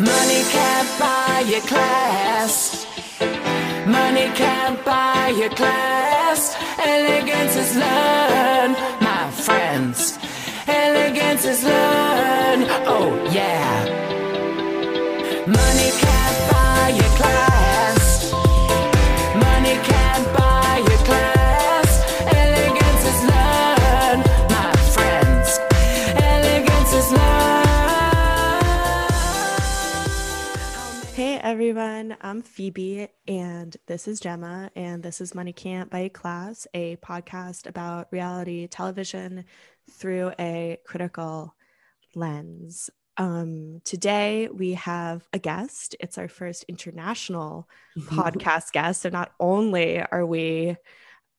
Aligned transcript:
Money 0.00 0.42
can't 0.44 0.88
buy 0.98 1.44
your 1.46 1.60
class. 1.60 2.86
Money 3.86 4.28
can't 4.34 4.82
buy 4.82 5.28
your 5.36 5.50
class. 5.50 6.56
Elegance 6.78 7.54
is 7.56 7.76
learned, 7.76 8.76
my 9.02 9.30
friends. 9.30 10.18
Elegance 10.66 11.44
is 11.44 11.64
learned. 11.64 12.64
Oh, 12.86 13.12
yeah. 13.30 14.29
Everyone, 31.60 32.16
I'm 32.22 32.40
Phoebe 32.40 33.08
and 33.28 33.76
this 33.86 34.08
is 34.08 34.18
Gemma 34.18 34.70
and 34.74 35.02
this 35.02 35.20
is 35.20 35.34
Money 35.34 35.52
Can't 35.52 35.90
Buy 35.90 36.08
Class, 36.08 36.66
a 36.72 36.96
podcast 36.96 37.66
about 37.66 38.08
reality 38.10 38.66
television 38.66 39.44
through 39.90 40.32
a 40.40 40.78
critical 40.86 41.54
lens. 42.14 42.88
Um, 43.18 43.82
today 43.84 44.48
we 44.50 44.72
have 44.72 45.28
a 45.34 45.38
guest. 45.38 45.96
It's 46.00 46.16
our 46.16 46.28
first 46.28 46.64
international 46.66 47.68
podcast 48.04 48.72
guest. 48.72 49.02
So 49.02 49.10
not 49.10 49.32
only 49.38 50.00
are 50.00 50.24
we, 50.24 50.78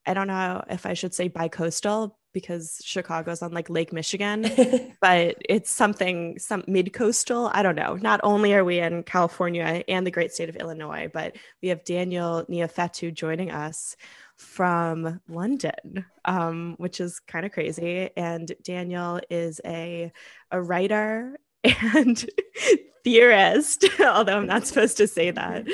I 0.06 0.14
don't 0.14 0.28
know 0.28 0.62
if 0.70 0.86
I 0.86 0.94
should 0.94 1.14
say 1.14 1.26
bi-coastal 1.26 2.16
because 2.32 2.80
Chicago's 2.84 3.42
on 3.42 3.52
like 3.52 3.70
Lake 3.70 3.92
Michigan, 3.92 4.50
but 5.00 5.36
it's 5.48 5.70
something 5.70 6.38
some 6.38 6.64
mid-coastal. 6.66 7.50
I 7.52 7.62
don't 7.62 7.76
know. 7.76 7.94
Not 7.96 8.20
only 8.22 8.54
are 8.54 8.64
we 8.64 8.78
in 8.78 9.02
California 9.02 9.84
and 9.88 10.06
the 10.06 10.10
great 10.10 10.32
state 10.32 10.48
of 10.48 10.56
Illinois, 10.56 11.10
but 11.12 11.36
we 11.62 11.68
have 11.68 11.84
Daniel 11.84 12.44
Niafetu 12.48 13.12
joining 13.12 13.50
us 13.50 13.96
from 14.36 15.20
London, 15.28 16.04
um, 16.24 16.74
which 16.78 17.00
is 17.00 17.20
kind 17.20 17.46
of 17.46 17.52
crazy. 17.52 18.10
And 18.16 18.50
Daniel 18.62 19.20
is 19.30 19.60
a 19.64 20.12
a 20.50 20.60
writer 20.60 21.38
and 21.64 22.24
theorist, 23.04 23.84
although 24.00 24.36
I'm 24.36 24.46
not 24.46 24.66
supposed 24.66 24.96
to 24.98 25.06
say 25.06 25.30
that, 25.30 25.66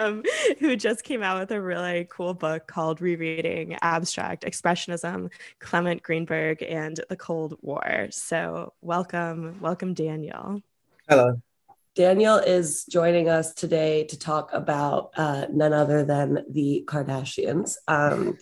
um, 0.00 0.22
who 0.58 0.76
just 0.76 1.04
came 1.04 1.22
out 1.22 1.40
with 1.40 1.50
a 1.50 1.60
really 1.60 2.06
cool 2.10 2.34
book 2.34 2.66
called 2.66 3.00
Rereading 3.00 3.76
Abstract 3.82 4.44
Expressionism, 4.44 5.30
Clement 5.58 6.02
Greenberg 6.02 6.62
and 6.62 7.00
the 7.08 7.16
Cold 7.16 7.58
War. 7.60 8.08
So, 8.10 8.72
welcome, 8.80 9.58
welcome, 9.60 9.94
Daniel. 9.94 10.62
Hello. 11.08 11.40
Daniel 11.94 12.36
is 12.36 12.86
joining 12.86 13.28
us 13.28 13.52
today 13.52 14.04
to 14.04 14.18
talk 14.18 14.50
about 14.54 15.10
uh, 15.14 15.46
none 15.52 15.74
other 15.74 16.06
than 16.06 16.42
the 16.48 16.84
Kardashians. 16.86 17.76
Um, 17.86 18.38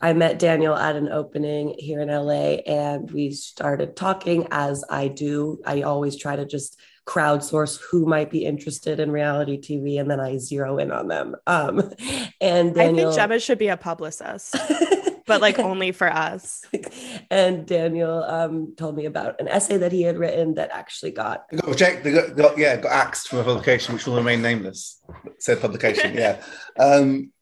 I 0.00 0.14
met 0.14 0.38
Daniel 0.38 0.74
at 0.74 0.96
an 0.96 1.08
opening 1.08 1.74
here 1.78 2.00
in 2.00 2.08
LA 2.08 2.62
and 2.66 3.10
we 3.10 3.32
started 3.32 3.96
talking 3.96 4.48
as 4.50 4.82
I 4.88 5.08
do. 5.08 5.60
I 5.66 5.82
always 5.82 6.16
try 6.16 6.36
to 6.36 6.46
just 6.46 6.80
crowdsource 7.06 7.78
who 7.90 8.06
might 8.06 8.30
be 8.30 8.46
interested 8.46 8.98
in 8.98 9.10
reality 9.10 9.60
TV 9.60 10.00
and 10.00 10.10
then 10.10 10.18
I 10.18 10.38
zero 10.38 10.78
in 10.78 10.90
on 10.90 11.08
them. 11.08 11.36
Um, 11.46 11.92
and 12.40 12.74
Daniel, 12.74 13.08
I 13.08 13.10
think 13.10 13.14
Gemma 13.14 13.40
should 13.40 13.58
be 13.58 13.68
a 13.68 13.76
publicist, 13.76 14.56
but 15.26 15.42
like 15.42 15.58
only 15.58 15.92
for 15.92 16.10
us. 16.10 16.64
and 17.30 17.66
Daniel 17.66 18.22
um, 18.22 18.74
told 18.76 18.96
me 18.96 19.04
about 19.04 19.38
an 19.38 19.48
essay 19.48 19.76
that 19.76 19.92
he 19.92 20.00
had 20.02 20.16
written 20.16 20.54
that 20.54 20.70
actually 20.72 21.10
got 21.10 21.46
They 21.50 21.58
got 21.58 21.68
rejected. 21.68 22.04
They 22.04 22.12
got, 22.12 22.36
got 22.36 22.58
yeah, 22.58 22.76
got 22.76 22.92
axed 22.92 23.28
from 23.28 23.40
a 23.40 23.44
publication 23.44 23.94
which 23.94 24.06
will 24.06 24.16
remain 24.16 24.40
nameless. 24.40 25.02
Said 25.38 25.60
publication, 25.60 26.14
yeah. 26.14 26.42
Um, 26.78 27.32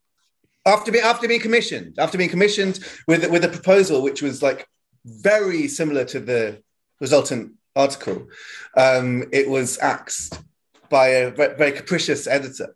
after 0.67 0.93
being 0.93 1.05
after 1.05 1.27
being 1.29 1.41
commissioned, 1.41 1.99
after 1.99 2.19
being 2.19 2.31
commissioned 2.31 2.81
with 3.07 3.29
with 3.31 3.45
a 3.45 3.49
proposal 3.49 4.03
which 4.03 4.23
was 4.23 4.43
like 4.43 4.67
very 5.05 5.69
similar 5.69 6.05
to 6.07 6.21
the 6.21 6.63
resultant 7.01 7.53
article, 7.77 8.27
um, 8.77 9.25
it 9.33 9.49
was 9.49 9.79
axed 9.79 10.41
by 10.91 11.09
a 11.09 11.31
ve- 11.31 11.55
very 11.57 11.73
capricious 11.73 12.27
editor. 12.27 12.75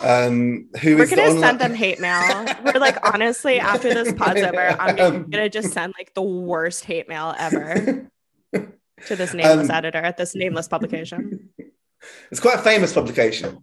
Um, 0.00 0.68
who 0.80 0.96
We're 0.96 1.02
is 1.04 1.10
gonna 1.10 1.22
online- 1.22 1.40
send 1.42 1.58
them 1.60 1.74
hate 1.74 1.98
mail. 2.00 2.46
We're 2.64 2.78
like, 2.80 2.96
honestly, 3.04 3.58
after 3.58 3.92
this 3.92 4.12
pod's 4.14 4.40
over, 4.42 4.76
I'm 4.80 4.96
gonna, 5.30 5.44
Um, 5.44 5.50
just 5.50 5.72
send 5.72 5.92
like 5.98 6.14
the 6.14 6.22
worst 6.22 6.84
hate 6.84 7.08
mail 7.08 7.34
ever 7.36 8.08
to 8.54 9.16
this 9.16 9.34
nameless 9.34 9.68
Um, 9.70 9.74
editor 9.74 9.98
at 9.98 10.16
this 10.16 10.34
nameless 10.34 10.68
publication. 10.68 11.50
It's 12.30 12.38
quite 12.40 12.60
a 12.60 12.62
famous 12.62 12.92
publication. 12.92 13.58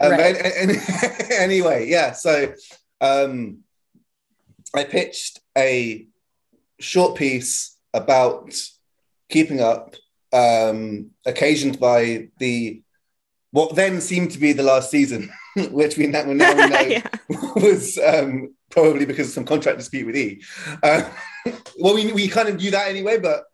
Um, 0.00 0.10
Right. 0.10 0.36
an- 0.36 0.70
an- 0.70 0.76
anyway, 1.32 1.88
yeah. 1.88 2.12
So 2.12 2.52
um, 3.02 3.58
I 4.74 4.84
pitched 4.84 5.40
a 5.58 6.06
short 6.78 7.16
piece 7.16 7.76
about 7.92 8.54
keeping 9.28 9.60
up, 9.60 9.96
um, 10.32 11.10
occasioned 11.26 11.78
by 11.78 12.28
the 12.38 12.82
what 13.50 13.76
then 13.76 14.00
seemed 14.00 14.30
to 14.30 14.38
be 14.38 14.54
the 14.54 14.62
last 14.62 14.90
season, 14.90 15.30
which 15.70 15.98
we 15.98 16.06
now, 16.06 16.24
now 16.24 16.54
we 16.54 16.68
know 16.68 16.80
yeah. 16.80 17.06
was 17.56 17.98
um, 17.98 18.54
probably 18.70 19.04
because 19.04 19.28
of 19.28 19.34
some 19.34 19.44
contract 19.44 19.78
dispute 19.78 20.06
with 20.06 20.16
E. 20.16 20.42
Uh, 20.82 21.02
well, 21.78 21.94
we, 21.94 22.12
we 22.12 22.28
kind 22.28 22.48
of 22.48 22.56
knew 22.56 22.70
that 22.70 22.88
anyway, 22.88 23.18
but 23.18 23.44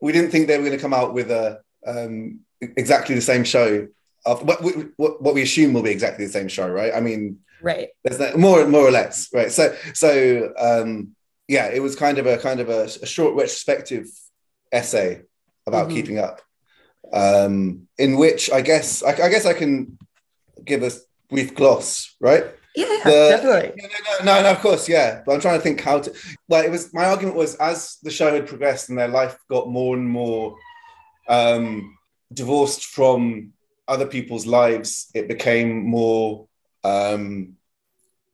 we 0.00 0.12
didn't 0.12 0.30
think 0.30 0.48
they 0.48 0.58
were 0.58 0.64
going 0.64 0.76
to 0.76 0.82
come 0.82 0.94
out 0.94 1.14
with 1.14 1.30
a 1.30 1.60
um, 1.86 2.40
exactly 2.60 3.14
the 3.14 3.20
same 3.20 3.44
show. 3.44 3.86
Of, 4.26 4.42
what, 4.42 4.62
we- 4.62 4.88
what, 4.96 5.22
what 5.22 5.34
we 5.34 5.42
assume 5.42 5.72
will 5.72 5.82
be 5.82 5.90
exactly 5.90 6.26
the 6.26 6.32
same 6.32 6.48
show, 6.48 6.68
right? 6.68 6.92
I 6.94 7.00
mean, 7.00 7.38
right. 7.62 7.88
there's 8.04 8.18
that, 8.18 8.38
more 8.38 8.66
more 8.66 8.86
or 8.86 8.90
less, 8.90 9.28
right? 9.32 9.50
So 9.50 9.74
so 9.94 10.52
um, 10.58 11.14
yeah, 11.46 11.66
it 11.68 11.80
was 11.80 11.96
kind 11.96 12.18
of 12.18 12.26
a 12.26 12.36
kind 12.38 12.60
of 12.60 12.68
a, 12.68 12.82
a 12.84 13.06
short 13.06 13.34
retrospective 13.34 14.06
essay 14.72 15.22
about 15.66 15.88
Mhm. 15.88 15.92
keeping 15.94 16.18
up, 16.18 16.40
um, 17.12 17.88
in 17.96 18.16
which 18.16 18.50
I 18.50 18.60
guess 18.60 19.02
I, 19.02 19.10
I 19.10 19.28
guess 19.28 19.46
I 19.46 19.54
can 19.54 19.98
give 20.64 20.82
a 20.82 20.90
brief 21.30 21.54
gloss, 21.54 22.14
right? 22.20 22.44
Yeah, 22.74 22.86
The- 23.04 23.28
definitely. 23.30 23.72
No, 23.82 23.88
no, 23.88 24.24
no, 24.36 24.42
no, 24.42 24.50
of 24.50 24.60
course, 24.60 24.88
yeah. 24.88 25.22
But 25.24 25.32
I'm 25.34 25.40
trying 25.40 25.58
to 25.58 25.62
think 25.62 25.80
how 25.80 26.00
to. 26.00 26.12
Well, 26.48 26.64
it 26.64 26.70
was 26.70 26.92
my 26.92 27.04
argument 27.06 27.36
was 27.36 27.54
as 27.56 27.96
the 28.02 28.10
show 28.10 28.32
had 28.32 28.46
progressed 28.46 28.88
and 28.90 28.98
their 28.98 29.08
life 29.08 29.36
got 29.50 29.68
more 29.68 29.96
and 29.96 30.08
more 30.08 30.56
um, 31.28 31.96
divorced 32.32 32.84
from 32.86 33.52
other 33.88 34.06
people's 34.06 34.46
lives, 34.46 35.10
it 35.14 35.26
became 35.26 35.84
more 35.84 36.46
um, 36.84 37.54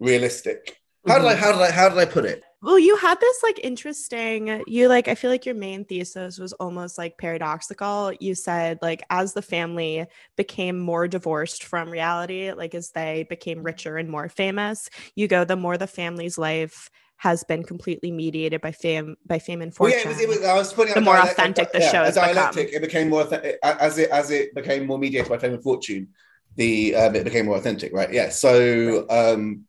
realistic. 0.01 0.81
How 1.07 1.19
did 1.19 1.29
I? 1.29 1.35
How 1.35 1.53
did 1.53 1.61
I? 1.61 1.71
How 1.71 1.89
did 1.89 1.99
I 1.99 2.05
put 2.05 2.25
it? 2.25 2.43
Well, 2.65 2.79
you 2.79 2.97
had 2.97 3.21
this 3.21 3.43
like 3.43 3.61
interesting, 3.63 4.63
you 4.67 4.89
like, 4.89 5.07
I 5.07 5.17
feel 5.17 5.31
like 5.31 5.45
your 5.45 5.55
main 5.55 5.85
thesis 5.85 6.39
was 6.39 6.55
almost 6.55 6.97
like 6.97 7.19
paradoxical. 7.19 8.11
You 8.21 8.35
said, 8.35 8.79
like, 8.81 9.03
as 9.11 9.35
the 9.35 9.43
family 9.43 10.07
became 10.35 10.79
more 10.79 11.07
divorced 11.07 11.65
from 11.65 11.91
reality, 11.91 12.53
like, 12.53 12.75
as 12.75 12.91
they 12.93 13.27
became 13.29 13.63
richer 13.63 13.99
and 13.99 14.09
more 14.09 14.31
famous, 14.31 14.89
you 15.15 15.29
go, 15.29 15.45
the 15.45 15.57
more 15.57 15.77
the 15.77 15.87
family's 15.87 16.39
life 16.39 16.89
has 17.17 17.45
been 17.45 17.63
completely 17.63 18.11
mediated 18.11 18.61
by 18.61 18.73
fame, 18.73 19.17
by 19.27 19.39
fame 19.39 19.63
and 19.63 19.73
Well, 19.79 19.91
fortune. 19.91 20.11
yeah, 20.11 20.23
it 20.23 20.29
was, 20.29 20.37
it 20.37 20.41
was, 20.41 20.49
I 20.49 20.55
was 20.55 20.73
putting 20.73 20.95
The 20.95 21.01
more 21.01 21.17
authentic 21.19 21.73
the 21.73 21.81
yeah, 21.81 21.91
show 21.91 22.05
has 22.05 22.15
become. 22.15 22.35
dialectic. 22.35 22.73
It 22.73 22.83
became 22.83 23.09
more 23.09 23.23
as 23.63 23.99
it 23.99 24.11
as 24.11 24.31
it 24.31 24.55
became 24.55 24.87
more 24.87 24.99
mediated 24.99 25.29
by 25.31 25.39
fame 25.39 25.55
and 25.55 25.63
fortune. 25.63 26.09
The 26.57 26.95
um, 26.95 27.15
it 27.15 27.25
became 27.25 27.47
more 27.47 27.57
authentic, 27.57 27.93
right? 27.93 28.13
Yeah. 28.13 28.29
So 28.31 29.07
um, 29.11 29.65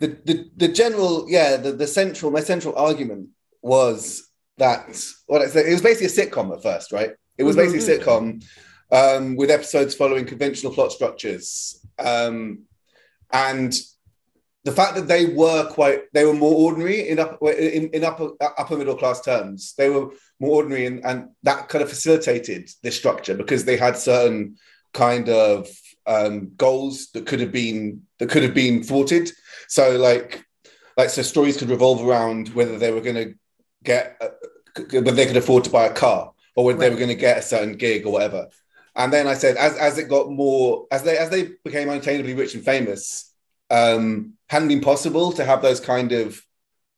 the, 0.00 0.08
the 0.24 0.50
the 0.56 0.68
general, 0.68 1.26
yeah, 1.28 1.56
the, 1.56 1.72
the 1.72 1.86
central 1.86 2.30
my 2.30 2.40
central 2.40 2.74
argument 2.76 3.28
was 3.62 4.28
that 4.56 4.88
what 5.26 5.42
I 5.42 5.46
said, 5.46 5.66
it 5.66 5.72
was 5.72 5.82
basically 5.82 6.06
a 6.06 6.26
sitcom 6.26 6.54
at 6.54 6.62
first, 6.62 6.90
right? 6.92 7.10
It 7.36 7.44
was 7.44 7.54
basically 7.54 7.86
a 7.86 7.98
sitcom 7.98 8.44
um, 8.90 9.36
with 9.36 9.50
episodes 9.50 9.94
following 9.94 10.24
conventional 10.26 10.72
plot 10.72 10.90
structures, 10.92 11.84
um, 11.98 12.64
and 13.30 13.72
the 14.64 14.72
fact 14.72 14.96
that 14.96 15.08
they 15.08 15.26
were 15.26 15.68
quite 15.70 16.02
they 16.12 16.24
were 16.24 16.34
more 16.34 16.54
ordinary 16.54 17.08
in 17.08 17.18
up 17.18 17.38
in, 17.42 17.88
in 17.90 18.04
upper 18.04 18.30
upper 18.40 18.76
middle 18.76 18.96
class 18.96 19.20
terms. 19.20 19.74
They 19.78 19.88
were 19.88 20.10
more 20.40 20.56
ordinary 20.56 20.86
and, 20.86 21.04
and 21.04 21.28
that 21.42 21.68
kind 21.68 21.82
of 21.82 21.88
facilitated 21.88 22.70
this 22.82 22.96
structure 22.96 23.34
because 23.34 23.64
they 23.64 23.76
had 23.76 23.96
certain 23.96 24.56
kind 24.92 25.28
of 25.28 25.68
um, 26.06 26.52
goals 26.56 27.10
that 27.12 27.26
could 27.26 27.40
have 27.40 27.52
been 27.52 28.02
that 28.18 28.30
could 28.30 28.42
have 28.42 28.54
been 28.54 28.82
thwarted. 28.82 29.30
So 29.68 29.96
like 29.96 30.44
like 30.96 31.10
so 31.10 31.22
stories 31.22 31.56
could 31.56 31.70
revolve 31.70 32.06
around 32.06 32.48
whether 32.50 32.78
they 32.78 32.90
were 32.90 33.00
going 33.00 33.16
to 33.16 33.34
get 33.84 34.20
a, 34.20 34.30
whether 34.92 35.12
they 35.12 35.26
could 35.26 35.36
afford 35.36 35.64
to 35.64 35.70
buy 35.70 35.86
a 35.86 35.92
car 35.92 36.32
or 36.56 36.64
whether 36.64 36.78
they 36.78 36.90
were 36.90 36.96
going 36.96 37.08
to 37.08 37.14
get 37.14 37.38
a 37.38 37.42
certain 37.42 37.76
gig 37.76 38.04
or 38.04 38.12
whatever. 38.12 38.48
And 38.96 39.12
then 39.12 39.28
i 39.28 39.34
said 39.34 39.56
as, 39.56 39.76
as 39.76 39.96
it 39.96 40.08
got 40.08 40.28
more 40.28 40.86
as 40.90 41.04
they 41.04 41.16
as 41.16 41.30
they 41.30 41.50
became 41.64 41.86
unattainably 41.88 42.36
rich 42.36 42.54
and 42.54 42.64
famous 42.64 43.27
um, 43.70 44.34
hadn't 44.48 44.68
been 44.68 44.80
possible 44.80 45.32
to 45.32 45.44
have 45.44 45.62
those 45.62 45.80
kind 45.80 46.12
of 46.12 46.40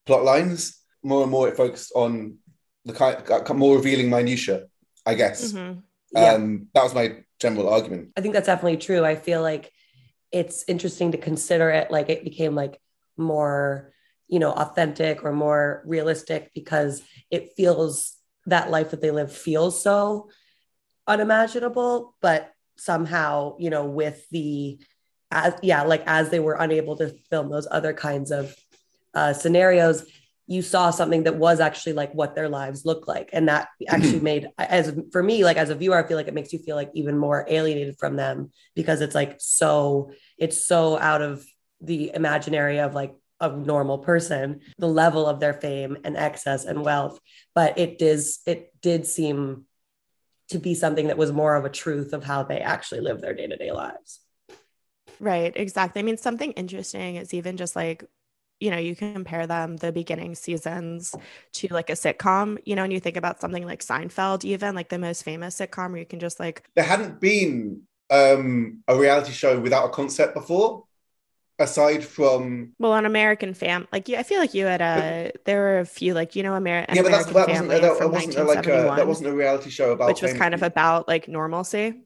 plot 0.06 0.24
lines. 0.24 0.78
More 1.02 1.22
and 1.22 1.30
more, 1.30 1.48
it 1.48 1.56
focused 1.56 1.92
on 1.94 2.38
the 2.84 2.92
kind 2.92 3.58
more 3.58 3.76
revealing 3.76 4.10
minutia, 4.10 4.66
I 5.06 5.14
guess. 5.14 5.52
Mhm. 5.52 5.82
Yeah. 6.12 6.34
Um, 6.34 6.68
that 6.74 6.82
was 6.82 6.94
my 6.94 7.24
general 7.38 7.68
argument. 7.68 8.12
I 8.16 8.20
think 8.20 8.34
that's 8.34 8.46
definitely 8.46 8.78
true. 8.78 9.04
I 9.04 9.16
feel 9.16 9.42
like 9.42 9.72
it's 10.32 10.64
interesting 10.68 11.12
to 11.12 11.18
consider 11.18 11.70
it 11.70 11.90
like 11.90 12.08
it 12.08 12.24
became 12.24 12.54
like 12.54 12.80
more, 13.16 13.92
you 14.28 14.38
know, 14.38 14.52
authentic 14.52 15.24
or 15.24 15.32
more 15.32 15.82
realistic 15.86 16.50
because 16.54 17.02
it 17.30 17.52
feels 17.56 18.16
that 18.46 18.70
life 18.70 18.90
that 18.90 19.00
they 19.00 19.10
live 19.10 19.32
feels 19.32 19.82
so 19.82 20.30
unimaginable, 21.06 22.14
but 22.20 22.52
somehow, 22.76 23.56
you 23.58 23.70
know, 23.70 23.84
with 23.84 24.28
the 24.30 24.78
as 25.30 25.54
yeah, 25.62 25.82
like 25.82 26.02
as 26.06 26.30
they 26.30 26.40
were 26.40 26.54
unable 26.54 26.96
to 26.96 27.14
film 27.30 27.50
those 27.50 27.68
other 27.70 27.92
kinds 27.92 28.30
of 28.30 28.54
uh, 29.14 29.32
scenarios, 29.32 30.04
you 30.50 30.62
saw 30.62 30.90
something 30.90 31.22
that 31.22 31.36
was 31.36 31.60
actually 31.60 31.92
like 31.92 32.12
what 32.12 32.34
their 32.34 32.48
lives 32.48 32.84
look 32.84 33.06
like. 33.06 33.30
And 33.32 33.48
that 33.48 33.68
actually 33.88 34.20
made 34.20 34.48
as 34.58 34.92
for 35.12 35.22
me 35.22 35.44
like 35.44 35.56
as 35.56 35.70
a 35.70 35.74
viewer 35.74 35.96
i 35.96 36.06
feel 36.06 36.16
like 36.16 36.28
it 36.28 36.34
makes 36.34 36.52
you 36.52 36.58
feel 36.58 36.76
like 36.76 36.90
even 36.94 37.16
more 37.16 37.46
alienated 37.48 37.98
from 37.98 38.16
them 38.16 38.50
because 38.74 39.00
it's 39.00 39.14
like 39.14 39.36
so 39.38 40.10
it's 40.36 40.66
so 40.66 40.98
out 40.98 41.22
of 41.22 41.44
the 41.80 42.10
imaginary 42.12 42.78
of 42.78 42.94
like 42.94 43.14
a 43.40 43.48
normal 43.48 43.98
person 43.98 44.60
the 44.76 44.88
level 44.88 45.26
of 45.26 45.40
their 45.40 45.54
fame 45.54 45.96
and 46.04 46.16
excess 46.16 46.64
and 46.64 46.84
wealth. 46.84 47.18
But 47.54 47.78
it 47.78 47.98
does 47.98 48.40
it 48.44 48.72
did 48.82 49.06
seem 49.06 49.66
to 50.48 50.58
be 50.58 50.74
something 50.74 51.06
that 51.06 51.16
was 51.16 51.30
more 51.30 51.54
of 51.54 51.64
a 51.64 51.70
truth 51.70 52.12
of 52.12 52.24
how 52.24 52.42
they 52.42 52.58
actually 52.58 53.02
live 53.02 53.20
their 53.20 53.34
day-to-day 53.34 53.70
lives 53.70 54.20
Right, 55.20 55.52
exactly. 55.54 56.00
I 56.00 56.02
mean, 56.02 56.16
something 56.16 56.52
interesting 56.52 57.16
is 57.16 57.34
even 57.34 57.56
just 57.58 57.76
like, 57.76 58.04
you 58.58 58.70
know, 58.70 58.78
you 58.78 58.96
compare 58.96 59.46
them 59.46 59.76
the 59.76 59.92
beginning 59.92 60.34
seasons 60.34 61.14
to 61.52 61.68
like 61.72 61.90
a 61.90 61.94
sitcom, 61.94 62.58
you 62.64 62.74
know, 62.74 62.84
and 62.84 62.92
you 62.92 63.00
think 63.00 63.16
about 63.16 63.40
something 63.40 63.64
like 63.64 63.80
Seinfeld, 63.80 64.44
even 64.44 64.74
like 64.74 64.88
the 64.88 64.98
most 64.98 65.22
famous 65.22 65.58
sitcom 65.58 65.90
where 65.90 66.00
you 66.00 66.06
can 66.06 66.20
just 66.20 66.40
like, 66.40 66.64
There 66.74 66.84
hadn't 66.84 67.20
been 67.20 67.82
um, 68.10 68.82
a 68.88 68.96
reality 68.96 69.32
show 69.32 69.60
without 69.60 69.86
a 69.86 69.88
concept 69.90 70.34
before, 70.34 70.84
aside 71.58 72.02
from 72.02 72.72
well, 72.78 72.92
on 72.92 73.04
American 73.04 73.52
Fam, 73.52 73.86
like 73.92 74.08
you, 74.08 74.16
I 74.16 74.22
feel 74.22 74.40
like 74.40 74.54
you 74.54 74.64
had 74.64 74.80
a, 74.80 75.32
there 75.44 75.60
were 75.60 75.78
a 75.80 75.86
few 75.86 76.14
like, 76.14 76.34
you 76.34 76.42
know, 76.42 76.52
Ameri- 76.52 76.86
yeah, 76.94 77.02
but 77.02 77.10
American 77.10 77.34
that 77.34 77.48
wasn't 77.48 77.68
that, 77.68 78.10
wasn't 78.10 78.38
a, 78.38 78.44
like 78.44 78.66
a, 78.66 78.94
that 78.96 79.06
wasn't 79.06 79.28
a 79.28 79.32
reality 79.32 79.70
show 79.70 79.92
about 79.92 80.08
which 80.08 80.22
was 80.22 80.32
kind 80.32 80.54
of 80.54 80.62
about 80.62 81.08
like 81.08 81.28
normalcy. 81.28 82.02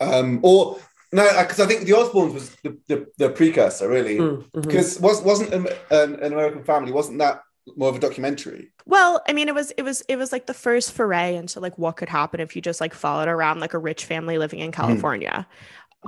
um, 0.00 0.40
or 0.42 0.78
no, 1.12 1.26
because 1.42 1.60
I 1.60 1.66
think 1.66 1.86
The 1.86 1.92
Osbournes 1.92 2.34
was 2.34 2.54
the, 2.62 2.78
the, 2.86 3.06
the 3.18 3.28
precursor 3.30 3.88
really, 3.88 4.18
Mm, 4.18 4.44
mhm. 4.50 4.62
because 4.62 5.00
was 5.00 5.22
wasn't 5.22 5.52
an, 5.52 5.66
an, 5.90 6.14
an 6.16 6.32
American 6.32 6.62
Family 6.64 6.92
wasn't 6.92 7.18
that 7.18 7.42
more 7.76 7.88
of 7.88 7.96
a 7.96 7.98
documentary? 7.98 8.72
Well, 8.86 9.22
I 9.28 9.32
mean, 9.32 9.48
it 9.48 9.54
was 9.54 9.70
it 9.72 9.82
was 9.82 10.02
it 10.08 10.16
was 10.16 10.32
like 10.32 10.46
the 10.46 10.54
first 10.54 10.92
foray 10.92 11.36
into 11.36 11.60
like 11.60 11.76
what 11.78 11.96
could 11.96 12.08
happen 12.08 12.40
if 12.40 12.56
you 12.56 12.62
just 12.62 12.80
like 12.80 12.94
followed 12.94 13.28
around 13.28 13.60
like 13.60 13.74
a 13.74 13.78
rich 13.78 14.04
family 14.04 14.38
living 14.38 14.60
in 14.60 14.72
California. 14.72 15.46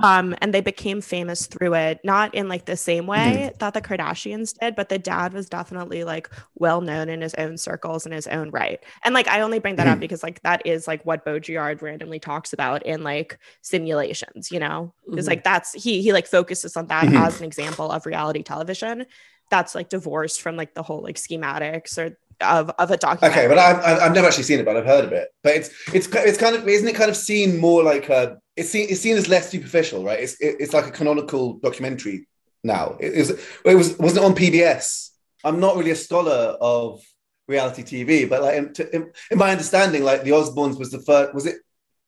Um, 0.01 0.33
and 0.41 0.51
they 0.51 0.61
became 0.61 1.01
famous 1.01 1.45
through 1.45 1.75
it, 1.75 1.99
not 2.03 2.33
in 2.33 2.49
like 2.49 2.65
the 2.65 2.75
same 2.75 3.05
way 3.05 3.51
that 3.59 3.75
the 3.75 3.81
Kardashians 3.81 4.57
did, 4.59 4.75
but 4.75 4.89
the 4.89 4.97
dad 4.97 5.33
was 5.33 5.47
definitely 5.47 6.03
like 6.03 6.29
well 6.55 6.81
known 6.81 7.09
in 7.09 7.21
his 7.21 7.35
own 7.35 7.57
circles 7.57 8.07
in 8.07 8.11
his 8.11 8.25
own 8.25 8.49
right. 8.49 8.83
And 9.03 9.13
like 9.13 9.27
I 9.27 9.41
only 9.41 9.59
bring 9.59 9.75
that 9.75 9.85
up 9.87 9.99
because 9.99 10.23
like 10.23 10.41
that 10.41 10.65
is 10.65 10.87
like 10.87 11.05
what 11.05 11.23
Baudrillard 11.23 11.81
randomly 11.83 12.19
talks 12.19 12.53
about 12.53 12.83
in 12.87 13.03
like 13.03 13.37
simulations, 13.61 14.51
you 14.51 14.59
know, 14.59 14.93
because 15.13 15.27
Mhm. 15.27 15.29
like 15.29 15.43
that's 15.43 15.73
he 15.73 16.01
he 16.01 16.11
like 16.11 16.25
focuses 16.27 16.75
on 16.75 16.87
that 16.87 17.09
Mhm. 17.09 17.15
as 17.15 17.39
an 17.39 17.45
example 17.45 17.91
of 17.91 18.07
reality 18.07 18.41
television 18.41 19.05
that's 19.49 19.75
like 19.75 19.89
divorced 19.89 20.41
from 20.41 20.55
like 20.55 20.73
the 20.73 20.83
whole 20.83 21.03
like 21.03 21.17
schematics 21.17 21.97
or 21.99 22.17
of 22.41 22.71
of 22.79 22.89
a 22.91 22.97
documentary. 22.97 23.45
Okay, 23.45 23.47
but 23.47 23.59
I, 23.59 23.71
I, 23.73 24.05
I've 24.05 24.13
never 24.13 24.27
actually 24.27 24.43
seen 24.43 24.59
it, 24.59 24.65
but 24.65 24.75
I've 24.75 24.85
heard 24.85 25.05
of 25.05 25.11
it. 25.13 25.29
But 25.43 25.55
it's 25.55 25.69
it's 25.93 26.07
it's 26.07 26.37
kind 26.37 26.55
of 26.55 26.67
isn't 26.67 26.87
it 26.87 26.95
kind 26.95 27.11
of 27.11 27.15
seen 27.15 27.59
more 27.59 27.83
like 27.83 28.09
a 28.09 28.37
it's 28.55 28.69
seen 28.69 28.87
it's 28.89 29.01
seen 29.01 29.17
as 29.17 29.27
less 29.29 29.49
superficial, 29.49 30.03
right? 30.03 30.19
It's 30.19 30.39
it, 30.39 30.57
it's 30.59 30.73
like 30.73 30.87
a 30.87 30.91
canonical 30.91 31.53
documentary 31.55 32.27
now. 32.63 32.97
It, 32.99 33.15
was 33.17 33.29
it 33.65 33.75
was 33.75 33.97
wasn't 33.97 34.25
it 34.25 34.27
on 34.27 34.35
PBS. 34.35 35.09
I'm 35.43 35.59
not 35.59 35.75
really 35.75 35.91
a 35.91 35.95
scholar 35.95 36.55
of 36.61 37.01
reality 37.47 37.83
TV, 37.83 38.29
but 38.29 38.41
like 38.41 38.55
in, 38.57 38.73
to- 38.73 38.95
in, 38.95 39.11
in 39.31 39.37
my 39.37 39.51
understanding, 39.51 40.03
like 40.03 40.23
the 40.23 40.31
Osbournes 40.31 40.79
was 40.79 40.91
the 40.91 40.99
first. 40.99 41.33
Was 41.33 41.45
it 41.45 41.57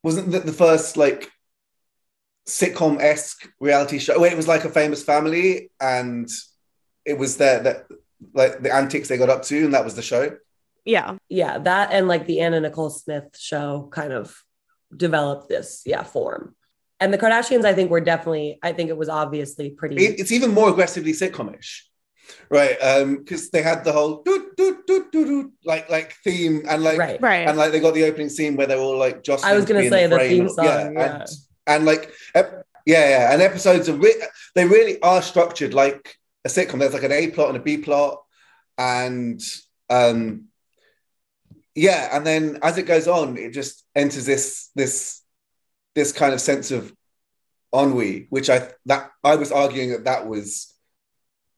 wasn't 0.04 0.32
the, 0.32 0.40
the 0.40 0.54
first 0.54 0.98
like 0.98 1.30
sitcom 2.48 3.02
esque 3.02 3.50
reality 3.60 4.00
show? 4.00 4.20
Where 4.20 4.32
it 4.32 4.38
was 4.38 4.48
like 4.48 4.66
a 4.66 4.70
famous 4.70 5.04
family, 5.04 5.72
and 5.80 6.30
it 7.06 7.18
was 7.18 7.38
their 7.38 7.60
that 7.64 7.86
like 8.34 8.62
the 8.62 8.74
antics 8.74 9.08
they 9.08 9.18
got 9.18 9.30
up 9.30 9.44
to, 9.44 9.66
and 9.66 9.74
that 9.74 9.84
was 9.84 9.96
the 9.96 10.02
show. 10.02 10.38
yeah, 10.86 11.18
yeah 11.28 11.58
that 11.58 11.92
and 11.92 12.08
like 12.08 12.28
the 12.28 12.40
anna 12.42 12.60
nicole 12.60 12.92
smith 12.92 13.36
show 13.38 13.90
kind 13.92 14.14
of 14.14 14.45
developed 14.96 15.50
this 15.50 15.82
yeah 15.86 16.04
form 16.04 16.56
and 17.00 17.14
the 17.14 17.18
kardashians 17.18 17.66
i 17.66 17.74
think 17.74 17.90
were 17.90 18.02
definitely 18.02 18.60
i 18.64 18.72
think 18.72 18.90
it 18.90 18.98
was 18.98 19.10
obviously 19.10 19.70
pretty 19.70 19.96
it's 20.04 20.32
even 20.32 20.52
more 20.52 20.70
aggressively 20.70 21.12
sitcomish, 21.12 21.82
right? 22.50 22.78
Um, 22.82 23.18
because 23.18 23.50
they 23.50 23.62
had 23.62 23.84
the 23.84 23.92
whole 23.92 24.24
doo, 24.24 24.52
doo, 24.58 24.84
doo, 24.88 25.08
doo, 25.12 25.26
doo, 25.26 25.54
like 25.64 25.90
like 25.90 26.16
theme 26.24 26.64
and 26.68 26.84
like 26.84 26.98
right 26.98 27.22
right. 27.22 27.48
and 27.48 27.58
like 27.58 27.72
they 27.72 27.80
got 27.80 27.94
the 27.94 28.04
opening 28.06 28.30
scene 28.30 28.56
where 28.56 28.68
they're 28.68 28.80
all 28.80 28.98
like 28.98 29.24
jostling. 29.24 29.52
I 29.52 29.56
was 29.56 29.66
gonna 29.66 29.84
to 29.84 29.90
say 29.90 30.08
the 30.08 30.16
frame 30.16 30.30
theme 30.30 30.42
and- 30.42 30.52
song, 30.52 30.66
yeah. 30.66 31.16
and, 31.16 31.30
and 31.68 31.86
like 31.86 32.12
ep- 32.34 32.66
yeah, 32.86 33.10
yeah, 33.10 33.34
and 33.34 33.42
episodes 33.42 33.90
are 33.90 33.98
re- 33.98 34.22
they 34.54 34.66
really 34.66 35.02
are 35.02 35.22
structured 35.22 35.74
like 35.74 36.16
a 36.46 36.50
sitcom. 36.50 36.80
There's 36.80 36.94
like 36.94 37.04
an 37.04 37.12
A 37.12 37.32
plot 37.32 37.50
and 37.50 37.58
a 37.58 37.62
B 37.62 37.78
plot, 37.78 38.22
and 38.78 39.42
um, 39.90 40.46
yeah, 41.76 42.10
and 42.16 42.26
then 42.26 42.58
as 42.64 42.78
it 42.78 42.84
goes 42.88 43.08
on, 43.08 43.38
it 43.38 43.52
just 43.54 43.84
enters 43.96 44.26
this 44.26 44.70
this 44.76 45.22
this 45.94 46.12
kind 46.12 46.34
of 46.34 46.42
sense 46.42 46.72
of 46.72 46.94
ennui, 47.74 48.28
which 48.30 48.50
I 48.50 48.70
that 48.86 49.12
I 49.24 49.36
was 49.36 49.52
arguing 49.52 49.92
that 49.92 50.06
that 50.06 50.28
was 50.28 50.74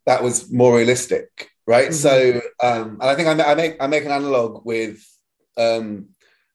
that 0.05 0.23
was 0.23 0.51
more 0.51 0.75
realistic, 0.77 1.49
right? 1.65 1.89
Mhm. 1.89 1.93
So, 1.93 2.41
um, 2.63 2.97
and 3.01 3.03
I 3.03 3.15
think 3.15 3.27
I, 3.27 3.51
I 3.51 3.55
make 3.55 3.75
I 3.79 3.87
make 3.87 4.05
an 4.05 4.11
analog 4.11 4.65
with 4.65 5.03
um, 5.57 6.09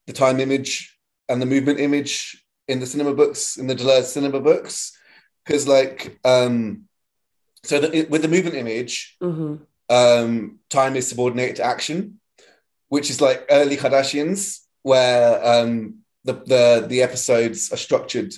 the 0.07 0.13
time 0.13 0.39
image 0.39 0.97
and 1.29 1.41
the 1.41 1.45
movement 1.45 1.79
image 1.79 2.43
in 2.67 2.79
the 2.79 2.85
cinema 2.85 3.13
books 3.13 3.57
in 3.57 3.67
the 3.67 3.75
Deleuze 3.75 4.05
cinema 4.05 4.39
books, 4.39 4.97
because 5.45 5.67
like 5.67 6.19
um, 6.25 6.85
so 7.63 7.79
the, 7.79 8.07
with 8.09 8.21
the 8.21 8.27
movement 8.27 8.55
image, 8.55 9.15
Mhm. 9.21 9.61
um, 9.89 10.59
time 10.69 10.95
is 10.95 11.07
subordinate 11.07 11.55
to 11.57 11.63
action, 11.63 12.19
which 12.93 13.09
is 13.09 13.19
like 13.19 13.43
early 13.49 13.75
Kardashians, 13.75 14.59
where 14.83 15.43
um, 15.43 15.95
the, 16.25 16.33
the 16.33 16.85
the 16.87 17.01
episodes 17.01 17.73
are 17.73 17.83
structured 17.87 18.31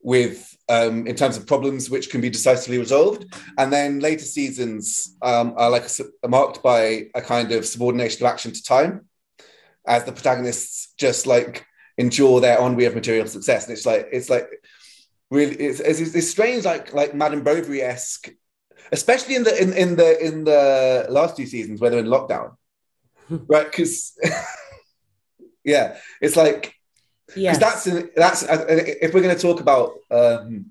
with 0.00 0.56
um, 0.68 1.06
in 1.06 1.14
terms 1.14 1.36
of 1.36 1.46
problems 1.46 1.88
which 1.88 2.10
can 2.10 2.20
be 2.20 2.28
decisively 2.28 2.78
resolved, 2.78 3.22
and 3.58 3.72
then 3.72 4.00
later 4.00 4.24
seasons 4.24 5.16
um, 5.22 5.54
are 5.56 5.70
like 5.70 5.88
marked 6.26 6.60
by 6.60 7.06
a 7.14 7.22
kind 7.22 7.52
of 7.52 7.64
subordination 7.64 8.26
of 8.26 8.32
action 8.32 8.50
to 8.50 8.62
time, 8.64 9.06
as 9.86 10.02
the 10.02 10.10
protagonists 10.10 10.92
just 10.98 11.28
like 11.28 11.64
endure 11.96 12.40
their 12.40 12.58
ennui 12.58 12.86
of 12.86 12.96
material 12.96 13.28
success, 13.28 13.68
and 13.68 13.76
it's 13.76 13.86
like 13.86 14.08
it's 14.10 14.28
like 14.28 14.48
really 15.30 15.54
it's, 15.54 15.78
it's, 15.78 16.00
it's 16.00 16.28
strange 16.28 16.64
like 16.64 16.92
like 16.94 17.14
Madame 17.14 17.44
Bovary 17.44 17.80
esque 17.80 18.28
especially 18.90 19.36
in 19.36 19.44
the 19.44 19.62
in, 19.62 19.72
in 19.72 19.94
the 19.94 20.26
in 20.26 20.42
the 20.42 21.06
last 21.10 21.36
two 21.36 21.46
seasons 21.46 21.80
where 21.80 21.90
they're 21.90 22.00
in 22.00 22.06
lockdown 22.06 22.56
right 23.28 23.66
because 23.66 24.18
yeah 25.64 25.96
it's 26.20 26.36
like 26.36 26.74
yes. 27.36 27.58
because 27.58 27.84
that's 27.84 28.14
that's 28.14 28.42
uh, 28.44 28.66
if 28.68 29.14
we're 29.14 29.22
going 29.22 29.34
to 29.34 29.40
talk 29.40 29.60
about 29.60 29.92
um 30.10 30.66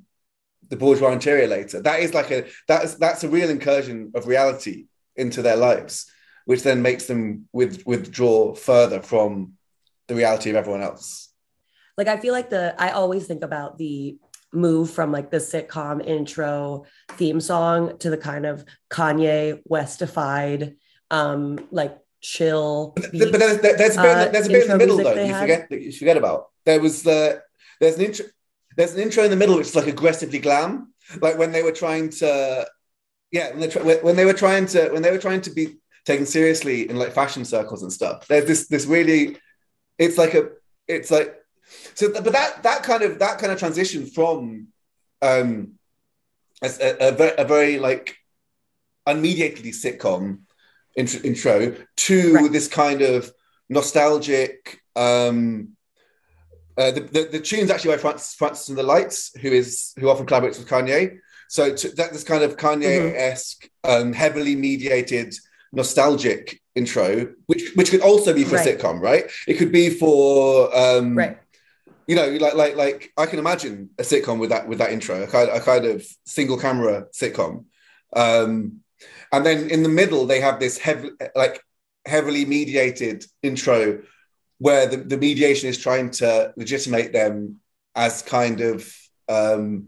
the 0.70 0.76
bourgeois 0.78 1.12
interior 1.12 1.48
later 1.48 1.82
that 1.82 2.00
is 2.00 2.14
like 2.14 2.32
a 2.32 2.46
that's 2.68 2.96
that's 2.96 3.24
a 3.24 3.30
real 3.30 3.50
incursion 3.50 4.12
of 4.16 4.28
reality 4.28 4.86
into 5.16 5.42
their 5.42 5.58
lives 5.58 6.12
which 6.46 6.64
then 6.64 6.82
makes 6.82 7.06
them 7.06 7.48
with, 7.52 7.86
withdraw 7.86 8.54
further 8.54 9.02
from 9.02 9.54
the 10.08 10.16
reality 10.16 10.50
of 10.50 10.56
everyone 10.56 10.82
else. 10.82 11.30
Like 11.98 12.08
i 12.08 12.18
feel 12.18 12.34
like 12.34 12.50
the 12.50 12.74
i 12.82 12.92
always 12.92 13.28
think 13.28 13.44
about 13.44 13.78
the 13.78 14.18
move 14.54 14.90
from 14.90 15.12
like 15.12 15.30
the 15.30 15.38
sitcom 15.38 16.04
intro 16.06 16.86
theme 17.12 17.40
song 17.40 17.98
to 18.00 18.10
the 18.10 18.18
kind 18.18 18.46
of 18.46 18.66
kanye 18.90 19.62
westified 19.66 20.76
um 21.10 21.60
like 21.72 21.98
chill 22.22 22.94
But 22.96 23.12
there's, 23.12 23.32
there's 23.60 23.98
a 23.98 24.02
bit, 24.02 24.18
uh, 24.18 24.32
there's 24.32 24.48
a 24.48 24.50
bit 24.50 24.64
in 24.64 24.70
the 24.70 24.78
middle 24.78 24.98
though 24.98 25.14
you 25.16 25.34
forget 25.36 25.70
that 25.70 25.82
you 25.82 25.92
forget 25.92 26.18
about. 26.18 26.50
There 26.66 26.80
was 26.80 27.04
the 27.04 27.42
there's 27.80 27.98
an 27.98 28.06
intro 28.06 28.26
there's 28.78 28.94
an 28.94 29.02
intro 29.02 29.24
in 29.24 29.32
the 29.32 29.36
middle 29.36 29.58
which 29.58 29.68
is 29.68 29.76
like 29.76 29.88
aggressively 29.88 30.40
glam, 30.40 30.94
like 31.20 31.38
when 31.38 31.52
they 31.52 31.64
were 31.64 31.72
trying 31.72 32.10
to 32.22 32.68
yeah 33.32 33.52
when 33.52 33.60
they 33.60 33.96
when 34.02 34.16
they 34.16 34.26
were 34.26 34.34
trying 34.34 34.66
to 34.68 34.90
when 34.90 35.02
they 35.02 35.12
were 35.12 35.18
trying 35.18 35.42
to 35.42 35.50
be 35.52 35.78
taken 36.06 36.26
seriously 36.26 36.90
in 36.90 36.96
like 36.96 37.12
fashion 37.14 37.46
circles 37.46 37.84
and 37.84 37.92
stuff. 37.92 38.28
There's 38.28 38.46
this 38.46 38.68
this 38.68 38.86
really 38.86 39.38
it's 39.98 40.18
like 40.18 40.34
a 40.34 40.50
it's 40.88 41.12
like 41.12 41.36
so 41.94 42.12
but 42.12 42.32
that 42.32 42.64
that 42.64 42.84
kind 42.84 43.04
of 43.04 43.20
that 43.20 43.40
kind 43.40 43.52
of 43.52 43.60
transition 43.60 44.06
from 44.06 44.68
um 45.22 45.74
a, 46.62 46.70
a, 46.82 47.08
a, 47.10 47.12
ve- 47.12 47.36
a 47.38 47.46
very 47.46 47.80
like 47.80 48.18
unmediatedly 49.08 49.72
sitcom 49.72 50.42
intro, 50.96 51.20
intro 51.24 51.76
to 51.98 52.34
Right. 52.34 52.52
this 52.52 52.68
kind 52.68 53.02
of 53.02 53.32
nostalgic 53.70 54.80
um 54.96 55.70
uh, 56.78 56.92
the, 56.92 57.02
the 57.02 57.24
the 57.34 57.40
tune's 57.40 57.70
actually 57.70 57.96
by 57.96 58.02
Francis, 58.02 58.34
Francis 58.34 58.70
and 58.70 58.78
the 58.78 58.84
Lights, 58.84 59.38
who 59.40 59.50
is 59.50 59.94
who 60.00 60.10
often 60.10 60.26
collaborates 60.26 60.58
with 60.58 60.68
Kanye. 60.70 61.20
So 61.50 61.76
to, 61.76 61.90
that 61.96 62.14
this 62.14 62.24
kind 62.24 62.44
of 62.44 62.56
Kanye 62.56 63.14
esque, 63.14 63.70
um, 63.84 64.14
heavily 64.14 64.56
mediated, 64.56 65.36
nostalgic 65.74 66.62
intro, 66.76 67.34
which 67.48 67.74
which 67.76 67.92
could 67.92 68.02
also 68.02 68.34
be 68.34 68.46
for 68.46 68.56
Right. 68.56 68.66
a 68.66 68.76
sitcom, 68.78 69.02
right? 69.02 69.26
It 69.48 69.56
could 69.56 69.72
be 69.72 69.90
for 69.90 70.76
um, 70.76 71.16
Right. 71.16 71.38
you 72.08 72.16
know, 72.16 72.30
like 72.40 72.56
like 72.56 72.76
like 72.78 73.12
I 73.18 73.26
can 73.26 73.40
imagine 73.40 73.90
a 74.00 74.04
sitcom 74.04 74.40
with 74.40 74.50
that 74.52 74.68
with 74.68 74.78
that 74.80 74.92
intro, 74.94 75.22
a 75.22 75.28
kind 75.28 75.50
a 75.50 75.60
kind 75.60 75.86
of 75.86 76.06
single 76.26 76.58
camera 76.58 77.08
sitcom, 77.14 77.66
um, 78.16 78.81
and 79.32 79.46
then 79.46 79.70
in 79.70 79.84
the 79.84 79.90
middle 79.90 80.26
they 80.26 80.40
have 80.40 80.60
this 80.60 80.78
heavy 80.78 81.10
like 81.36 81.62
heavily 82.06 82.46
mediated 82.46 83.24
intro 83.44 84.02
where 84.58 84.88
the, 84.88 84.98
the 84.98 85.18
mediation 85.18 85.70
is 85.70 85.78
trying 85.78 86.10
to 86.10 86.54
legitimate 86.56 87.14
them 87.14 87.60
as 87.96 88.22
kind 88.22 88.62
of 88.62 88.96
um, 89.28 89.88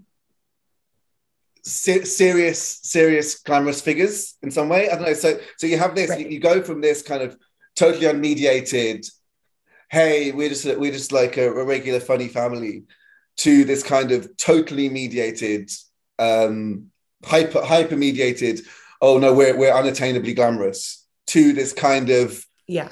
se- 1.63 2.05
serious 2.05 2.79
serious 2.83 3.39
glamorous 3.39 3.81
figures 3.81 4.35
in 4.41 4.49
some 4.51 4.69
way. 4.69 4.89
I 4.89 4.95
don't 4.95 5.05
know. 5.05 5.13
So 5.13 5.39
so 5.57 5.67
you 5.67 5.77
have 5.77 5.95
this. 5.95 6.09
Right. 6.09 6.21
You, 6.21 6.27
you 6.27 6.39
go 6.39 6.61
from 6.61 6.81
this 6.81 7.01
kind 7.01 7.21
of 7.21 7.37
totally 7.75 8.05
unmediated 8.05 9.07
hey, 9.93 10.31
we're 10.31 10.49
just 10.49 10.65
we're 10.65 10.91
just 10.91 11.11
like 11.11 11.37
a, 11.37 11.47
a 11.53 11.63
regular 11.63 11.99
funny 11.99 12.27
family, 12.27 12.83
to 13.37 13.63
this 13.63 13.83
kind 13.83 14.11
of 14.11 14.35
totally 14.37 14.89
mediated, 14.89 15.69
um, 16.17 16.87
hyper 17.23 17.63
hyper 17.63 17.95
mediated. 17.95 18.61
Oh 19.03 19.19
no, 19.19 19.33
we're 19.33 19.55
we're 19.57 19.73
unattainably 19.73 20.33
glamorous. 20.35 21.05
To 21.27 21.51
this 21.53 21.73
kind 21.73 22.09
of 22.09 22.45
Yeah. 22.67 22.89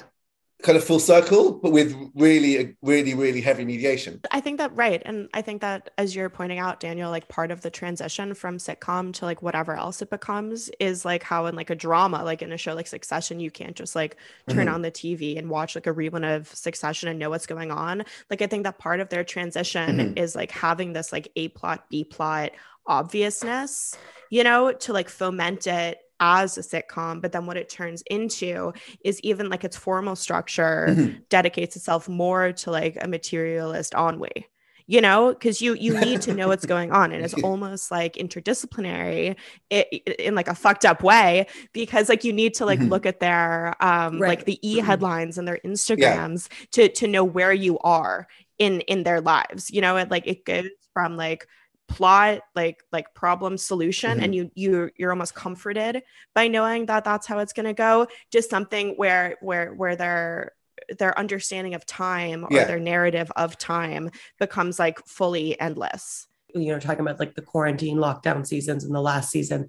kind 0.62 0.76
of 0.76 0.84
full 0.84 0.98
circle, 0.98 1.52
but 1.62 1.70
with 1.72 1.94
really 2.14 2.76
really 2.82 3.14
really 3.14 3.40
heavy 3.40 3.64
mediation. 3.64 4.20
I 4.30 4.40
think 4.40 4.58
that 4.58 4.74
right. 4.76 5.00
And 5.06 5.28
I 5.32 5.40
think 5.42 5.60
that 5.62 5.90
as 5.96 6.14
you're 6.14 6.28
pointing 6.30 6.58
out, 6.58 6.80
Daniel, 6.80 7.10
like 7.10 7.28
part 7.28 7.50
of 7.50 7.62
the 7.62 7.70
transition 7.70 8.34
from 8.34 8.58
sitcom 8.58 9.12
to 9.14 9.24
like 9.24 9.40
whatever 9.42 9.74
else 9.74 10.02
it 10.02 10.10
becomes 10.10 10.70
is 10.80 11.04
like 11.06 11.22
how 11.22 11.46
in 11.46 11.54
like 11.56 11.70
a 11.70 11.74
drama, 11.74 12.22
like 12.24 12.42
in 12.42 12.52
a 12.52 12.58
show 12.58 12.74
like 12.74 12.86
Succession, 12.86 13.40
you 13.40 13.50
can't 13.50 13.76
just 13.76 13.94
like 13.96 14.16
turn 14.50 14.66
Mhm. 14.66 14.74
on 14.74 14.82
the 14.82 14.90
TV 14.90 15.38
and 15.38 15.48
watch 15.48 15.74
like 15.74 15.86
a 15.86 15.94
rerun 15.94 16.24
of 16.36 16.48
Succession 16.54 17.08
and 17.08 17.18
know 17.18 17.30
what's 17.30 17.46
going 17.46 17.70
on. 17.70 18.04
Like 18.30 18.42
I 18.42 18.46
think 18.48 18.64
that 18.64 18.78
part 18.78 19.00
of 19.00 19.08
their 19.08 19.24
transition 19.24 19.98
Mhm. 19.98 20.18
is 20.18 20.34
like 20.34 20.50
having 20.50 20.92
this 20.92 21.10
like 21.12 21.28
A 21.36 21.48
plot, 21.48 21.86
B 21.90 22.04
plot 22.04 22.52
obviousness, 22.86 23.94
you 24.32 24.42
know, 24.42 24.72
to 24.72 24.92
like 24.92 25.08
foment 25.10 25.66
it 25.66 25.98
as 26.20 26.56
a 26.56 26.62
sitcom. 26.62 27.20
But 27.20 27.32
then 27.32 27.46
what 27.46 27.56
it 27.56 27.68
turns 27.68 28.02
into 28.10 28.72
is 29.04 29.20
even 29.20 29.48
like 29.50 29.64
its 29.64 29.76
formal 29.76 30.16
structure 30.16 30.94
Mhm. 30.96 31.28
dedicates 31.28 31.76
itself 31.76 32.08
more 32.08 32.52
to 32.52 32.70
like 32.70 32.96
a 33.00 33.08
materialist 33.08 33.94
ennui 33.94 34.46
you 34.86 35.00
know 35.00 35.32
because 35.32 35.62
you 35.62 35.74
you 35.74 35.94
need 35.94 36.20
to 36.20 36.32
know 36.32 36.48
what's 36.48 36.66
going 36.66 36.90
on 36.90 37.12
and 37.12 37.24
it's 37.24 37.34
almost 37.50 37.90
like 37.92 38.14
interdisciplinary 38.14 39.36
i- 39.72 39.86
i- 39.92 40.02
in 40.18 40.34
like 40.34 40.48
a 40.48 40.54
fucked 40.54 40.84
up 40.84 41.02
way 41.02 41.46
because 41.72 42.08
like 42.08 42.24
you 42.24 42.32
need 42.32 42.54
to 42.54 42.64
like 42.66 42.80
Mhm. 42.80 42.90
look 42.90 43.06
at 43.06 43.20
their 43.20 43.74
um 43.80 44.22
like 44.24 44.44
the 44.44 44.58
e 44.68 44.78
headlines 44.78 45.38
and 45.38 45.46
their 45.46 45.60
instagrams 45.64 46.48
to 46.72 46.88
to 46.88 47.06
know 47.06 47.24
where 47.24 47.52
you 47.52 47.78
are 47.80 48.26
in 48.58 48.80
in 48.82 49.04
their 49.04 49.20
lives 49.20 49.70
you 49.70 49.80
know 49.80 49.96
it 49.96 50.10
like 50.10 50.26
it 50.26 50.44
goes 50.44 50.66
from 50.92 51.16
like 51.16 51.46
plot 51.94 52.40
like 52.54 52.82
like 52.92 53.14
problem 53.14 53.56
solution 53.56 54.10
and 54.20 54.32
mm-hmm. 54.32 54.32
you 54.32 54.50
you 54.54 54.90
you're 54.96 55.10
almost 55.10 55.34
comforted 55.34 56.02
by 56.34 56.48
knowing 56.48 56.86
that 56.86 57.04
that's 57.04 57.26
how 57.26 57.38
it's 57.38 57.52
going 57.52 57.66
to 57.66 57.72
go. 57.72 58.06
Just 58.30 58.50
something 58.50 58.94
where 58.96 59.36
where 59.40 59.72
where 59.74 59.96
their 59.96 60.52
their 60.98 61.16
understanding 61.18 61.74
of 61.74 61.86
time 61.86 62.44
or 62.44 62.48
Yeah. 62.50 62.64
their 62.64 62.80
narrative 62.80 63.30
of 63.36 63.58
time 63.58 64.10
becomes 64.38 64.78
like 64.78 64.98
fully 65.06 65.58
endless. 65.60 66.26
You 66.54 66.72
know, 66.72 66.80
talking 66.80 67.00
about 67.00 67.20
like 67.20 67.34
the 67.34 67.42
quarantine 67.42 67.96
lockdown 67.96 68.46
seasons 68.46 68.84
and 68.84 68.94
the 68.94 69.00
last 69.00 69.30
season 69.30 69.68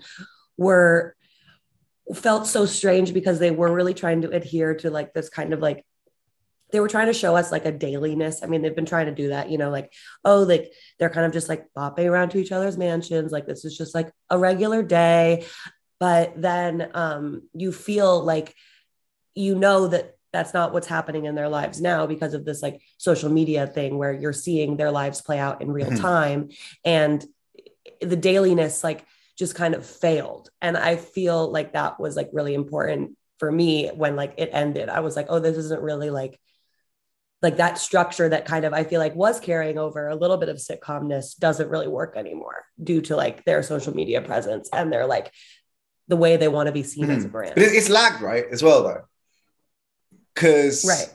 were 0.57 1.15
felt 2.13 2.47
so 2.47 2.65
strange 2.65 3.13
because 3.13 3.39
they 3.39 3.51
were 3.51 3.71
really 3.71 3.93
trying 3.93 4.21
to 4.21 4.29
adhere 4.29 4.75
to 4.75 4.89
like 4.89 5.13
this 5.13 5.29
kind 5.29 5.53
of 5.53 5.61
like 5.61 5.85
they 6.73 6.81
were 6.81 6.89
trying 6.89 7.07
to 7.07 7.13
show 7.13 7.35
us 7.37 7.51
like 7.51 7.65
a 7.65 7.71
dailiness. 7.71 8.41
I 8.43 8.47
mean, 8.47 8.61
they've 8.61 8.75
been 8.75 8.85
trying 8.85 9.05
to 9.05 9.15
do 9.15 9.29
that, 9.29 9.49
you 9.49 9.57
know, 9.57 9.69
like, 9.69 9.93
oh, 10.25 10.39
like 10.43 10.73
they're 10.99 11.09
kind 11.09 11.25
of 11.25 11.31
just 11.31 11.47
like 11.47 11.67
bopping 11.77 12.09
around 12.09 12.29
to 12.31 12.39
each 12.39 12.51
other's 12.51 12.77
mansions. 12.77 13.31
Like 13.31 13.45
this 13.47 13.63
is 13.63 13.77
just 13.77 13.95
like 13.95 14.11
a 14.29 14.37
regular 14.37 14.83
day. 14.83 15.45
But 15.99 16.33
then 16.35 16.89
um, 16.95 17.43
you 17.53 17.71
feel 17.71 18.21
like 18.23 18.53
you 19.35 19.55
know 19.55 19.87
that 19.87 20.15
that's 20.33 20.53
not 20.53 20.73
what's 20.73 20.87
happening 20.87 21.25
in 21.25 21.35
their 21.35 21.47
lives 21.47 21.79
now 21.79 22.07
because 22.07 22.33
of 22.33 22.43
this 22.43 22.61
like 22.61 22.81
social 22.97 23.29
media 23.29 23.67
thing 23.67 23.97
where 23.97 24.11
you're 24.11 24.33
seeing 24.33 24.75
their 24.75 24.91
lives 24.91 25.21
play 25.21 25.39
out 25.39 25.61
in 25.61 25.71
real 25.71 25.91
Mhm. 25.91 26.01
time 26.01 26.49
and 26.83 27.23
the 28.01 28.15
dailiness 28.15 28.83
like 28.83 29.05
just 29.37 29.55
kind 29.55 29.73
of 29.75 29.85
failed 29.85 30.49
and 30.61 30.75
i 30.77 30.95
feel 30.95 31.51
like 31.51 31.73
that 31.73 31.99
was 31.99 32.15
like 32.15 32.29
really 32.33 32.53
important 32.53 33.15
for 33.39 33.51
me 33.51 33.89
when 33.89 34.15
like 34.15 34.33
it 34.37 34.49
ended 34.53 34.89
i 34.89 34.99
was 35.01 35.15
like 35.15 35.27
oh 35.29 35.39
this 35.39 35.57
isn't 35.57 35.81
really 35.81 36.09
like 36.09 36.39
like 37.43 37.57
that 37.57 37.77
structure 37.77 38.29
that 38.29 38.45
kind 38.45 38.65
of 38.65 38.73
i 38.73 38.83
feel 38.83 38.99
like 38.99 39.13
was 39.15 39.39
carrying 39.39 39.77
over 39.77 40.07
a 40.07 40.15
little 40.15 40.37
bit 40.37 40.49
of 40.49 40.57
sitcomness 40.57 41.37
doesn't 41.37 41.69
really 41.69 41.87
work 41.87 42.15
anymore 42.15 42.65
due 42.81 43.01
to 43.01 43.15
like 43.15 43.43
their 43.45 43.61
social 43.61 43.93
media 43.95 44.21
presence 44.21 44.69
and 44.73 44.91
their 44.91 45.05
like 45.05 45.31
the 46.07 46.15
way 46.15 46.37
they 46.37 46.47
want 46.47 46.67
to 46.67 46.73
be 46.73 46.83
seen 46.83 47.09
as 47.09 47.25
a 47.25 47.29
brand 47.29 47.55
But 47.55 47.63
it's 47.63 47.89
lagged, 47.89 48.21
right, 48.21 48.45
as 48.51 48.61
well, 48.61 48.83
though. 48.83 49.01
Because 50.33 50.83
right 50.83 51.13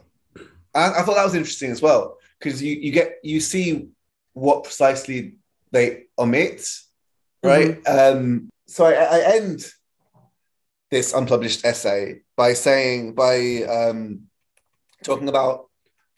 I, 0.75 1.01
I 1.01 1.03
thought 1.03 1.17
that 1.17 1.25
was 1.25 1.35
interesting 1.35 1.71
as 1.71 1.83
well. 1.83 2.19
Because 2.39 2.63
you, 2.63 2.75
you 2.75 2.93
get 2.93 3.17
you 3.23 3.41
see 3.41 3.89
what 4.33 4.65
precisely 4.65 5.37
they 5.73 6.05
omit, 6.19 6.67
right? 7.43 7.87
Um, 7.87 8.49
so 8.67 8.87
I, 8.87 8.93
I 8.93 9.37
end 9.37 9.67
this 10.91 11.13
unpublished 11.13 11.65
essay 11.65 12.23
by 12.37 12.53
saying 12.53 13.15
by 13.15 13.65
um, 13.65 14.23
talking 15.03 15.29
about 15.29 15.68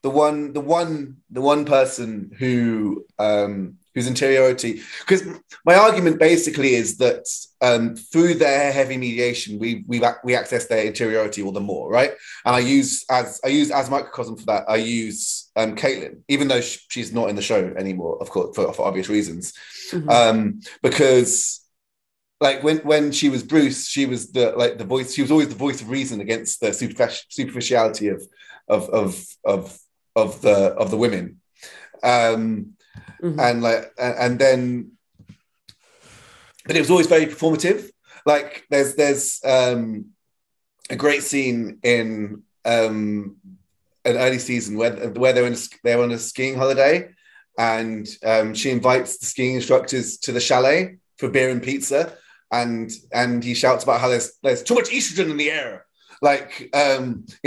the 0.02 0.11
one 0.11 0.52
the 0.52 0.61
one 0.61 1.16
the 1.30 1.40
one 1.40 1.64
person 1.64 2.30
who 2.38 3.04
um, 3.19 3.76
whose 3.95 4.07
interiority 4.07 4.80
because 5.00 5.25
my 5.66 5.75
argument 5.75 6.19
basically 6.19 6.75
is 6.75 6.97
that 6.99 7.26
um, 7.61 7.97
through 7.97 8.35
their 8.35 8.73
heavy 8.73 8.97
mediation 8.97 9.59
we 9.59 9.85
we 9.87 10.00
we 10.25 10.35
access 10.35 10.66
their 10.66 10.85
interiority 10.85 11.42
all 11.42 11.52
the 11.52 11.61
more 11.61 11.90
right 11.90 12.12
and 12.47 12.57
I 12.57 12.61
use 12.61 13.04
as 13.11 13.40
I 13.45 13.49
use 13.49 13.71
as 13.71 13.90
microcosm 13.90 14.37
for 14.37 14.47
that 14.47 14.64
I 14.69 14.76
use 14.76 15.50
um, 15.57 15.76
Caitlyn 15.76 16.21
even 16.28 16.49
though 16.49 16.61
she's 16.62 17.12
not 17.12 17.28
in 17.28 17.37
the 17.37 17.42
show 17.42 17.73
anymore 17.76 18.16
of 18.23 18.30
course 18.30 18.54
for, 18.57 18.73
for 18.73 18.87
obvious 18.87 19.09
reasons 19.09 19.52
Mhm. 19.92 20.09
um, 20.09 20.61
because 20.83 21.61
like 22.40 22.62
when 22.62 22.78
when 22.78 23.12
she 23.12 23.28
was 23.28 23.42
Bruce, 23.42 23.87
she 23.88 24.07
was 24.07 24.33
the 24.33 24.52
like 24.52 24.78
the 24.78 24.85
voice. 24.85 25.12
She 25.12 25.21
was 25.21 25.30
always 25.30 25.49
the 25.49 25.54
voice 25.57 25.83
of 25.83 25.90
reason 25.90 26.21
against 26.21 26.61
the 26.61 26.69
superfic- 26.69 27.25
superficiality 27.28 28.09
of 28.09 28.23
of 28.69 28.88
of 28.88 29.26
of 29.45 29.78
of 30.17 30.40
the 30.43 30.57
of 30.76 30.90
the 30.90 30.97
women, 30.97 31.40
um, 32.02 32.75
Mhm. 33.23 33.38
and 33.38 33.62
like 33.62 33.93
and, 33.99 34.14
and 34.19 34.38
then, 34.38 34.93
but 36.67 36.76
it 36.76 36.81
was 36.81 36.90
always 36.90 37.07
very 37.07 37.26
performative. 37.26 37.90
Like 38.26 38.64
there's 38.71 38.95
there's 38.97 39.40
um, 39.45 40.07
a 40.88 40.97
great 40.97 41.23
scene 41.23 41.79
in 41.83 42.43
um, 42.64 43.37
an 44.05 44.17
early 44.17 44.38
season 44.38 44.76
where 44.76 45.11
where 45.11 45.33
they're 45.33 45.47
in 45.47 45.55
a, 45.55 45.59
they're 45.85 46.02
on 46.02 46.12
a 46.12 46.19
skiing 46.19 46.57
holiday, 46.57 47.11
and 47.59 48.09
um, 48.25 48.55
she 48.55 48.71
invites 48.71 49.19
the 49.19 49.26
skiing 49.26 49.55
instructors 49.57 50.19
to 50.19 50.33
the 50.33 50.40
chalet 50.40 50.97
for 51.19 51.29
beer 51.29 51.50
and 51.50 51.62
pizza, 51.62 52.17
and 52.50 52.90
and 53.12 53.45
he 53.45 53.55
shouts 53.55 53.85
about 53.85 54.00
how 54.00 54.09
there's 54.09 54.33
there's 54.43 54.62
too 54.62 54.75
much 54.75 54.90
estrogen 54.90 55.31
in 55.31 55.37
the 55.37 55.50
air, 55.50 55.87
like 56.21 56.69
um, 56.75 57.27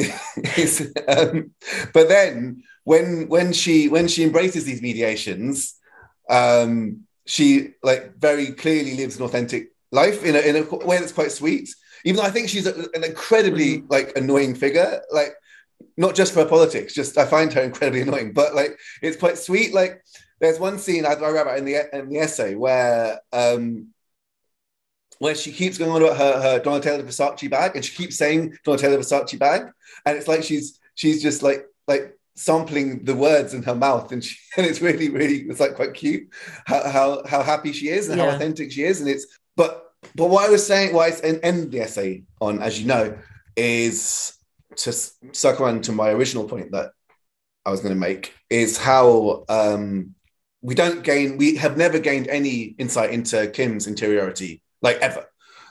um 1.08 1.52
but 1.94 2.10
then 2.10 2.64
when 2.84 3.28
when 3.30 3.54
she 3.54 3.88
when 3.88 4.08
she 4.08 4.24
embraces 4.24 4.66
these 4.66 4.82
mediations, 4.82 5.76
um, 6.30 7.02
she 7.26 7.70
like 7.84 8.16
very 8.18 8.48
clearly 8.52 8.96
lives 8.96 9.18
an 9.18 9.24
authentic 9.24 9.72
life 9.92 10.24
in 10.24 10.36
a 10.36 10.40
in 10.40 10.56
a 10.56 10.64
way 10.86 10.98
that's 11.00 11.12
quite 11.12 11.32
sweet. 11.32 11.70
Even 12.06 12.18
though 12.18 12.28
I 12.28 12.32
think 12.32 12.50
she's 12.50 12.68
a, 12.68 12.76
an 12.94 13.04
incredibly 13.04 13.84
like 13.90 14.18
annoying 14.18 14.56
figure, 14.56 15.02
like 15.12 15.34
not 15.96 16.16
just 16.16 16.34
for 16.34 16.40
her 16.40 16.50
politics, 16.50 16.94
just 16.94 17.18
I 17.18 17.26
find 17.26 17.54
her 17.54 17.62
incredibly 17.62 18.02
annoying, 18.02 18.34
but 18.34 18.56
like 18.56 18.78
it's 19.02 19.18
quite 19.18 19.38
sweet. 19.38 19.74
Like 19.74 20.04
there's 20.40 20.60
one 20.60 20.80
scene 20.80 21.06
I, 21.06 21.14
I 21.14 21.32
wrote 21.32 21.42
about 21.42 21.58
in 21.60 21.66
the 21.66 21.98
in 21.98 22.10
the 22.10 22.20
essay 22.20 22.56
where 22.56 23.20
um 23.32 23.94
where 25.20 25.36
she 25.36 25.52
keeps 25.52 25.78
going 25.78 25.92
on 25.92 26.02
about 26.02 26.18
her, 26.18 26.42
her 26.42 26.60
Donatella 26.60 27.04
Versace 27.04 27.50
bag 27.50 27.76
and 27.76 27.84
she 27.84 27.96
keeps 27.96 28.18
saying 28.18 28.58
Donatella 28.66 28.98
Versace 28.98 29.38
bag. 29.38 29.72
And 30.06 30.18
it's 30.18 30.28
like 30.28 30.44
she's 30.44 30.80
she's 30.96 31.22
just 31.22 31.44
like 31.44 31.66
like 31.88 32.18
sampling 32.36 33.04
the 33.04 33.16
words 33.16 33.54
in 33.54 33.62
her 33.64 33.76
mouth 33.76 34.12
and 34.12 34.24
she 34.24 34.38
and 34.58 34.66
it's 34.66 34.82
really, 34.82 35.10
really 35.10 35.42
it's 35.42 35.60
like 35.60 35.76
quite 35.76 35.94
cute 35.94 36.28
how 36.66 36.90
how, 36.90 37.24
how 37.26 37.44
happy 37.44 37.72
she 37.72 37.90
is 37.90 38.10
and 38.10 38.20
how 38.20 38.30
authentic 38.30 38.72
she 38.72 38.84
is. 38.84 39.02
And 39.02 39.10
it's 39.10 39.28
but 39.56 39.84
but 40.16 40.30
what 40.30 40.48
I 40.48 40.52
was 40.52 40.66
saying, 40.66 40.94
why 40.94 41.08
I 41.08 41.40
end- 41.44 41.72
the 41.72 41.82
essay 41.82 42.24
on, 42.42 42.62
as 42.62 42.80
you 42.80 42.88
know, 42.88 43.18
is 43.56 44.38
to 44.78 44.92
circle 44.92 45.66
around 45.66 45.84
to 45.86 45.92
my 45.92 46.10
original 46.10 46.48
point 46.48 46.72
that 46.72 46.92
I 47.66 47.72
was 47.72 47.82
going 47.82 47.94
to 47.94 48.00
make 48.00 48.34
is 48.50 48.78
how 48.78 49.46
um, 49.50 50.16
we 50.62 50.76
don't 50.76 51.04
gain, 51.04 51.38
we 51.38 51.56
have 51.58 51.78
never 51.78 52.00
gained 52.00 52.28
any 52.28 52.76
insight 52.78 53.12
into 53.12 53.48
Kim's 53.48 53.88
interiority, 53.88 54.62
like 54.84 54.98
ever. 54.98 55.26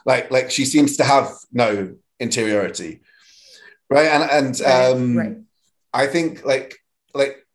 Like, 0.04 0.32
like 0.32 0.50
she 0.50 0.64
seems 0.64 0.96
to 0.96 1.04
have 1.04 1.30
no 1.52 1.94
interiority, 2.18 3.02
right? 3.88 4.08
And 4.08 4.30
and 4.30 4.62
um, 4.62 5.16
right. 5.16 5.36
I 5.92 6.06
think 6.08 6.44
like 6.44 6.76
like 7.14 7.46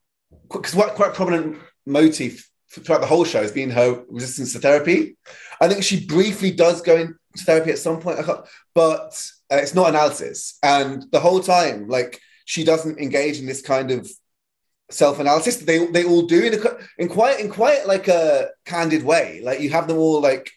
because 0.49 0.73
what 0.73 0.95
quite 0.95 1.09
a 1.09 1.13
prominent 1.13 1.57
motif 1.85 2.49
throughout 2.69 3.01
the 3.01 3.07
whole 3.07 3.25
show 3.25 3.41
has 3.41 3.51
been 3.51 3.69
her 3.71 4.03
resistance 4.09 4.53
to 4.53 4.59
therapy. 4.59 5.17
I 5.59 5.67
think 5.67 5.83
she 5.83 6.05
briefly 6.05 6.51
does 6.51 6.81
go 6.81 6.95
into 6.95 7.15
therapy 7.39 7.71
at 7.71 7.79
some 7.79 7.99
point, 7.99 8.19
but 8.73 9.31
uh, 9.51 9.55
it's 9.55 9.75
not 9.75 9.89
analysis. 9.89 10.57
And 10.63 11.05
the 11.11 11.19
whole 11.19 11.39
time, 11.41 11.87
like 11.87 12.21
she 12.45 12.63
doesn't 12.63 12.99
engage 12.99 13.39
in 13.39 13.45
this 13.45 13.61
kind 13.61 13.91
of 13.91 14.09
self-analysis. 14.89 15.57
They 15.57 15.85
they 15.87 16.05
all 16.05 16.27
do 16.27 16.43
in 16.45 16.53
a 16.53 16.77
in 16.97 17.09
quite 17.09 17.39
in 17.39 17.49
quite 17.49 17.87
like 17.87 18.07
a 18.07 18.49
candid 18.65 19.03
way. 19.03 19.41
Like 19.43 19.59
you 19.59 19.69
have 19.71 19.87
them 19.87 19.97
all 19.97 20.21
like 20.21 20.51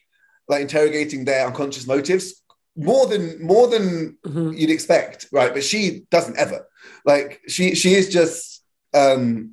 like 0.50 0.62
interrogating 0.62 1.24
their 1.24 1.46
unconscious 1.46 1.86
motives 1.86 2.42
more 2.76 3.06
than 3.06 3.22
more 3.42 3.66
than 3.68 4.16
Mhm. 4.26 4.56
you'd 4.58 4.70
expect, 4.70 5.26
right? 5.32 5.52
But 5.54 5.64
she 5.64 6.04
doesn't 6.10 6.36
ever. 6.38 6.66
Like 7.04 7.40
she 7.48 7.74
she 7.74 7.94
is 7.94 8.08
just 8.08 8.62
um 8.92 9.52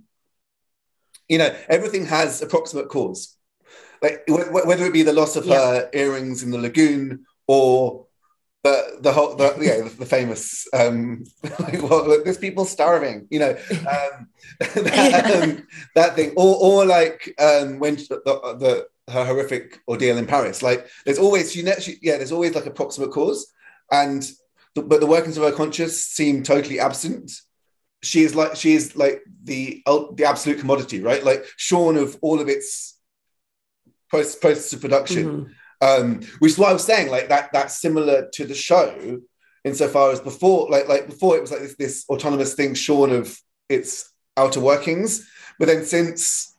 you 1.29 1.37
know, 1.37 1.53
everything 1.67 2.05
has 2.05 2.41
approximate 2.41 2.87
cause. 2.89 3.35
Like 4.01 4.23
wh- 4.29 4.47
wh- 4.53 4.65
whether 4.67 4.85
it 4.85 4.93
be 4.93 5.03
the 5.03 5.13
loss 5.21 5.35
of 5.35 5.45
her 5.45 5.89
earrings 5.93 6.43
in 6.43 6.51
the 6.51 6.57
lagoon 6.57 7.25
or 7.47 8.05
the 8.63 8.97
the 9.01 9.11
whole 9.11 9.35
the, 9.35 9.55
yeah 9.61 9.81
the, 9.83 9.89
the 9.89 10.05
famous 10.05 10.67
um 10.73 11.23
like 11.59 11.81
well 11.81 12.07
look, 12.07 12.23
there's 12.23 12.37
people 12.37 12.65
starving 12.65 13.27
you 13.29 13.39
know 13.39 13.55
um, 13.95 14.27
that, 14.59 15.31
um, 15.35 15.67
that 15.95 16.15
thing 16.15 16.31
or 16.35 16.55
or 16.67 16.85
like 16.85 17.33
um 17.39 17.79
when 17.79 17.95
the, 17.95 18.21
the 18.63 18.87
her 19.09 19.25
horrific 19.25 19.79
ordeal 19.87 20.17
in 20.17 20.25
Paris 20.25 20.61
like 20.61 20.87
there's 21.05 21.19
always 21.19 21.51
she, 21.51 21.65
she 21.79 21.97
yeah 22.01 22.17
there's 22.17 22.31
always 22.31 22.55
like 22.55 22.65
a 22.65 22.71
proximate 22.71 23.11
cause 23.11 23.51
and 23.91 24.29
the, 24.75 24.81
but 24.81 24.99
the 24.99 25.05
workings 25.07 25.37
of 25.37 25.43
her 25.43 25.51
conscious 25.51 26.03
seem 26.03 26.43
totally 26.43 26.79
absent 26.79 27.31
she 28.03 28.21
is 28.23 28.35
like 28.35 28.55
she 28.55 28.73
is 28.73 28.95
like 28.95 29.23
the 29.43 29.81
the 30.13 30.25
absolute 30.25 30.59
commodity 30.59 31.01
right 31.01 31.23
like 31.23 31.45
shorn 31.55 31.95
of 31.97 32.17
all 32.21 32.39
of 32.39 32.47
its 32.49 32.99
post 34.11 34.39
process 34.41 34.73
of 34.73 34.81
production 34.81 35.25
Mhm. 35.25 35.49
um, 35.81 36.21
which 36.39 36.53
is 36.53 36.57
what 36.57 36.69
I 36.69 36.73
was 36.73 36.83
saying. 36.83 37.11
Like 37.11 37.29
that, 37.29 37.51
that's 37.53 37.79
similar 37.79 38.29
to 38.33 38.45
the 38.45 38.55
show, 38.55 39.21
insofar 39.63 40.11
as 40.11 40.19
before, 40.19 40.69
like 40.71 40.87
like 40.87 41.05
before, 41.07 41.37
it 41.37 41.41
was 41.41 41.51
like 41.51 41.61
this, 41.61 41.75
this 41.75 42.05
autonomous 42.09 42.55
thing 42.55 42.73
shorn 42.73 43.11
of 43.11 43.39
its 43.69 44.11
outer 44.35 44.59
workings. 44.59 45.29
But 45.59 45.67
then 45.67 45.85
since 45.85 46.55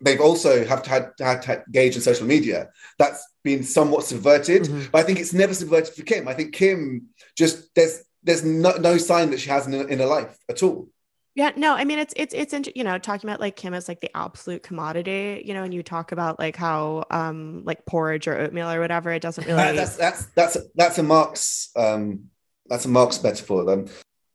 they've 0.00 0.20
also 0.20 0.64
have 0.64 0.82
to 0.84 0.90
had, 0.90 1.10
had 1.20 1.42
to 1.42 1.64
engage 1.66 1.96
in 1.96 2.02
social 2.02 2.26
media, 2.26 2.68
that's 2.98 3.24
been 3.42 3.62
somewhat 3.62 4.04
subverted. 4.04 4.62
Mhm. 4.62 4.90
But 4.90 4.98
I 4.98 5.02
think 5.02 5.18
it's 5.18 5.32
never 5.32 5.54
subverted 5.54 5.94
for 5.94 6.02
Kim. 6.02 6.28
I 6.28 6.34
think 6.34 6.54
Kim 6.54 7.08
just 7.36 7.74
there's 7.74 8.02
there's 8.22 8.44
no, 8.44 8.72
no 8.72 8.98
sign 8.98 9.30
that 9.30 9.40
she 9.40 9.48
has 9.48 9.66
in, 9.66 9.74
in 9.74 9.98
her 9.98 10.06
life 10.06 10.36
at 10.48 10.62
all. 10.62 10.88
Yeah, 11.34 11.52
no, 11.54 11.74
I 11.74 11.84
mean 11.84 12.00
it's 12.00 12.12
it's 12.16 12.34
it's 12.34 12.52
you 12.74 12.82
know 12.82 12.98
talking 12.98 13.30
about 13.30 13.38
like 13.38 13.54
Kim 13.54 13.72
as 13.72 13.86
like 13.86 14.00
the 14.00 14.10
absolute 14.16 14.64
commodity, 14.64 15.42
you 15.46 15.54
know, 15.54 15.62
and 15.62 15.72
you 15.72 15.84
talk 15.84 16.10
about 16.10 16.38
like 16.38 16.56
how 16.56 17.04
um 17.10 17.62
like 17.64 17.86
porridge 17.86 18.26
or 18.26 18.36
oatmeal 18.36 18.68
or 18.68 18.80
whatever, 18.80 19.12
it 19.12 19.22
doesn't 19.22 19.46
really 19.46 19.76
that's 19.76 19.94
that's 19.94 20.26
that's 20.34 20.56
that's 20.74 20.98
a 20.98 21.02
Marx 21.04 21.70
um, 21.76 22.24
that's 22.66 22.86
a 22.86 22.88
Marx 22.88 23.22
metaphor. 23.22 23.64
Then 23.64 23.88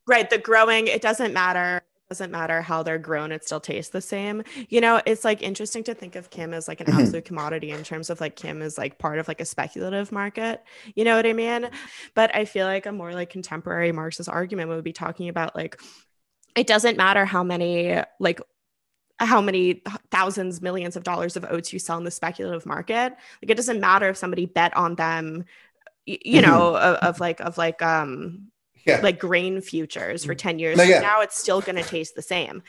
right 0.07 0.29
the 0.29 0.37
growing 0.37 0.87
it 0.87 1.01
doesn't 1.01 1.33
matter 1.33 1.81
doesn't 2.13 2.31
matter 2.31 2.61
how 2.61 2.83
they're 2.83 2.99
grown 2.99 3.31
it 3.31 3.43
still 3.43 3.59
tastes 3.59 3.91
the 3.91 3.99
same 4.01 4.43
you 4.69 4.79
know 4.79 5.01
it's 5.07 5.23
like 5.25 5.41
interesting 5.41 5.83
to 5.83 5.95
think 5.95 6.15
of 6.15 6.29
kim 6.29 6.53
as 6.53 6.67
like 6.67 6.79
an 6.79 6.87
Mhm. 6.87 6.93
absolute 6.93 7.25
commodity 7.25 7.71
in 7.71 7.83
terms 7.83 8.11
of 8.11 8.21
like 8.21 8.35
kim 8.35 8.61
is 8.61 8.77
like 8.77 8.99
part 8.99 9.17
of 9.17 9.27
like 9.27 9.41
a 9.41 9.45
speculative 9.45 10.11
market 10.11 10.63
you 10.95 11.03
know 11.03 11.15
what 11.15 11.25
i 11.25 11.33
mean 11.33 11.69
but 12.13 12.33
i 12.35 12.45
feel 12.45 12.67
like 12.67 12.85
a 12.85 12.91
more 12.91 13.13
like 13.13 13.31
contemporary 13.31 13.91
marxist 13.91 14.29
argument 14.29 14.69
would 14.69 14.83
be 14.83 14.93
talking 14.93 15.27
about 15.27 15.55
like 15.55 15.79
it 16.55 16.67
doesn't 16.67 16.97
matter 16.97 17.25
how 17.25 17.43
many 17.43 17.99
like 18.19 18.39
how 19.19 19.41
many 19.41 19.81
thousands 20.11 20.61
millions 20.61 20.95
of 20.95 21.03
dollars 21.03 21.35
of 21.37 21.45
oats 21.49 21.73
you 21.73 21.79
sell 21.79 21.97
in 21.97 22.03
the 22.03 22.11
speculative 22.11 22.65
market 22.65 23.13
like 23.41 23.49
it 23.49 23.55
doesn't 23.55 23.79
matter 23.79 24.09
if 24.09 24.17
somebody 24.17 24.45
bet 24.45 24.75
on 24.77 24.95
them 24.95 25.45
you 26.05 26.41
Mhm. 26.41 26.41
know 26.41 26.75
of, 26.75 26.95
of 26.97 27.19
like 27.19 27.39
of 27.39 27.57
like 27.57 27.81
um 27.81 28.49
yeah, 28.85 28.99
like 29.01 29.19
grain 29.19 29.61
futures 29.61 30.25
for 30.25 30.35
10 30.35 30.59
years 30.59 30.77
No, 30.77 30.83
yeah. 30.83 30.99
now 30.99 31.21
it's 31.21 31.37
still 31.39 31.61
going 31.61 31.75
to 31.75 31.83
taste 31.83 32.15
the 32.15 32.21
same. 32.21 32.63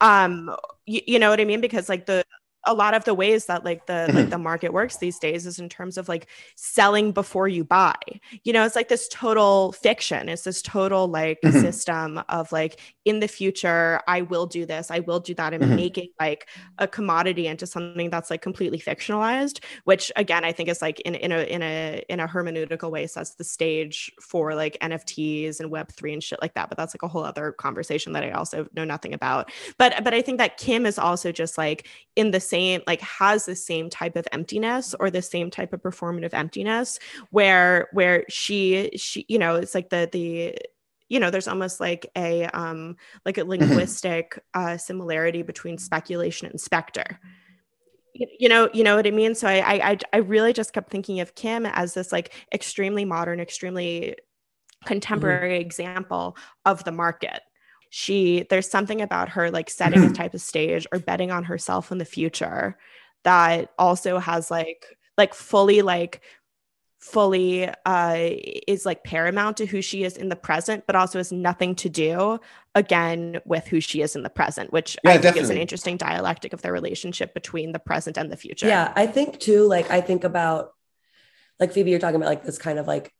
Um 0.00 0.54
you, 0.86 1.00
you 1.06 1.18
know 1.18 1.30
what 1.30 1.40
i 1.40 1.44
mean? 1.44 1.60
Because 1.60 1.88
like 1.88 2.06
the 2.06 2.24
a 2.68 2.74
lot 2.74 2.94
of 2.94 3.04
the 3.04 3.14
ways 3.14 3.46
that 3.46 3.64
like 3.64 3.86
the 3.86 4.08
Mm-hmm. 4.08 4.14
like 4.14 4.30
the 4.30 4.38
market 4.38 4.72
works 4.72 4.98
these 4.98 5.18
days 5.18 5.46
is 5.46 5.58
in 5.58 5.68
terms 5.68 5.98
of 5.98 6.08
like 6.08 6.28
selling 6.56 7.12
before 7.12 7.48
you 7.48 7.64
buy 7.64 7.96
you 8.44 8.52
know 8.52 8.64
it's 8.64 8.76
like 8.76 8.88
this 8.88 9.08
total 9.08 9.72
fiction 9.72 10.28
it's 10.28 10.42
this 10.42 10.62
total 10.62 11.08
like 11.08 11.38
Mhm. 11.44 11.52
system 11.52 12.22
of 12.28 12.52
like 12.52 12.80
in 13.04 13.20
the 13.20 13.28
future 13.28 14.00
i 14.06 14.22
will 14.22 14.46
do 14.46 14.66
this 14.66 14.90
i 14.90 15.00
will 15.00 15.20
do 15.20 15.34
that 15.34 15.52
and 15.54 15.64
Mhm. 15.64 15.74
making 15.74 16.08
like 16.20 16.46
a 16.78 16.86
commodity 16.86 17.46
into 17.46 17.66
something 17.66 18.10
that's 18.10 18.30
like 18.30 18.42
completely 18.42 18.78
fictionalized 18.78 19.60
which 19.84 20.12
again 20.16 20.44
i 20.44 20.52
think 20.52 20.68
is 20.68 20.82
like 20.82 21.00
in, 21.00 21.14
in 21.14 21.32
a 21.32 21.42
in 21.44 21.62
a 21.62 22.02
in 22.08 22.20
a 22.20 22.28
hermeneutical 22.28 22.90
way 22.90 23.06
sets 23.06 23.34
the 23.34 23.44
stage 23.44 24.12
for 24.20 24.54
like 24.54 24.76
nfts 24.82 25.60
and 25.60 25.70
web3 25.70 26.12
and 26.12 26.22
shit 26.22 26.40
like 26.42 26.54
that 26.54 26.68
but 26.68 26.76
that's 26.76 26.94
like 26.94 27.02
a 27.02 27.08
whole 27.08 27.24
other 27.24 27.52
conversation 27.52 28.12
that 28.12 28.24
i 28.24 28.30
also 28.30 28.66
know 28.74 28.84
nothing 28.84 29.14
about 29.14 29.50
but 29.78 29.94
but 30.04 30.14
i 30.14 30.20
think 30.22 30.38
that 30.38 30.56
kim 30.58 30.86
is 30.86 30.98
also 30.98 31.32
just 31.32 31.56
like 31.58 31.86
in 32.16 32.30
the 32.30 32.40
same 32.40 32.57
like 32.86 33.00
has 33.00 33.46
the 33.46 33.56
same 33.56 33.90
type 33.90 34.16
of 34.16 34.26
emptiness 34.32 34.94
or 34.98 35.10
the 35.10 35.22
same 35.22 35.50
type 35.50 35.72
of 35.72 35.82
performative 35.82 36.34
emptiness 36.34 36.98
where 37.30 37.88
where 37.92 38.24
she 38.28 38.90
she 38.96 39.24
you 39.28 39.38
know 39.38 39.56
it's 39.56 39.74
like 39.74 39.90
the 39.90 40.08
the 40.12 40.56
you 41.08 41.18
know 41.20 41.30
there's 41.30 41.48
almost 41.48 41.80
like 41.80 42.06
a 42.16 42.44
um 42.46 42.96
like 43.24 43.38
a 43.38 43.44
linguistic 43.44 44.38
uh 44.54 44.76
similarity 44.76 45.42
between 45.42 45.78
speculation 45.78 46.48
and 46.48 46.60
specter. 46.60 47.18
You, 48.14 48.48
know 48.48 48.68
you 48.72 48.82
know 48.82 48.96
what 48.96 49.06
i 49.06 49.12
mean? 49.12 49.36
So 49.36 49.46
I, 49.46 49.58
I 49.58 49.90
i 49.90 49.98
i 50.14 50.16
really 50.16 50.52
just 50.52 50.72
kept 50.72 50.90
thinking 50.90 51.20
of 51.20 51.34
kim 51.34 51.66
as 51.66 51.94
this 51.94 52.10
like 52.10 52.34
extremely 52.52 53.04
modern 53.04 53.38
extremely 53.38 54.16
contemporary 54.84 55.58
example 55.58 56.36
of 56.64 56.84
the 56.84 56.92
market 56.92 57.40
she 57.90 58.46
there's 58.50 58.68
something 58.68 59.00
about 59.00 59.30
her 59.30 59.50
like 59.50 59.70
setting 59.70 60.04
a 60.04 60.10
type 60.10 60.34
of 60.34 60.40
stage 60.40 60.86
or 60.92 60.98
betting 60.98 61.30
on 61.30 61.44
herself 61.44 61.90
in 61.90 61.98
the 61.98 62.04
future 62.04 62.76
that 63.24 63.72
also 63.78 64.18
has 64.18 64.50
like 64.50 64.86
like 65.16 65.34
fully 65.34 65.82
like 65.82 66.20
fully 67.00 67.68
uh 67.86 68.16
is 68.66 68.84
like 68.84 69.04
paramount 69.04 69.56
to 69.56 69.66
who 69.66 69.80
she 69.80 70.02
is 70.02 70.16
in 70.16 70.28
the 70.28 70.36
present 70.36 70.84
but 70.86 70.96
also 70.96 71.18
has 71.18 71.30
nothing 71.30 71.74
to 71.74 71.88
do 71.88 72.40
again 72.74 73.40
with 73.44 73.66
who 73.68 73.80
she 73.80 74.02
is 74.02 74.16
in 74.16 74.24
the 74.24 74.30
present 74.30 74.72
which 74.72 74.96
Yeah, 75.04 75.12
i 75.12 75.18
think 75.18 75.36
is 75.36 75.48
an 75.48 75.56
interesting 75.56 75.96
dialectic 75.96 76.52
of 76.52 76.60
their 76.60 76.72
relationship 76.72 77.34
between 77.34 77.72
the 77.72 77.78
present 77.78 78.16
and 78.16 78.32
the 78.32 78.36
future. 78.36 78.66
Yeah, 78.66 78.92
I 78.96 79.06
think 79.06 79.38
too, 79.38 79.64
like 79.66 79.90
I 79.90 80.00
think 80.00 80.24
about 80.24 80.72
like 81.60 81.72
Phoebe, 81.72 81.90
you're 81.90 82.00
talking 82.00 82.16
about 82.16 82.28
like 82.28 82.44
this 82.44 82.58
kind 82.58 82.78
of 82.78 82.86
like 82.86 83.12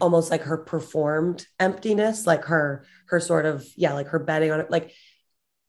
almost 0.00 0.30
like 0.30 0.42
her 0.42 0.58
performed 0.58 1.46
emptiness, 1.58 2.26
like 2.26 2.44
her 2.44 2.84
her 3.08 3.20
sort 3.20 3.46
of, 3.46 3.66
yeah, 3.76 3.94
like 3.94 4.08
her 4.08 4.18
betting 4.18 4.50
on 4.50 4.60
it. 4.60 4.70
Like 4.70 4.92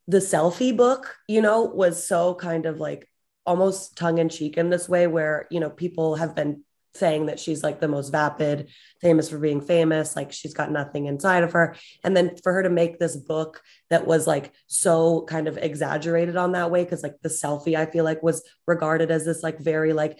the 0.08 0.18
selfie 0.18 0.76
book, 0.76 1.16
you 1.28 1.42
know, 1.42 1.64
was 1.64 2.06
so 2.06 2.36
kind 2.36 2.66
of 2.66 2.80
like 2.80 3.10
almost 3.46 3.98
tongue-in-cheek 3.98 4.58
in 4.58 4.70
this 4.70 4.90
way 4.90 5.08
where, 5.08 5.48
you 5.50 5.60
know, 5.60 5.70
people 5.70 6.16
have 6.16 6.36
been 6.36 6.64
saying 6.96 7.28
that 7.28 7.40
she's 7.40 7.64
like 7.64 7.80
the 7.80 7.88
most 7.88 8.10
vapid, 8.10 8.70
famous 9.00 9.30
for 9.30 9.38
being 9.38 9.62
famous, 9.62 10.16
like 10.16 10.32
she's 10.32 10.56
got 10.56 10.72
nothing 10.72 11.06
inside 11.06 11.44
of 11.44 11.54
her. 11.54 11.76
And 12.04 12.18
then 12.18 12.36
for 12.44 12.52
her 12.52 12.64
to 12.64 12.70
make 12.70 12.98
this 12.98 13.16
book 13.16 13.62
that 13.90 14.08
was 14.08 14.26
like 14.28 14.52
so 14.68 15.24
kind 15.28 15.48
of 15.48 15.58
exaggerated 15.58 16.36
on 16.36 16.54
that 16.54 16.72
way, 16.72 16.84
because 16.84 17.04
like 17.04 17.16
the 17.22 17.30
selfie, 17.30 17.76
I 17.76 17.86
feel 17.86 18.04
like 18.04 18.24
was 18.24 18.44
regarded 18.68 19.12
as 19.12 19.24
this 19.24 19.44
like 19.44 19.60
very 19.60 19.94
like 19.94 20.20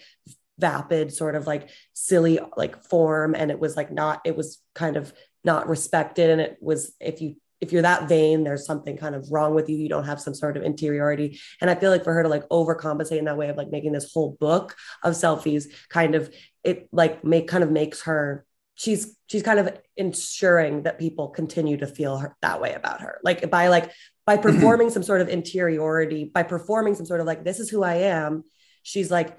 vapid 0.60 1.12
sort 1.12 1.34
of 1.34 1.46
like 1.46 1.70
silly 1.92 2.38
like 2.56 2.82
form 2.84 3.34
and 3.34 3.50
it 3.50 3.58
was 3.58 3.76
like 3.76 3.90
not 3.90 4.20
it 4.24 4.36
was 4.36 4.62
kind 4.74 4.96
of 4.96 5.12
not 5.44 5.68
respected. 5.68 6.30
And 6.30 6.40
it 6.40 6.58
was 6.60 6.94
if 7.00 7.20
you 7.20 7.36
if 7.60 7.72
you're 7.72 7.82
that 7.82 8.08
vain 8.08 8.42
there's 8.42 8.64
something 8.64 8.96
kind 8.96 9.14
of 9.14 9.30
wrong 9.30 9.54
with 9.54 9.68
you. 9.68 9.76
You 9.76 9.88
don't 9.88 10.04
have 10.04 10.20
some 10.20 10.34
sort 10.34 10.56
of 10.56 10.62
interiority. 10.62 11.40
And 11.60 11.70
i 11.70 11.74
feel 11.74 11.90
like 11.90 12.04
for 12.04 12.12
her 12.12 12.22
to 12.22 12.28
like 12.28 12.48
overcompensate 12.48 13.18
in 13.18 13.24
that 13.24 13.36
way 13.36 13.48
of 13.48 13.56
like 13.56 13.70
making 13.70 13.92
this 13.92 14.12
whole 14.12 14.36
book 14.40 14.76
of 15.02 15.14
selfies 15.14 15.64
kind 15.88 16.14
of 16.14 16.32
it 16.62 16.88
like 16.92 17.24
make 17.24 17.48
kind 17.48 17.64
of 17.64 17.70
makes 17.70 18.02
her 18.02 18.44
she's 18.74 19.16
she's 19.26 19.42
kind 19.42 19.58
of 19.58 19.76
ensuring 19.96 20.84
that 20.84 20.98
people 20.98 21.28
continue 21.28 21.76
to 21.76 21.86
feel 21.86 22.16
her, 22.16 22.34
that 22.40 22.60
way 22.60 22.72
about 22.72 23.02
her. 23.02 23.20
Like 23.22 23.50
by 23.50 23.68
like 23.68 23.90
by 24.30 24.36
mm-hmm. 24.36 24.42
performing 24.42 24.90
some 24.90 25.02
sort 25.02 25.20
of 25.20 25.28
interiority 25.28 26.30
by 26.32 26.44
performing 26.44 26.94
some 26.94 27.04
sort 27.04 27.20
of 27.20 27.26
like 27.26 27.42
this 27.42 27.58
is 27.58 27.68
who 27.68 27.82
i 27.82 27.94
am 27.94 28.44
she's 28.82 29.10
like 29.10 29.36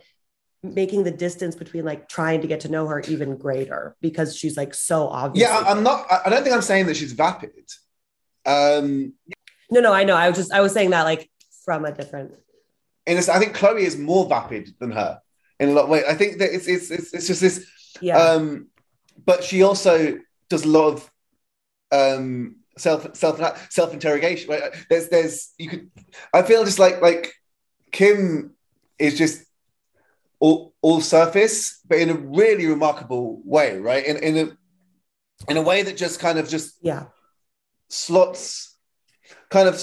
making 0.64 1.04
the 1.04 1.12
distance 1.12 1.56
between 1.56 1.84
like 1.84 2.08
trying 2.08 2.42
to 2.42 2.48
get 2.48 2.60
to 2.62 2.70
know 2.70 2.88
her 2.88 3.02
even 3.02 3.36
greater 3.36 3.96
because 4.00 4.36
she's 4.36 4.58
like 4.58 4.74
so 4.74 5.08
obvious 5.08 5.50
yeah, 5.50 5.64
I'm 5.66 5.84
not. 5.84 6.06
I 6.26 6.30
don't 6.30 6.44
think 6.44 6.56
I'm 6.56 6.62
saying 6.62 6.86
that 6.86 6.96
she's 6.96 7.14
vapid. 7.14 7.52
Um, 8.46 9.14
No, 9.72 9.82
no, 9.82 9.94
I 9.94 10.04
know. 10.04 10.16
I 10.16 10.30
was 10.30 10.38
just 10.38 10.54
I 10.54 10.62
was 10.62 10.72
saying 10.72 10.92
that 10.92 11.04
like 11.04 11.30
from 11.66 11.86
a 11.86 11.92
different. 11.92 12.34
In 13.08 13.16
this, 13.16 13.30
I 13.30 13.40
think 13.40 13.56
Khloé 13.56 13.80
is 13.80 13.98
more 13.98 14.28
vapid 14.28 14.76
than 14.80 14.92
her 14.92 15.20
in 15.60 15.70
a 15.70 15.72
lot 15.72 15.86
of 15.86 15.90
ways. 15.90 16.04
I 16.08 16.14
think 16.14 16.38
that 16.40 16.54
it's 16.54 16.68
it's 16.68 16.92
it's, 16.92 17.14
it's 17.14 17.28
just 17.28 17.42
this. 17.42 17.68
Yeah. 18.00 18.18
Um, 18.18 18.68
but 19.26 19.44
she 19.44 19.64
also 19.64 20.20
does 20.50 20.66
a 20.66 20.68
lot 20.68 20.88
of 20.94 21.12
um 21.92 22.58
self 22.78 23.16
self 23.16 23.72
self 23.72 23.94
interrogation. 23.94 24.54
There's 24.90 25.10
there's 25.10 25.54
you 25.58 25.70
could. 25.70 25.92
I 26.34 26.44
feel 26.44 26.64
just 26.66 26.80
like 26.80 27.02
like 27.02 27.34
Kim 27.92 28.54
is 29.00 29.18
just 29.18 29.44
all 30.42 30.74
all 30.82 31.00
surface, 31.00 31.80
but 31.88 32.00
in 32.00 32.10
a 32.10 32.16
really 32.16 32.66
remarkable 32.66 33.42
way, 33.46 33.80
right? 33.80 34.06
In 34.06 34.18
in 34.18 34.38
a 34.38 34.58
in 35.48 35.58
a 35.58 35.62
way 35.62 35.84
that 35.84 35.96
just 35.96 36.20
kind 36.20 36.38
of 36.38 36.50
just 36.50 36.78
yeah. 36.82 37.06
slots 37.90 38.76
kind 39.50 39.68
of 39.68 39.76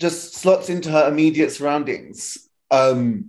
just 0.00 0.34
slots 0.34 0.68
into 0.68 0.90
her 0.90 1.08
immediate 1.08 1.50
surroundings 1.50 2.48
um 2.70 3.28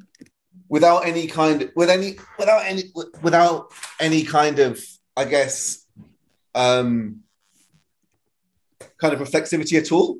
without 0.70 1.06
any 1.06 1.28
kind 1.28 1.72
with 1.76 1.90
any 1.90 2.18
without 2.38 2.64
any 2.66 2.84
without 3.22 3.72
any 4.00 4.24
kind 4.24 4.60
of 4.60 4.84
i 5.16 5.24
guess 5.24 5.86
um 6.56 7.22
kind 9.00 9.14
of 9.14 9.20
reflexivity 9.20 9.78
at 9.80 9.92
all 9.92 10.18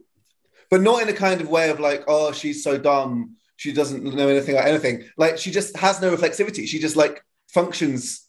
but 0.70 0.82
not 0.82 1.02
in 1.02 1.10
a 1.10 1.14
kind 1.14 1.42
of 1.42 1.50
way 1.50 1.70
of 1.70 1.80
like 1.80 2.04
oh 2.08 2.32
she's 2.32 2.64
so 2.64 2.78
dumb 2.78 3.37
she 3.58 3.74
doesn't 3.74 4.04
know 4.04 4.30
anything 4.30 4.56
about 4.56 4.68
anything. 4.68 5.04
Like 5.18 5.38
she 5.38 5.52
just 5.52 5.76
has 5.78 6.02
no 6.02 6.16
reflexivity. 6.16 6.68
She 6.68 6.80
just 6.80 6.96
like 6.96 7.24
functions 7.50 8.28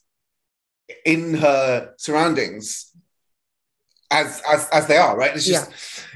in 1.05 1.35
her 1.35 1.93
surroundings 1.97 2.91
as 4.11 4.41
as 4.51 4.67
as 4.73 4.87
they 4.87 4.97
are 4.97 5.15
right? 5.15 5.35
It's 5.35 5.45
just 5.45 5.71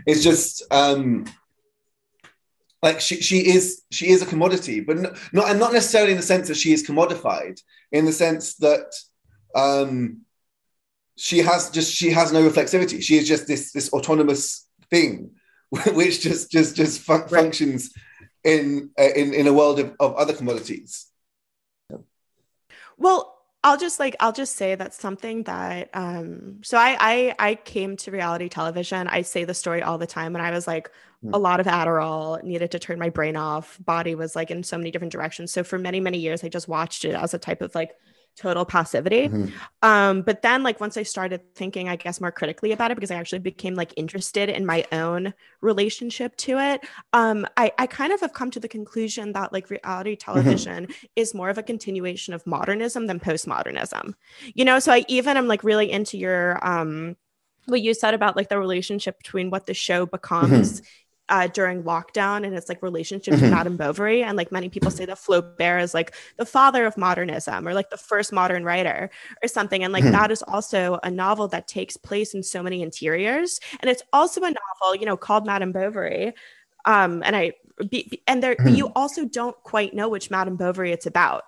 it's 0.06 0.24
just 0.24 0.64
um 0.72 1.26
like 2.82 3.00
she 3.00 3.22
she 3.22 3.48
is 3.48 3.84
she 3.92 4.10
is 4.10 4.22
a 4.22 4.26
commodity 4.26 4.80
but 4.82 4.98
no, 4.98 5.14
not 5.32 5.50
and 5.50 5.60
not 5.60 5.74
necessarily 5.74 6.12
in 6.12 6.18
the 6.18 6.24
sense 6.24 6.48
that 6.48 6.58
she 6.58 6.74
is 6.74 6.86
commodified 6.86 7.62
in 7.92 8.06
the 8.06 8.12
sense 8.12 8.56
that 8.56 8.94
um 9.56 10.22
she 11.16 11.38
has 11.38 11.70
just 11.70 11.94
she 11.94 12.10
has 12.10 12.34
no 12.34 12.50
reflexivity. 12.50 13.02
She 13.02 13.18
is 13.18 13.28
just 13.28 13.46
this 13.46 13.72
this 13.72 13.94
autonomous 13.94 14.68
thing 14.90 15.32
which 15.70 16.22
just 16.22 16.50
just 16.50 16.76
just 16.76 17.02
fun- 17.02 17.28
functions 17.28 17.94
in 18.44 18.90
uh, 19.00 19.10
in 19.16 19.34
in 19.34 19.48
a 19.48 19.54
world 19.54 19.80
of, 19.80 19.96
of 20.00 20.16
other 20.16 20.34
commodities 20.34 21.08
Well, 22.98 23.40
I'll 23.64 23.78
just 23.78 24.00
like 24.00 24.16
I'll 24.20 24.34
just 24.34 24.56
say 24.56 24.76
that's 24.76 25.00
something 25.00 25.44
that 25.44 25.90
um 25.94 26.60
so 26.64 26.78
I 26.78 26.98
I 27.00 27.36
I 27.40 27.56
came 27.56 27.96
to 27.98 28.12
reality 28.12 28.50
television. 28.50 29.08
I 29.08 29.22
say 29.22 29.46
the 29.46 29.54
story 29.54 29.82
all 29.82 29.98
the 29.98 30.08
time 30.08 30.34
when 30.34 30.42
I 30.42 30.52
was 30.52 30.68
like 30.68 30.92
a 31.32 31.40
lot 31.40 31.60
of 31.60 31.68
Adderall, 31.68 32.44
needed 32.44 32.72
to 32.72 32.80
turn 32.80 33.00
my 33.00 33.10
brain 33.10 33.36
off. 33.38 33.80
Body 33.84 34.16
was 34.16 34.36
like 34.36 34.52
in 34.52 34.64
so 34.64 34.78
many 34.78 34.92
different 34.92 35.14
directions. 35.14 35.52
So 35.54 35.64
for 35.64 35.80
many 35.80 36.00
many 36.00 36.18
years 36.20 36.44
I 36.44 36.50
just 36.50 36.68
watched 36.68 37.06
it 37.06 37.16
as 37.16 37.34
a 37.34 37.40
type 37.40 37.62
of 37.62 37.74
like 37.76 37.92
total 38.36 38.66
passivity. 38.66 39.36
Um 39.82 40.22
but 40.22 40.42
then 40.42 40.64
like 40.64 40.80
once 40.80 40.98
I 40.98 41.04
started 41.04 41.42
thinking 41.56 41.90
I 41.90 41.96
guess 41.96 42.20
more 42.22 42.32
critically 42.32 42.72
about 42.72 42.92
it 42.92 42.96
because 42.96 43.12
I 43.12 43.16
actually 43.16 43.40
became 43.40 43.76
like 43.76 43.94
interested 43.96 44.50
in 44.50 44.66
my 44.66 44.86
own 44.92 45.34
relationship 45.62 46.36
to 46.38 46.58
it. 46.58 46.82
Um 47.14 47.46
I 47.58 47.72
I 47.78 47.88
kind 47.88 48.14
of 48.14 48.22
have 48.22 48.34
come 48.34 48.52
to 48.52 48.60
the 48.60 48.68
conclusion 48.68 49.34
that 49.34 49.54
like 49.54 49.70
reality 49.70 50.16
television 50.16 50.88
is 51.16 51.34
more 51.34 51.50
of 51.50 51.58
a 51.58 51.64
continuation 51.64 52.34
of 52.34 52.46
modernism 52.48 53.08
than 53.08 53.20
postmodernism. 53.20 54.14
You 54.54 54.66
know, 54.66 54.80
so 54.80 54.92
I 54.92 55.06
even 55.08 55.38
am 55.38 55.48
like 55.48 55.64
really 55.64 55.92
into 55.92 56.18
your 56.18 56.66
um 56.66 57.16
what 57.66 57.82
you 57.82 57.94
said 57.94 58.14
about 58.14 58.36
like 58.36 58.50
the 58.50 58.60
relationship 58.60 59.18
between 59.18 59.50
what 59.50 59.66
the 59.66 59.74
show 59.74 60.06
becomes 60.06 60.82
uh, 61.30 61.48
during 61.48 61.84
lockdown 61.84 62.46
and 62.46 62.54
its 62.54 62.68
like 62.68 62.84
relationship 62.84 63.34
to 63.36 63.40
Mhm. 63.40 63.50
Madame 63.52 63.78
Bovary. 63.78 64.22
And 64.24 64.36
like 64.38 64.52
many 64.52 64.68
people 64.70 64.92
say 64.92 65.06
that 65.06 65.18
Flaubert 65.18 65.82
is 65.82 65.94
like 65.94 66.14
the 66.38 66.46
father 66.46 66.86
of 66.86 66.98
modernism 66.98 67.66
or 67.68 67.74
like 67.74 67.90
the 67.90 67.98
first 67.98 68.34
modern 68.34 68.66
writer 68.66 69.10
or 69.42 69.48
something. 69.48 69.84
And 69.84 69.94
like 69.94 70.04
Mhm. 70.04 70.12
that 70.12 70.32
is 70.32 70.42
also 70.44 71.00
a 71.02 71.10
novel 71.10 71.48
that 71.48 71.68
takes 71.68 71.96
place 71.96 72.34
in 72.34 72.44
so 72.44 72.62
many 72.62 72.82
interiors. 72.82 73.60
And 73.80 73.90
it's 73.90 74.04
also 74.12 74.42
a 74.42 74.52
novel, 74.52 74.96
you 75.00 75.06
know, 75.06 75.16
called 75.18 75.46
Madame 75.46 75.72
Bovary. 75.72 76.34
Um, 76.86 77.24
and 77.26 77.36
I 77.36 77.54
be, 77.90 78.08
be- 78.12 78.22
and 78.28 78.44
there 78.44 78.56
Mhm. 78.58 78.76
you 78.76 78.92
also 78.96 79.26
don't 79.26 79.56
quite 79.64 79.94
know 79.94 80.10
which 80.10 80.30
Madame 80.30 80.58
Bovary 80.58 80.92
it's 80.92 81.06
about. 81.06 81.44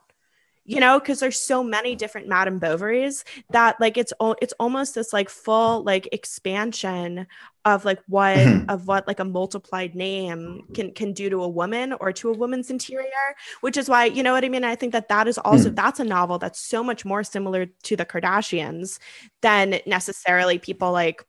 You 0.67 0.79
know, 0.79 0.99
because 0.99 1.19
there's 1.19 1.37
so 1.39 1.63
many 1.63 1.95
different 1.95 2.27
Madame 2.27 2.59
Bovarys 2.59 3.23
that 3.51 3.79
like 3.79 3.97
it's 3.97 4.11
al- 4.19 4.35
it's 4.41 4.53
almost 4.59 4.95
this 4.95 5.13
like 5.13 5.29
full 5.29 5.83
like 5.83 6.09
expansion 6.11 7.27
of 7.65 7.85
like 7.85 7.99
what 8.07 8.35
Mhm. 8.37 8.65
of 8.69 8.87
what 8.87 9.07
like 9.07 9.19
a 9.19 9.25
multiplied 9.25 9.93
name 9.93 10.63
can 10.73 10.91
can 10.91 11.13
do 11.13 11.29
to 11.29 11.43
a 11.43 11.47
woman 11.47 11.93
or 11.93 12.11
to 12.13 12.29
a 12.29 12.33
woman's 12.33 12.69
interior 12.71 13.35
which 13.61 13.77
is 13.77 13.87
why 13.89 14.05
you 14.05 14.21
know 14.23 14.33
what 14.33 14.43
i 14.45 14.49
mean 14.49 14.63
i 14.63 14.75
think 14.75 14.91
that 14.93 15.07
that 15.09 15.27
is 15.27 15.37
also 15.39 15.69
that's 15.69 15.99
a 15.99 16.03
novel 16.03 16.37
that's 16.37 16.59
so 16.59 16.83
much 16.83 17.05
more 17.05 17.23
similar 17.23 17.65
to 17.83 17.95
the 17.95 18.05
kardashians 18.05 18.99
than 19.41 19.79
necessarily 19.87 20.59
people 20.59 20.91
like 20.91 21.25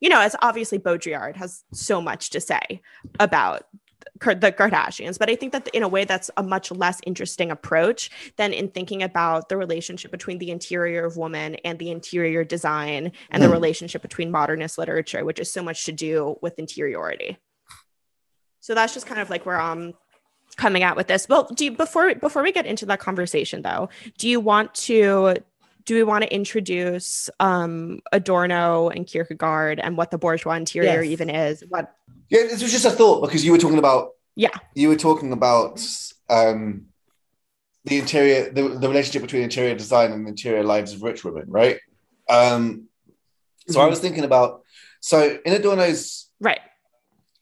you 0.00 0.08
know 0.08 0.20
as 0.20 0.34
obviously 0.42 0.78
baudrillard 0.78 1.36
has 1.36 1.62
so 1.72 2.00
much 2.00 2.30
to 2.30 2.40
say 2.40 2.80
about 3.20 3.62
the 4.20 4.52
Kardashians, 4.52 5.18
but 5.18 5.30
I 5.30 5.36
think 5.36 5.52
that 5.52 5.68
in 5.68 5.82
a 5.82 5.88
way 5.88 6.04
that's 6.04 6.30
a 6.36 6.42
much 6.42 6.70
less 6.70 7.00
interesting 7.06 7.50
approach 7.50 8.10
than 8.36 8.52
in 8.52 8.68
thinking 8.68 9.02
about 9.02 9.48
the 9.48 9.56
relationship 9.56 10.10
between 10.10 10.38
the 10.38 10.50
interior 10.50 11.04
of 11.04 11.16
woman 11.16 11.56
and 11.64 11.78
the 11.78 11.90
interior 11.90 12.44
design 12.44 13.12
and 13.30 13.42
the 13.42 13.46
Hmm. 13.46 13.52
relationship 13.52 14.02
between 14.02 14.30
modernist 14.30 14.78
literature, 14.78 15.24
which 15.24 15.38
is 15.38 15.52
so 15.52 15.62
much 15.62 15.84
to 15.84 15.92
do 15.92 16.36
with 16.42 16.58
interiority. 16.58 17.38
So 18.60 18.74
that's 18.74 18.94
just 18.94 19.06
kind 19.06 19.20
of 19.20 19.30
like 19.30 19.46
where 19.46 19.60
I'm 19.60 19.94
coming 20.56 20.82
out 20.82 20.96
with 20.96 21.06
this. 21.06 21.28
Well, 21.28 21.48
do 21.54 21.66
you, 21.66 21.70
before 21.70 22.14
before 22.16 22.42
we 22.42 22.52
get 22.52 22.66
into 22.66 22.84
that 22.86 22.98
conversation 23.00 23.62
though, 23.62 23.88
do 24.18 24.28
you 24.28 24.40
want 24.40 24.74
to 24.74 25.36
do 25.88 25.94
we 25.94 26.02
want 26.02 26.22
to 26.22 26.30
introduce 26.32 27.30
um, 27.40 28.00
Adorno 28.12 28.90
and 28.90 29.06
Kierkegaard 29.06 29.80
and 29.80 29.96
what 29.96 30.10
the 30.10 30.18
bourgeois 30.18 30.52
interior 30.54 31.02
Yes. 31.02 31.12
even 31.12 31.30
is? 31.30 31.64
What 31.70 31.94
yeah 32.28 32.42
this 32.42 32.62
was 32.62 32.70
just 32.70 32.84
a 32.84 32.90
thought 32.90 33.22
because 33.22 33.42
you 33.42 33.52
were 33.52 33.58
talking 33.58 33.78
about 33.78 34.10
Yeah. 34.36 34.50
you 34.74 34.88
were 34.90 34.96
talking 34.96 35.32
about 35.32 35.80
um 36.28 36.88
the 37.86 37.96
interior 37.98 38.50
the, 38.50 38.62
the 38.82 38.86
relationship 38.86 39.22
between 39.22 39.42
interior 39.44 39.74
design 39.74 40.12
and 40.12 40.26
the 40.26 40.28
interior 40.28 40.62
lives 40.62 40.92
of 40.92 41.02
rich 41.02 41.24
women 41.24 41.44
right 41.48 41.78
um 42.28 42.84
so 43.66 43.80
i 43.80 43.86
Mhm. 43.86 43.90
was 43.90 44.00
thinking 44.00 44.24
about 44.24 44.60
so 45.00 45.38
in 45.46 45.52
adorno's 45.54 46.28
right? 46.38 46.60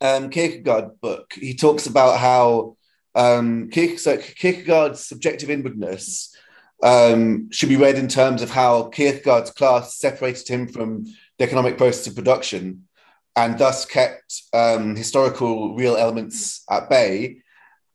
um, 0.01 0.31
Kierkegaard 0.31 1.01
book, 1.01 1.33
he 1.35 1.53
talks 1.55 1.87
about 1.87 2.19
how 2.21 2.77
um, 3.17 3.71
Kierkegaard's 3.71 5.01
subjective 5.05 5.51
inwardness 5.51 6.37
um, 6.83 7.51
should 7.51 7.69
be 7.69 7.77
read 7.77 7.97
in 7.97 8.09
terms 8.09 8.43
of 8.43 8.51
how 8.51 8.85
Kierkegaard's 8.85 9.51
class 9.51 9.99
separated 9.99 10.49
him 10.49 10.69
from 10.69 11.05
the 11.39 11.45
economic 11.45 11.79
process 11.79 12.07
of 12.07 12.15
production 12.15 12.87
and 13.35 13.59
thus 13.59 13.85
kept 13.85 14.43
um, 14.53 14.97
historical 14.97 15.75
real 15.75 15.97
elements 15.97 16.65
at 16.71 16.89
bay. 16.89 17.39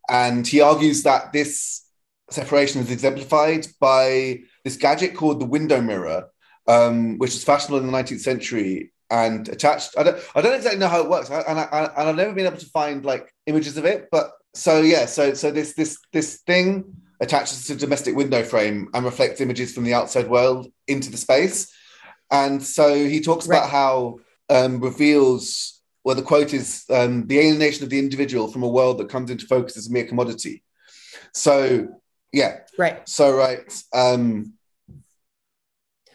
And 0.09 0.45
he 0.45 0.61
argues 0.61 1.03
that 1.03 1.33
this 1.33 1.83
separation 2.29 2.81
is 2.81 2.91
exemplified 2.91 3.67
by 3.79 4.41
this 4.63 4.77
gadget 4.77 5.15
called 5.15 5.39
the 5.39 5.45
window 5.45 5.81
mirror, 5.81 6.29
um, 6.67 7.17
which 7.17 7.31
was 7.31 7.43
fashionable 7.43 7.79
in 7.79 7.87
the 7.91 7.97
19th 7.97 8.19
century 8.19 8.93
and 9.09 9.49
attached. 9.49 9.97
I 9.97 10.03
don't, 10.03 10.17
I 10.35 10.41
don't 10.41 10.53
exactly 10.53 10.79
know 10.79 10.87
how 10.87 11.01
it 11.01 11.09
works, 11.09 11.29
I- 11.31 11.41
and, 11.41 11.59
I, 11.59 11.91
and 11.97 12.09
I've 12.09 12.15
never 12.15 12.33
been 12.33 12.45
able 12.45 12.57
to 12.57 12.65
find 12.67 13.03
like 13.03 13.33
images 13.45 13.77
of 13.77 13.85
it. 13.85 14.07
But 14.11 14.31
so 14.53 14.81
yeah, 14.81 15.05
so 15.05 15.33
so 15.33 15.49
this 15.51 15.73
this 15.73 15.97
this 16.11 16.41
thing 16.41 16.93
attaches 17.21 17.65
to 17.67 17.73
a 17.73 17.77
domestic 17.77 18.15
window 18.15 18.43
frame 18.43 18.89
and 18.93 19.05
reflects 19.05 19.39
images 19.39 19.73
from 19.73 19.85
the 19.85 19.93
outside 19.93 20.27
world 20.27 20.67
into 20.87 21.09
the 21.09 21.17
space. 21.17 21.71
And 22.31 22.61
so 22.61 22.93
he 22.93 23.21
talks 23.21 23.45
about 23.45 23.69
how 23.69 24.19
um, 24.49 24.79
reveals. 24.79 25.77
Well, 26.03 26.15
the 26.15 26.23
quote 26.23 26.51
is 26.51 26.83
um, 26.89 27.27
the 27.27 27.37
alienation 27.37 27.83
of 27.83 27.91
the 27.91 27.99
individual 27.99 28.47
from 28.47 28.63
a 28.63 28.67
world 28.67 28.97
that 28.97 29.09
comes 29.09 29.29
into 29.29 29.45
focus 29.45 29.77
as 29.77 29.87
a 29.87 29.93
mere 29.93 30.05
commodity. 30.05 30.63
So, 31.31 31.87
yeah. 32.33 32.61
Right. 32.75 33.07
So, 33.07 33.35
right. 33.35 33.71
Um, 33.93 34.53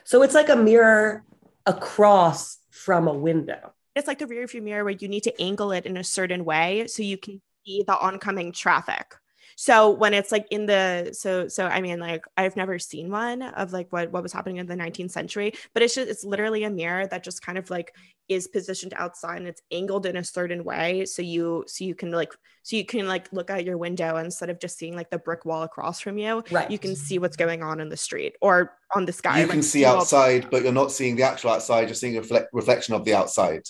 So 0.04 0.22
it's 0.22 0.34
like 0.34 0.48
a 0.48 0.56
mirror 0.56 1.24
across 1.66 2.58
from 2.70 3.06
a 3.08 3.12
window. 3.14 3.72
It's 3.94 4.08
like 4.08 4.18
the 4.18 4.26
rear 4.26 4.46
view 4.46 4.62
mirror 4.62 4.84
where 4.84 4.92
you 4.92 5.08
need 5.08 5.22
to 5.22 5.40
angle 5.40 5.72
it 5.72 5.86
in 5.86 5.96
a 5.96 6.04
certain 6.04 6.44
way 6.44 6.86
so 6.88 7.02
you 7.02 7.16
can 7.16 7.40
see 7.64 7.84
the 7.86 7.98
oncoming 7.98 8.52
traffic. 8.52 9.14
So 9.58 9.90
when 9.90 10.12
it's 10.14 10.30
like 10.30 10.46
in 10.50 10.66
the 10.66 11.10
so 11.12 11.48
so 11.48 11.66
i 11.66 11.80
mean 11.80 11.98
like 11.98 12.24
i've 12.36 12.56
never 12.56 12.78
seen 12.78 13.10
one 13.10 13.40
of 13.42 13.72
like 13.72 13.88
what 13.90 14.12
what 14.12 14.22
was 14.22 14.32
happening 14.32 14.58
in 14.58 14.66
the 14.66 14.74
19th 14.76 15.10
century 15.10 15.54
but 15.72 15.82
it's 15.82 15.94
just 15.94 16.08
it's 16.10 16.24
literally 16.24 16.64
a 16.64 16.70
mirror 16.70 17.06
that 17.06 17.24
just 17.24 17.40
kind 17.40 17.56
of 17.56 17.70
like 17.70 17.94
is 18.28 18.48
positioned 18.48 18.92
outside 18.96 19.38
and 19.38 19.48
it's 19.48 19.62
angled 19.72 20.04
in 20.04 20.16
a 20.16 20.24
certain 20.24 20.62
way 20.62 21.06
so 21.06 21.22
you 21.22 21.64
so 21.66 21.84
you 21.84 21.94
can 21.94 22.10
like 22.10 22.32
so 22.64 22.76
you 22.76 22.84
can 22.84 23.08
like 23.08 23.32
look 23.32 23.48
out 23.48 23.64
your 23.64 23.78
window 23.78 24.16
instead 24.16 24.50
of 24.50 24.60
just 24.60 24.76
seeing 24.76 24.94
like 24.94 25.08
the 25.10 25.18
brick 25.18 25.44
wall 25.46 25.62
across 25.62 26.00
from 26.00 26.18
you 26.18 26.42
Right. 26.50 26.70
you 26.70 26.78
can 26.78 26.94
see 26.94 27.18
what's 27.18 27.36
going 27.36 27.62
on 27.62 27.80
in 27.80 27.88
the 27.88 27.96
street 27.96 28.34
or 28.42 28.76
on 28.94 29.06
the 29.06 29.12
sky 29.12 29.36
you 29.40 29.44
like, 29.44 29.52
can 29.52 29.62
see 29.62 29.84
all- 29.86 29.96
outside, 29.98 30.50
but 30.50 30.62
you're 30.64 30.72
not 30.72 30.92
seeing 30.92 31.16
the 31.16 31.22
actual 31.24 31.50
outside. 31.50 31.88
You're 31.88 31.94
seeing 31.94 32.16
a 32.16 32.20
reflect, 32.20 32.48
reflection 32.52 32.94
of 32.94 33.04
the 33.04 33.14
outside. 33.14 33.62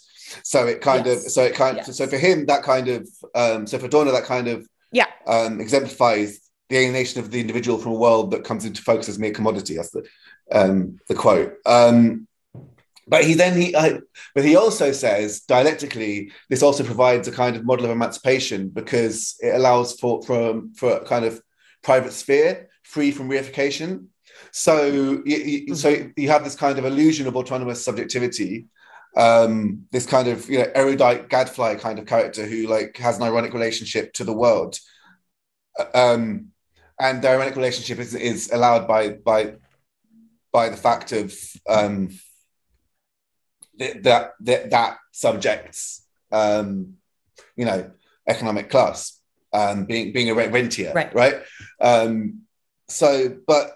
So 0.42 0.66
it 0.66 0.80
kind 0.82 1.06
Yes. 1.06 1.24
of, 1.26 1.32
so 1.32 1.42
it 1.44 1.54
kind, 1.54 1.76
Yes. 1.78 1.96
so 1.96 2.06
for 2.06 2.18
him, 2.18 2.44
that 2.46 2.62
kind 2.62 2.88
of, 2.88 3.08
um, 3.34 3.66
so 3.66 3.78
for 3.78 3.86
Adorno 3.86 4.12
that 4.12 4.24
kind 4.24 4.46
of, 4.48 4.68
Yeah. 4.92 5.06
um, 5.26 5.60
exemplifies 5.60 6.40
the 6.68 6.78
alienation 6.78 7.20
of 7.20 7.30
the 7.30 7.40
individual 7.40 7.78
from 7.78 7.92
a 7.92 7.96
world 7.96 8.30
that 8.32 8.44
comes 8.44 8.64
into 8.64 8.82
focus 8.82 9.08
as 9.08 9.18
mere 9.18 9.32
commodity. 9.32 9.76
That's 9.76 9.90
the, 9.90 10.04
um, 10.50 10.98
the 11.08 11.14
quote. 11.14 11.54
Um, 11.64 12.26
but 13.08 13.24
he 13.24 13.34
then 13.34 13.60
he, 13.60 13.74
uh, 13.74 14.00
but 14.34 14.44
he 14.44 14.56
also 14.56 14.90
says 14.90 15.42
dialectically, 15.42 16.32
this 16.50 16.62
also 16.62 16.82
provides 16.82 17.28
a 17.28 17.32
kind 17.32 17.54
of 17.54 17.64
model 17.64 17.84
of 17.84 17.92
emancipation 17.92 18.68
because 18.68 19.36
it 19.40 19.54
allows 19.54 19.98
for 20.00 20.22
for 20.22 20.62
for 20.76 20.96
a 20.96 21.04
kind 21.04 21.24
of 21.24 21.40
private 21.84 22.12
sphere 22.12 22.68
free 22.82 23.10
from 23.10 23.28
reification. 23.28 24.06
So, 24.52 25.22
you, 25.24 25.36
you, 25.36 25.74
so 25.74 26.08
you 26.16 26.28
have 26.28 26.44
this 26.44 26.56
kind 26.56 26.78
of 26.78 26.84
illusion 26.84 27.26
of 27.26 27.36
autonomous 27.36 27.84
subjectivity. 27.84 28.66
Um, 29.16 29.86
this 29.92 30.04
kind 30.06 30.28
of 30.28 30.48
you 30.50 30.58
know 30.58 30.70
erudite 30.74 31.28
gadfly 31.30 31.76
kind 31.76 31.98
of 31.98 32.06
character 32.06 32.44
who 32.44 32.66
like 32.66 32.96
has 32.98 33.16
an 33.16 33.22
ironic 33.22 33.54
relationship 33.54 34.12
to 34.14 34.24
the 34.24 34.32
world, 34.34 34.78
um, 35.94 36.48
and 37.00 37.22
the 37.22 37.30
ironic 37.30 37.56
relationship 37.56 37.98
is 37.98 38.14
is 38.14 38.50
allowed 38.52 38.86
by 38.86 39.10
by 39.10 39.54
by 40.52 40.68
the 40.68 40.76
fact 40.76 41.12
of 41.12 41.34
um, 41.68 42.10
th- 43.78 44.02
that 44.02 44.32
that 44.40 44.70
that 44.70 44.98
subjects 45.12 46.06
um, 46.32 46.94
you 47.56 47.64
know 47.64 47.90
economic 48.28 48.68
class 48.70 49.20
um, 49.52 49.84
being 49.86 50.12
being 50.12 50.30
a 50.30 50.34
rentier 50.34 50.92
Right. 50.94 51.14
right 51.14 51.36
um, 51.80 52.42
so 52.88 53.34
but 53.46 53.72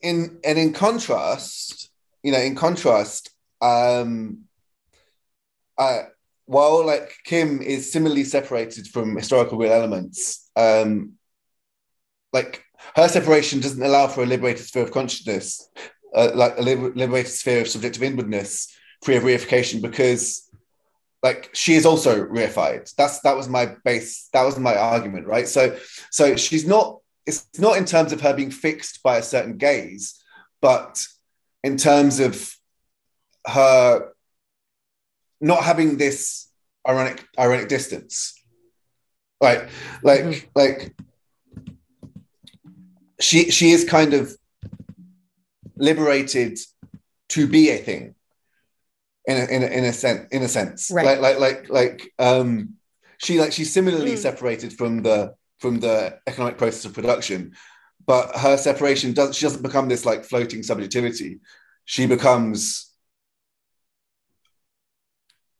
in 0.00 0.38
and 0.44 0.58
in 0.58 0.72
contrast 0.72 1.90
you 2.22 2.32
know 2.32 2.38
in 2.38 2.54
contrast 2.54 3.30
um 3.60 4.44
uh 5.80 6.02
while 6.46 6.84
like 6.84 7.12
kim 7.24 7.60
is 7.62 7.92
similarly 7.92 8.24
separated 8.24 8.86
from 8.86 9.16
historical 9.16 9.58
real 9.58 9.72
elements. 9.72 10.50
Um 10.54 11.14
like 12.32 12.64
her 12.94 13.08
separation 13.08 13.60
doesn't 13.60 13.82
allow 13.82 14.06
for 14.06 14.22
a 14.22 14.26
liberated 14.26 14.64
sphere 14.64 14.84
of 14.84 14.92
consciousness 14.92 15.68
uh, 16.14 16.30
like 16.34 16.58
a 16.58 16.62
liber- 16.62 16.92
liberated 16.94 17.32
sphere 17.32 17.62
of 17.62 17.68
subjective 17.68 18.02
inwardness 18.02 18.74
free 19.02 19.16
of 19.16 19.22
reification 19.22 19.80
because 19.80 20.48
like 21.22 21.50
she 21.52 21.74
is 21.74 21.84
also 21.84 22.24
reified. 22.24 22.92
That's 22.96 23.20
that 23.20 23.36
was 23.36 23.48
my 23.48 23.74
base 23.84 24.28
that 24.32 24.42
was 24.44 24.58
my 24.58 24.76
argument 24.76 25.26
right? 25.26 25.46
So 25.46 25.78
so 26.10 26.36
she's 26.36 26.66
not 26.66 26.98
it's 27.26 27.46
not 27.58 27.76
in 27.76 27.84
terms 27.84 28.12
of 28.12 28.20
her 28.22 28.34
being 28.34 28.50
fixed 28.50 29.02
by 29.02 29.18
a 29.18 29.22
certain 29.22 29.56
gaze, 29.56 30.20
but 30.60 31.04
in 31.62 31.76
terms 31.76 32.20
of 32.20 32.54
her 33.46 34.09
not 35.40 35.62
having 35.62 35.96
this 35.96 36.48
ironic 36.88 37.24
ironic 37.38 37.68
distance. 37.68 38.34
Right. 39.42 39.68
Like 40.02 40.20
Mhm. 40.22 40.46
like 40.54 40.94
she 43.20 43.50
she 43.50 43.70
is 43.70 43.84
kind 43.84 44.14
of 44.14 44.36
liberated 45.76 46.58
to 47.30 47.46
be 47.46 47.70
a 47.70 47.78
thing 47.78 48.14
in 49.26 49.36
a, 49.36 49.44
in 49.46 49.62
a, 49.62 49.66
in 49.66 49.84
a 49.84 49.92
sense 49.92 50.28
in 50.32 50.42
a 50.42 50.48
sense 50.48 50.90
Right. 50.90 51.06
like 51.06 51.20
like 51.20 51.38
like 51.38 51.68
like 51.70 52.12
um 52.18 52.74
she 53.18 53.38
like 53.38 53.52
she's 53.52 53.72
similarly 53.72 54.12
Mm. 54.12 54.18
separated 54.18 54.72
from 54.72 55.02
the 55.02 55.34
from 55.58 55.80
the 55.80 56.18
economic 56.26 56.58
process 56.58 56.84
of 56.86 56.94
production 56.94 57.54
but 58.06 58.34
her 58.36 58.56
separation 58.56 59.12
does 59.12 59.36
she 59.36 59.44
doesn't 59.46 59.62
become 59.62 59.88
this 59.88 60.04
like 60.06 60.24
floating 60.24 60.62
subjectivity 60.62 61.40
she 61.84 62.06
becomes 62.06 62.89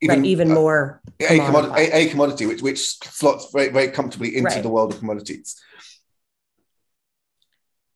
right, 0.09 0.25
even 0.25 0.51
uh, 0.51 0.55
more 0.55 1.03
a, 1.21 1.39
commodity, 1.39 1.75
a, 1.77 1.97
a 1.97 2.09
commodity 2.09 2.47
which 2.47 2.63
which 2.63 2.99
slots 2.99 3.51
very 3.53 3.69
very 3.69 3.89
comfortably 3.89 4.37
into 4.37 4.49
Right. 4.49 4.63
the 4.63 4.69
world 4.69 4.93
of 4.93 4.99
commodities 4.99 5.61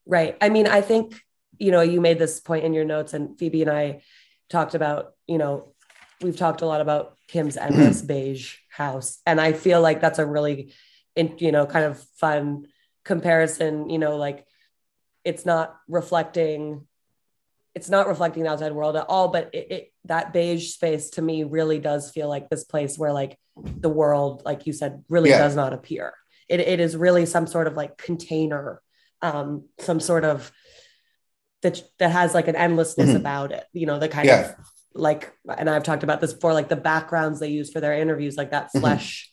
Right. 0.07 0.37
I 0.41 0.51
mean, 0.51 0.67
I 0.67 0.81
think, 0.83 1.19
you 1.59 1.71
know, 1.71 1.81
you 1.81 2.01
made 2.01 2.19
this 2.19 2.41
point 2.41 2.65
in 2.65 2.75
your 2.75 2.85
notes, 2.85 3.15
and 3.15 3.39
Phoebe 3.39 3.63
and 3.63 3.71
I 3.71 4.03
talked 4.51 4.75
about, 4.75 5.15
you 5.27 5.39
know, 5.39 5.73
we've 6.21 6.37
talked 6.37 6.61
a 6.61 6.67
lot 6.67 6.81
about 6.81 7.17
Kim's 7.29 7.57
endless 7.67 8.03
beige 8.03 8.57
house. 8.71 9.21
And 9.25 9.41
I 9.41 9.53
feel 9.53 9.81
like 9.81 10.01
that's 10.01 10.19
a 10.19 10.27
really, 10.27 10.75
in, 11.17 11.37
you 11.39 11.53
know, 11.53 11.65
kind 11.67 11.87
of 11.87 11.99
fun 12.19 12.67
comparison, 13.05 13.89
you 13.89 13.99
know, 13.99 14.17
like 14.17 14.47
it's 15.25 15.47
not 15.47 15.77
reflecting. 15.89 16.87
It's 17.75 17.91
not 17.91 18.07
reflecting 18.09 18.45
the 18.45 18.51
outside 18.51 18.73
world 18.73 18.97
at 18.97 19.07
all, 19.09 19.29
but 19.29 19.51
it, 19.53 19.67
it 19.71 19.93
that 20.05 20.33
beige 20.33 20.73
space 20.73 21.11
to 21.11 21.23
me 21.23 21.43
really 21.45 21.79
does 21.81 22.11
feel 22.11 22.29
like 22.29 22.49
this 22.49 22.65
place 22.65 22.97
where 22.99 23.13
like 23.13 23.39
the 23.57 23.89
world, 23.89 24.43
like 24.45 24.67
you 24.67 24.73
said, 24.73 25.03
really 25.09 25.31
Yeah. 25.31 25.39
does 25.39 25.57
not 25.57 25.73
appear. 25.73 26.15
It, 26.49 26.61
it 26.61 26.79
is 26.81 26.97
really 26.97 27.27
some 27.27 27.47
sort 27.47 27.67
of 27.67 27.75
like 27.75 27.97
container 27.99 28.81
um, 29.23 29.65
some 29.79 30.01
sort 30.01 30.25
of 30.25 30.53
that 31.63 31.83
that 31.99 32.11
has 32.11 32.35
like 32.35 32.47
an 32.49 32.57
endlessness 32.57 33.11
Mhm. 33.11 33.17
about 33.17 33.53
it. 33.53 33.65
You 33.73 33.87
know, 33.87 33.99
the 33.99 34.09
kind 34.09 34.27
Yeah. 34.27 34.41
of 34.51 34.55
like, 34.93 35.33
and 35.57 35.69
I've 35.69 35.83
talked 35.83 36.03
about 36.03 36.21
this 36.21 36.35
before, 36.35 36.53
like 36.53 36.69
the 36.69 36.77
backgrounds 36.77 37.41
they 37.41 37.49
use 37.49 37.73
for 37.73 37.81
their 37.81 37.95
interviews, 37.95 38.37
like 38.37 38.51
that 38.51 38.71
Mhm. 38.73 38.81
flesh 38.81 39.33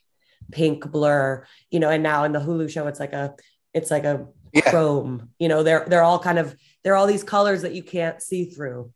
pink 0.52 0.90
blur. 0.90 1.46
You 1.70 1.80
know, 1.82 1.90
and 1.90 2.02
now 2.04 2.24
in 2.24 2.32
the 2.32 2.40
Hulu 2.40 2.70
show, 2.70 2.88
it's 2.88 3.00
like 3.00 3.14
a 3.14 3.36
it's 3.74 3.92
like 3.92 4.06
a 4.06 4.28
yeah 4.54 4.70
chrome. 4.70 5.30
You 5.40 5.50
know, 5.50 5.62
they're 5.64 5.86
they're 5.88 6.04
all 6.04 6.20
kind 6.20 6.40
of 6.40 6.56
they're 6.84 6.96
all 6.96 7.08
these 7.08 7.24
colors 7.24 7.62
that 7.64 7.74
you 7.74 7.84
can't 7.84 8.22
see 8.22 8.46
through, 8.46 8.92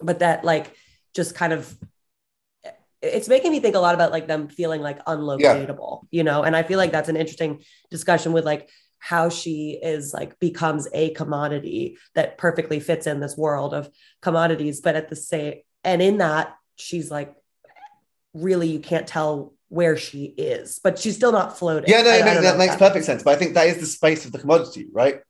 but 0.00 0.18
that 0.20 0.44
like 0.44 0.74
just 1.14 1.34
kind 1.34 1.52
of 1.52 1.74
it's 3.00 3.28
making 3.28 3.50
me 3.50 3.58
think 3.58 3.74
a 3.74 3.80
lot 3.80 3.94
about 3.96 4.12
like 4.12 4.28
them 4.28 4.48
feeling 4.48 4.80
like 4.80 5.04
unlocatable, 5.06 6.06
you 6.12 6.22
know, 6.22 6.42
and 6.44 6.54
I 6.54 6.62
feel 6.62 6.78
like 6.78 6.92
that's 6.92 7.08
an 7.08 7.16
interesting 7.16 7.62
discussion 7.90 8.32
with 8.32 8.44
like 8.44 8.68
how 8.98 9.28
she 9.28 9.78
is 9.82 10.14
like 10.14 10.38
becomes 10.38 10.86
a 10.94 11.10
commodity 11.10 11.98
that 12.14 12.38
perfectly 12.38 12.78
fits 12.78 13.08
in 13.08 13.18
this 13.18 13.36
world 13.36 13.74
of 13.74 13.90
commodities, 14.20 14.80
but 14.80 14.94
at 14.94 15.08
the 15.08 15.16
same 15.16 15.54
and 15.82 16.00
in 16.00 16.18
that 16.18 16.54
she's 16.76 17.10
like 17.10 17.34
really 18.34 18.68
you 18.68 18.78
can't 18.78 19.06
tell 19.08 19.52
where 19.68 19.96
she 19.96 20.24
is, 20.26 20.78
but 20.84 20.98
she's 20.98 21.16
still 21.16 21.32
not 21.32 21.58
floating. 21.58 21.90
Yeah, 21.90 22.02
no, 22.02 22.10
I- 22.10 22.16
it 22.18 22.58
makes- 22.58 22.72
that 22.74 22.78
perfect 22.78 23.04
sense. 23.06 23.22
But 23.22 23.34
I 23.34 23.36
think 23.38 23.54
that 23.54 23.66
is 23.66 23.78
the 23.78 23.86
space 23.86 24.24
of 24.24 24.30
the 24.32 24.38
commodity, 24.38 24.86
right? 24.92 25.20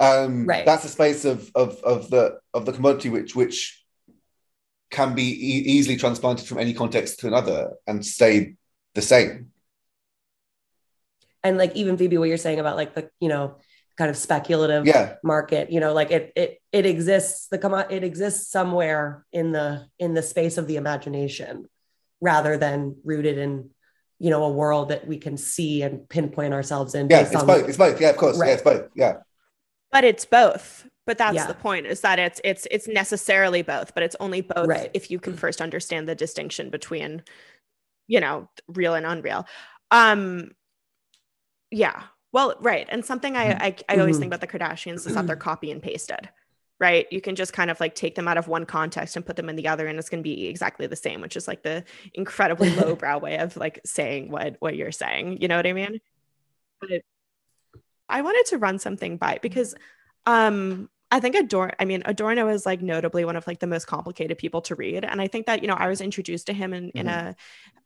Um, 0.00 0.46
Right. 0.46 0.66
That's 0.66 0.84
a 0.84 0.88
space 0.88 1.24
of 1.24 1.50
of 1.54 1.76
of 1.82 2.10
the 2.10 2.38
of 2.54 2.66
the 2.66 2.72
commodity, 2.72 3.10
which 3.10 3.34
which 3.36 3.82
can 4.90 5.14
be 5.14 5.22
e- 5.22 5.64
easily 5.66 5.96
transplanted 5.96 6.46
from 6.46 6.58
any 6.58 6.74
context 6.74 7.20
to 7.20 7.26
another 7.26 7.72
and 7.86 8.04
stay 8.04 8.56
the 8.94 9.02
same. 9.02 9.48
and 11.44 11.58
like 11.58 11.74
even 11.74 11.96
Phoebe, 11.96 12.18
what 12.18 12.28
you're 12.28 12.36
saying 12.36 12.60
about 12.60 12.76
like 12.76 12.94
the 12.94 13.10
you 13.20 13.28
know 13.28 13.56
kind 13.98 14.10
of 14.10 14.16
speculative 14.16 14.86
Yeah, 14.86 15.16
market, 15.22 15.70
you 15.70 15.80
know, 15.80 15.92
like 15.92 16.10
it 16.10 16.32
it 16.36 16.62
it 16.72 16.86
exists 16.86 17.48
the 17.48 17.58
come 17.58 17.74
it 17.74 18.04
exists 18.04 18.50
somewhere 18.50 19.26
in 19.32 19.52
the 19.52 19.86
in 19.98 20.14
the 20.14 20.22
space 20.22 20.56
of 20.56 20.66
the 20.66 20.76
imagination, 20.76 21.68
rather 22.20 22.56
than 22.56 22.96
rooted 23.04 23.38
in 23.38 23.70
you 24.18 24.30
know 24.30 24.44
a 24.44 24.50
world 24.52 24.90
that 24.90 25.06
we 25.06 25.18
can 25.18 25.36
see 25.36 25.82
and 25.82 26.08
pinpoint 26.08 26.54
ourselves 26.54 26.94
in. 26.94 27.08
yeah, 27.10 27.20
it's 27.20 27.34
on 27.34 27.46
both. 27.46 27.68
It's 27.68 27.76
both. 27.78 28.00
Yeah, 28.00 28.10
of 28.10 28.16
course. 28.16 28.38
Right. 28.38 28.48
Yeah, 28.48 28.54
it's 28.54 28.62
both. 28.62 28.88
Yeah, 28.94 29.14
but 29.92 30.04
it's 30.04 30.24
both. 30.24 30.86
But 31.06 31.18
that's 31.18 31.34
Yeah. 31.34 31.46
the 31.46 31.54
point 31.54 31.86
is 31.86 32.00
that 32.02 32.18
it's 32.18 32.40
it's 32.44 32.66
it's 32.70 32.86
necessarily 32.88 33.62
both 33.62 33.92
but 33.94 34.02
it's 34.04 34.16
only 34.20 34.40
both 34.40 34.68
Right. 34.68 34.90
if 34.94 35.10
you 35.10 35.18
can 35.18 35.36
first 35.36 35.60
understand 35.60 36.08
the 36.08 36.14
distinction 36.14 36.70
between 36.70 37.22
you 38.06 38.20
know 38.20 38.48
real 38.68 38.94
and 38.94 39.04
unreal. 39.06 39.46
Um 39.90 40.52
yeah. 41.70 42.02
Well 42.32 42.54
right. 42.60 42.86
And 42.90 43.04
something 43.04 43.36
i 43.36 43.52
i, 43.52 43.76
I 43.88 43.96
always 43.98 44.16
Mhm. 44.16 44.20
think 44.20 44.34
about 44.34 44.40
the 44.40 44.46
kardashians 44.58 45.06
is 45.06 45.14
that 45.14 45.26
they're 45.26 45.36
copy 45.36 45.70
and 45.70 45.82
pasted 45.82 46.28
right? 46.80 47.06
You 47.12 47.20
can 47.20 47.36
just 47.36 47.52
kind 47.52 47.70
of 47.70 47.78
like 47.78 47.94
take 47.94 48.16
them 48.16 48.26
out 48.26 48.38
of 48.38 48.48
one 48.48 48.66
context 48.66 49.14
and 49.14 49.24
put 49.24 49.36
them 49.36 49.48
in 49.48 49.54
the 49.54 49.68
other 49.68 49.86
and 49.86 50.00
it's 50.00 50.08
going 50.08 50.18
to 50.20 50.28
be 50.28 50.48
exactly 50.48 50.88
the 50.88 50.96
same 50.96 51.20
which 51.20 51.36
is 51.36 51.46
like 51.46 51.62
the 51.62 51.84
incredibly 52.14 52.70
lowbrow 52.76 53.18
way 53.18 53.38
of 53.38 53.56
like 53.56 53.80
saying 53.84 54.30
what 54.30 54.56
what 54.60 54.74
you're 54.76 54.90
saying. 54.92 55.40
You 55.40 55.48
know 55.48 55.56
what 55.56 55.66
i 55.66 55.72
mean? 55.72 56.00
But 56.80 57.02
i 58.12 58.22
wanted 58.22 58.46
to 58.46 58.58
run 58.58 58.78
something 58.78 59.16
by 59.16 59.38
because 59.42 59.74
um 60.26 60.88
i 61.10 61.18
think 61.18 61.34
adorno 61.34 61.74
i 61.78 61.84
mean 61.84 62.02
adorno 62.04 62.48
is 62.48 62.64
like 62.64 62.80
notably 62.80 63.24
one 63.24 63.36
of 63.36 63.46
like 63.46 63.58
the 63.58 63.66
most 63.66 63.86
complicated 63.86 64.38
people 64.38 64.60
to 64.60 64.74
read. 64.74 65.04
And 65.04 65.20
i 65.20 65.26
think 65.26 65.46
that 65.46 65.62
you 65.62 65.68
know 65.68 65.74
i 65.74 65.88
was 65.88 66.00
introduced 66.00 66.46
to 66.46 66.52
him 66.52 66.72
in 66.72 66.90
in 66.90 67.08
a 67.08 67.34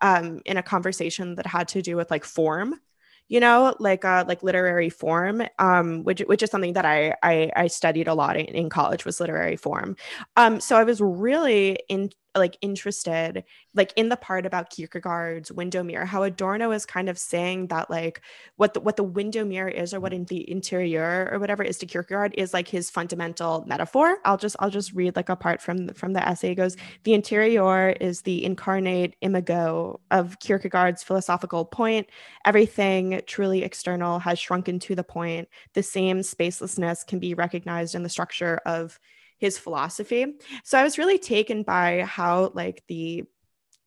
um 0.00 0.40
in 0.44 0.56
a 0.56 0.62
conversation 0.62 1.36
that 1.36 1.46
had 1.46 1.68
to 1.68 1.82
do 1.82 1.96
with 1.96 2.10
like 2.10 2.24
form 2.24 2.80
you 3.28 3.40
know, 3.40 3.74
like 3.80 4.04
uh, 4.04 4.24
like 4.26 4.42
literary 4.42 4.88
form, 4.88 5.42
um, 5.58 6.04
which 6.04 6.20
which 6.20 6.42
is 6.42 6.50
something 6.50 6.74
that 6.74 6.84
I 6.84 7.14
I, 7.22 7.50
I 7.56 7.66
studied 7.66 8.06
a 8.06 8.14
lot 8.14 8.36
in, 8.36 8.46
in 8.46 8.68
college 8.68 9.04
was 9.04 9.20
literary 9.20 9.56
form. 9.56 9.96
Um, 10.36 10.60
so 10.60 10.76
I 10.76 10.84
was 10.84 11.00
really 11.00 11.78
in 11.88 12.10
like 12.36 12.56
interested 12.60 13.44
like 13.74 13.92
in 13.96 14.08
the 14.08 14.16
part 14.16 14.46
about 14.46 14.70
Kierkegaard's 14.70 15.52
window 15.52 15.82
mirror, 15.82 16.04
how 16.04 16.22
Adorno 16.22 16.72
is 16.72 16.86
kind 16.86 17.08
of 17.08 17.18
saying 17.18 17.68
that 17.68 17.90
like 17.90 18.22
what 18.56 18.74
the 18.74 18.80
what 18.80 18.96
the 18.96 19.04
window 19.04 19.44
mirror 19.44 19.68
is 19.68 19.92
or 19.92 20.00
what 20.00 20.12
in 20.12 20.24
the 20.24 20.50
interior 20.50 21.28
or 21.30 21.38
whatever 21.38 21.62
is 21.62 21.78
to 21.78 21.86
Kierkegaard 21.86 22.34
is 22.36 22.54
like 22.54 22.68
his 22.68 22.90
fundamental 22.90 23.64
metaphor. 23.66 24.18
I'll 24.24 24.38
just 24.38 24.56
I'll 24.58 24.70
just 24.70 24.92
read 24.92 25.16
like 25.16 25.28
a 25.28 25.36
part 25.36 25.60
from 25.60 25.88
from 25.94 26.12
the 26.12 26.26
essay. 26.26 26.52
It 26.52 26.56
goes, 26.56 26.76
the 27.04 27.14
interior 27.14 27.90
is 27.90 28.22
the 28.22 28.44
incarnate 28.44 29.16
imago 29.20 30.00
of 30.10 30.38
Kierkegaard's 30.40 31.02
philosophical 31.02 31.64
point. 31.64 32.08
Everything 32.44 33.20
truly 33.26 33.62
external 33.62 34.18
has 34.20 34.38
shrunken 34.38 34.78
to 34.80 34.94
the 34.94 35.04
point. 35.04 35.48
The 35.74 35.82
same 35.82 36.20
spacelessness 36.20 37.06
can 37.06 37.18
be 37.18 37.34
recognized 37.34 37.94
in 37.94 38.02
the 38.02 38.08
structure 38.08 38.60
of 38.66 38.98
his 39.38 39.58
philosophy. 39.58 40.26
So 40.64 40.78
I 40.78 40.82
was 40.82 40.98
really 40.98 41.18
taken 41.18 41.62
by 41.62 42.02
how 42.02 42.52
like 42.54 42.82
the 42.88 43.24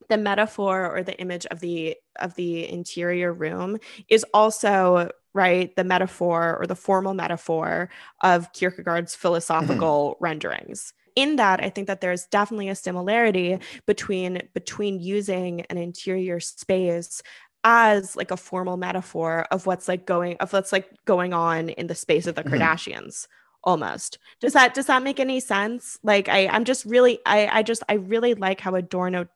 the 0.09 0.17
metaphor 0.17 0.89
or 0.89 1.03
the 1.03 1.17
image 1.19 1.45
of 1.47 1.59
the 1.59 1.95
of 2.19 2.33
the 2.35 2.67
interior 2.67 3.31
room 3.31 3.77
is 4.09 4.25
also 4.33 5.09
right 5.33 5.75
the 5.75 5.83
metaphor 5.83 6.57
or 6.59 6.65
the 6.65 6.75
formal 6.75 7.13
metaphor 7.13 7.89
of 8.21 8.51
Kierkegaard's 8.53 9.15
philosophical 9.15 10.13
mm-hmm. 10.15 10.23
renderings 10.23 10.93
in 11.15 11.35
that 11.37 11.63
i 11.63 11.69
think 11.69 11.87
that 11.87 12.01
there's 12.01 12.25
definitely 12.27 12.69
a 12.69 12.75
similarity 12.75 13.59
between 13.85 14.41
between 14.53 14.99
using 14.99 15.61
an 15.69 15.77
interior 15.77 16.39
space 16.39 17.21
as 17.63 18.15
like 18.15 18.31
a 18.31 18.37
formal 18.37 18.77
metaphor 18.77 19.45
of 19.51 19.65
what's 19.65 19.87
like 19.87 20.05
going 20.05 20.37
of 20.37 20.53
what's 20.53 20.71
like 20.71 20.89
going 21.05 21.33
on 21.33 21.69
in 21.69 21.87
the 21.87 21.95
space 21.95 22.25
of 22.25 22.35
the 22.35 22.43
mm-hmm. 22.43 22.55
kardashians 22.55 23.27
almost 23.63 24.17
does 24.39 24.53
that 24.53 24.73
does 24.73 24.85
that 24.85 25.03
make 25.03 25.19
any 25.19 25.39
sense 25.39 25.97
like 26.03 26.29
i 26.29 26.47
i'm 26.47 26.63
just 26.63 26.85
really 26.85 27.19
i 27.25 27.47
i 27.47 27.63
just 27.63 27.83
i 27.89 27.93
really 27.93 28.33
like 28.33 28.59
how 28.61 28.75
adorno 28.75 29.27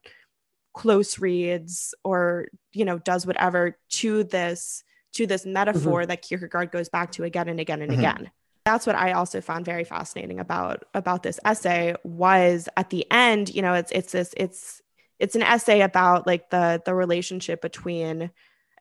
close 0.73 1.19
reads 1.19 1.93
or 2.03 2.47
you 2.71 2.85
know 2.85 2.97
does 2.99 3.27
whatever 3.27 3.77
to 3.89 4.23
this 4.23 4.83
to 5.13 5.27
this 5.27 5.45
metaphor 5.45 6.01
mm-hmm. 6.01 6.09
that 6.09 6.21
kierkegaard 6.21 6.71
goes 6.71 6.89
back 6.89 7.11
to 7.11 7.23
again 7.23 7.47
and 7.47 7.59
again 7.59 7.81
and 7.81 7.91
mm-hmm. 7.91 7.99
again 7.99 8.31
that's 8.65 8.87
what 8.87 8.95
i 8.95 9.11
also 9.11 9.41
found 9.41 9.65
very 9.65 9.83
fascinating 9.83 10.39
about 10.39 10.83
about 10.93 11.21
this 11.21 11.39
essay 11.45 11.93
was 12.03 12.69
at 12.77 12.89
the 12.89 13.05
end 13.11 13.53
you 13.53 13.61
know 13.61 13.73
it's 13.73 13.91
it's 13.91 14.13
this 14.13 14.33
it's 14.37 14.81
it's 15.19 15.35
an 15.35 15.43
essay 15.43 15.81
about 15.81 16.25
like 16.25 16.49
the 16.49 16.81
the 16.85 16.95
relationship 16.95 17.61
between 17.61 18.31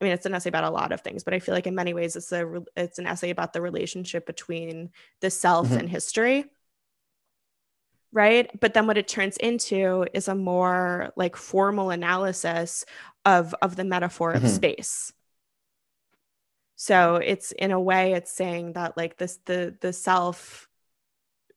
I 0.03 0.05
mean, 0.05 0.15
it's 0.15 0.27
an 0.27 0.35
essay 0.35 0.49
about 0.49 0.65
a 0.65 0.71
lot 0.71 0.91
of 0.91 1.01
things, 1.01 1.23
but 1.23 1.33
I 1.33 1.38
feel 1.38 1.55
like 1.55 1.69
in 1.69 1.77
many 1.77 1.95
ways 1.95 2.17
it's 2.17 2.33
a 2.33 2.65
it's 2.77 2.99
an 2.99 3.07
essay 3.07 3.31
about 3.31 3.53
the 3.53 3.62
relationship 3.62 4.27
between 4.27 4.91
the 5.21 5.31
self 5.31 5.69
mm-hmm. 5.69 5.79
and 5.79 5.88
history. 5.88 6.47
Right. 8.11 8.51
But 8.61 8.75
then 8.75 8.88
what 8.88 8.99
it 8.99 9.07
turns 9.07 9.37
into 9.37 10.07
is 10.12 10.27
a 10.27 10.35
more 10.35 11.12
like 11.17 11.37
formal 11.37 11.91
analysis 11.91 12.85
of 13.25 13.55
of 13.62 13.77
the 13.77 13.85
metaphor 13.85 14.35
mm-hmm. 14.35 14.45
of 14.45 14.51
space. 14.51 15.12
So 16.75 17.17
it's 17.17 17.53
in 17.53 17.71
a 17.71 17.81
way 17.81 18.15
it's 18.15 18.33
saying 18.33 18.73
that 18.73 18.97
like 18.97 19.19
this 19.19 19.38
the 19.45 19.77
the 19.81 19.93
self 19.93 20.69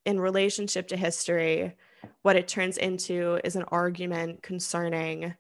in 0.05 0.19
relationship 0.19 0.89
to 0.89 0.97
history, 0.97 1.73
what 2.21 2.36
it 2.36 2.47
turns 2.47 2.77
into 2.77 3.39
is 3.43 3.55
an 3.55 3.63
argument 3.69 4.43
concerning 4.43 5.34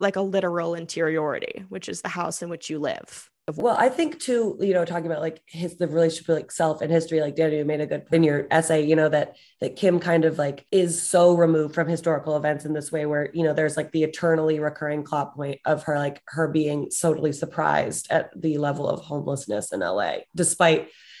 like 0.00 0.16
a 0.16 0.22
literal 0.22 0.74
interiority, 0.74 1.64
which 1.68 1.88
is 1.88 2.02
the 2.02 2.08
house 2.08 2.42
in 2.42 2.48
which 2.48 2.70
you 2.70 2.78
live. 2.78 3.30
Well, 3.56 3.76
I 3.78 3.90
think 3.90 4.20
too, 4.20 4.56
you 4.58 4.72
know, 4.72 4.86
talking 4.86 5.04
about 5.04 5.20
like 5.20 5.42
his 5.46 5.76
the 5.76 5.86
relationship 5.86 6.28
with 6.28 6.36
like 6.38 6.50
self 6.50 6.80
and 6.80 6.90
history, 6.90 7.20
like 7.20 7.36
Danny, 7.36 7.58
you 7.58 7.64
made 7.66 7.82
a 7.82 7.86
good 7.86 8.06
in 8.10 8.22
your 8.22 8.46
essay, 8.50 8.86
you 8.86 8.96
know, 8.96 9.10
that 9.10 9.36
that 9.60 9.76
Kim 9.76 10.00
kind 10.00 10.24
of 10.24 10.38
like 10.38 10.64
is 10.72 11.02
so 11.02 11.36
removed 11.36 11.74
from 11.74 11.86
historical 11.86 12.38
events 12.38 12.64
in 12.64 12.72
this 12.72 12.90
way 12.90 13.04
where, 13.04 13.28
you 13.34 13.42
know, 13.42 13.52
there's 13.52 13.76
like 13.76 13.92
the 13.92 14.02
eternally 14.02 14.60
recurring 14.60 15.04
plot 15.04 15.34
point 15.34 15.60
of 15.66 15.82
her 15.82 15.98
like 15.98 16.22
her 16.28 16.48
being 16.48 16.88
totally 17.02 17.32
surprised 17.32 18.06
at 18.10 18.30
the 18.40 18.56
level 18.56 18.88
of 18.88 19.00
homelessness 19.00 19.72
in 19.72 19.80
LA, 19.80 20.20
despite 20.34 20.88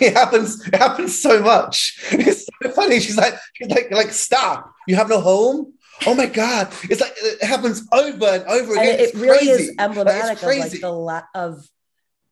it 0.00 0.14
happens, 0.14 0.66
it 0.66 0.74
happens 0.74 1.16
so 1.16 1.40
much. 1.40 1.96
It's 2.10 2.44
so 2.44 2.70
funny. 2.72 2.98
She's 2.98 3.16
like, 3.16 3.34
she's 3.54 3.68
like, 3.68 3.90
like, 3.92 4.10
stop. 4.10 4.72
You 4.86 4.96
have 4.96 5.08
no 5.08 5.20
home? 5.20 5.74
Oh 6.06 6.14
my 6.14 6.26
god. 6.26 6.72
It's 6.84 7.00
like 7.00 7.14
it 7.16 7.42
happens 7.42 7.86
over 7.92 8.26
and 8.26 8.44
over 8.44 8.72
again. 8.72 8.90
and 8.90 9.00
it, 9.00 9.14
really 9.14 9.38
crazy. 9.38 9.50
is 9.50 9.74
emblematic 9.78 10.42
like, 10.42 10.58
of 10.58 10.72
like 10.72 10.80
the 10.80 10.90
la- 10.90 11.22
of 11.34 11.68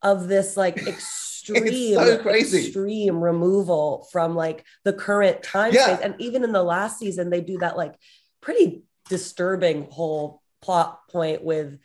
of 0.03 0.29
this 0.29 0.57
like 0.57 0.77
extreme 0.87 1.95
so 1.95 2.29
extreme 2.29 3.23
removal 3.23 4.07
from 4.13 4.35
like 4.35 4.65
the 4.85 4.93
current 4.93 5.43
time 5.43 5.73
yeah. 5.73 5.97
space. 5.97 6.01
And 6.05 6.15
even 6.19 6.45
in 6.45 6.53
the 6.53 6.63
last 6.63 6.99
season 6.99 7.31
they 7.31 7.41
do 7.41 7.59
that 7.59 7.77
like 7.77 7.95
pretty 8.41 8.83
disturbing 9.09 9.89
whole 9.91 10.43
plot 10.63 11.09
point 11.11 11.45
with 11.45 11.79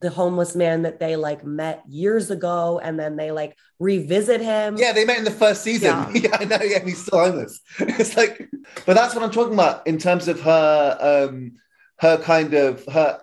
the 0.00 0.10
homeless 0.10 0.56
man 0.56 0.82
that 0.82 0.98
they 0.98 1.16
like 1.16 1.44
met 1.44 1.82
years 1.88 2.30
ago 2.30 2.80
and 2.82 2.98
then 2.98 3.16
they 3.16 3.30
like 3.30 3.56
revisit 3.78 4.40
him. 4.40 4.76
Yeah, 4.76 4.92
they 4.92 5.04
met 5.04 5.18
in 5.18 5.24
the 5.24 5.30
first 5.30 5.62
season. 5.62 5.88
Yeah, 5.88 6.10
yeah 6.14 6.36
I 6.40 6.44
know. 6.44 6.58
Yeah, 6.62 6.84
he's 6.84 7.02
still 7.02 7.18
homeless. 7.18 7.60
It's 7.78 8.16
like, 8.16 8.48
but 8.86 8.94
that's 8.94 9.14
what 9.14 9.22
I'm 9.22 9.30
talking 9.30 9.54
about 9.54 9.86
in 9.86 9.98
terms 9.98 10.28
of 10.28 10.40
her, 10.40 11.28
um, 11.28 11.52
her 11.98 12.16
kind 12.18 12.54
of 12.54 12.84
her, 12.86 13.20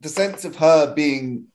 the 0.00 0.08
sense 0.08 0.44
of 0.44 0.56
her 0.56 0.94
being 0.94 1.48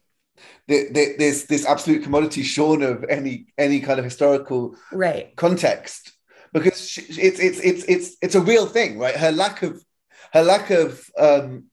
the, 0.67 0.89
the, 0.91 1.15
this 1.17 1.45
this 1.45 1.65
absolute 1.65 2.03
commodity 2.03 2.43
shorn 2.43 2.83
of 2.83 3.03
any 3.09 3.47
any 3.57 3.79
kind 3.81 3.99
of 3.99 4.05
historical 4.05 4.75
right 4.93 5.35
context 5.35 6.13
because 6.53 6.87
she, 6.87 7.01
it's 7.01 7.39
it's 7.39 7.59
it's 7.59 7.83
it's 7.85 8.17
it's 8.21 8.35
a 8.35 8.41
real 8.41 8.65
thing, 8.65 8.97
right? 8.97 9.15
Her 9.15 9.31
lack 9.31 9.63
of 9.63 9.83
her 10.31 10.43
lack 10.43 10.69
of 10.69 11.03
um, 11.17 11.65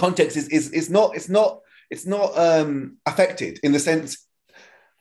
context 0.00 0.36
is 0.36 0.48
is, 0.48 0.70
is 0.72 0.88
not 0.88 1.14
it's 1.14 1.28
not 1.28 1.60
it's 1.90 2.06
not 2.06 2.36
um, 2.38 2.96
affected 3.04 3.60
in 3.62 3.72
the 3.72 3.78
sense 3.78 4.26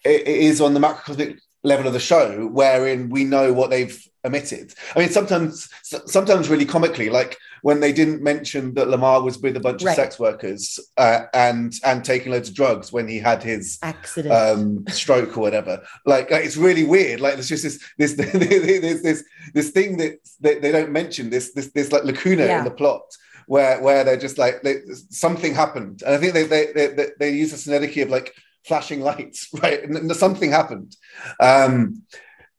it, 0.03 0.21
it 0.21 0.39
is 0.49 0.59
on 0.59 0.73
the 0.73 0.79
macrocosmic 0.79 1.39
level 1.63 1.88
of 1.88 1.93
the 1.93 1.99
show 1.99 2.47
wherein 2.47 3.09
we 3.09 3.23
know 3.23 3.53
what 3.53 3.69
they've 3.69 3.97
omitted 4.25 4.73
i 4.95 4.99
mean 4.99 5.09
sometimes 5.09 5.69
sometimes 6.05 6.49
really 6.49 6.65
comically 6.65 7.09
like 7.09 7.38
when 7.62 7.79
they 7.79 7.93
didn't 7.93 8.21
mention 8.21 8.73
that 8.73 8.89
lamar 8.89 9.21
was 9.21 9.39
with 9.39 9.55
a 9.57 9.59
bunch 9.59 9.83
right. 9.83 9.91
of 9.91 9.95
sex 9.95 10.19
workers 10.19 10.79
uh, 10.97 11.21
and 11.33 11.73
and 11.85 12.03
taking 12.03 12.31
loads 12.31 12.49
of 12.49 12.55
drugs 12.55 12.91
when 12.91 13.07
he 13.07 13.19
had 13.19 13.41
his 13.43 13.79
accident. 13.81 14.33
um, 14.33 14.85
stroke 14.88 15.38
or 15.38 15.41
whatever. 15.41 15.81
Like, 16.05 16.31
like, 16.31 16.45
it's 16.45 16.55
really 16.55 16.85
weird. 16.85 17.19
Like 17.19 17.33
there's 17.33 17.49
just 17.49 17.63
this 17.63 17.77
this 17.97 18.13
this 18.43 19.01
this, 19.01 19.23
this 19.53 19.69
thing 19.71 19.97
that, 19.97 20.13
that 20.39 20.62
they 20.62 20.71
don't 20.71 20.91
mention 20.91 21.29
this 21.29 21.51
this 21.53 21.67
this 21.71 21.91
like 21.91 22.05
lacuna 22.05 22.45
yeah. 22.45 22.59
in 22.59 22.63
the 22.63 22.71
plot 22.71 23.03
where 23.49 23.81
where 23.81 24.03
they're 24.03 24.15
just 24.15 24.38
like 24.38 24.62
they, 24.62 24.75
something 25.09 25.55
happened, 25.55 26.03
and 26.05 26.13
I 26.13 26.17
think 26.19 26.33
they 26.33 26.43
they 26.43 26.71
they, 26.71 27.07
they 27.19 27.31
use 27.31 27.51
a 27.51 27.57
synecdoche 27.57 28.03
of 28.03 28.12
like 28.12 28.35
flashing 28.63 29.01
lights, 29.01 29.49
right? 29.63 29.83
And 29.83 30.15
something 30.15 30.51
happened. 30.51 30.95
Um, 31.39 32.03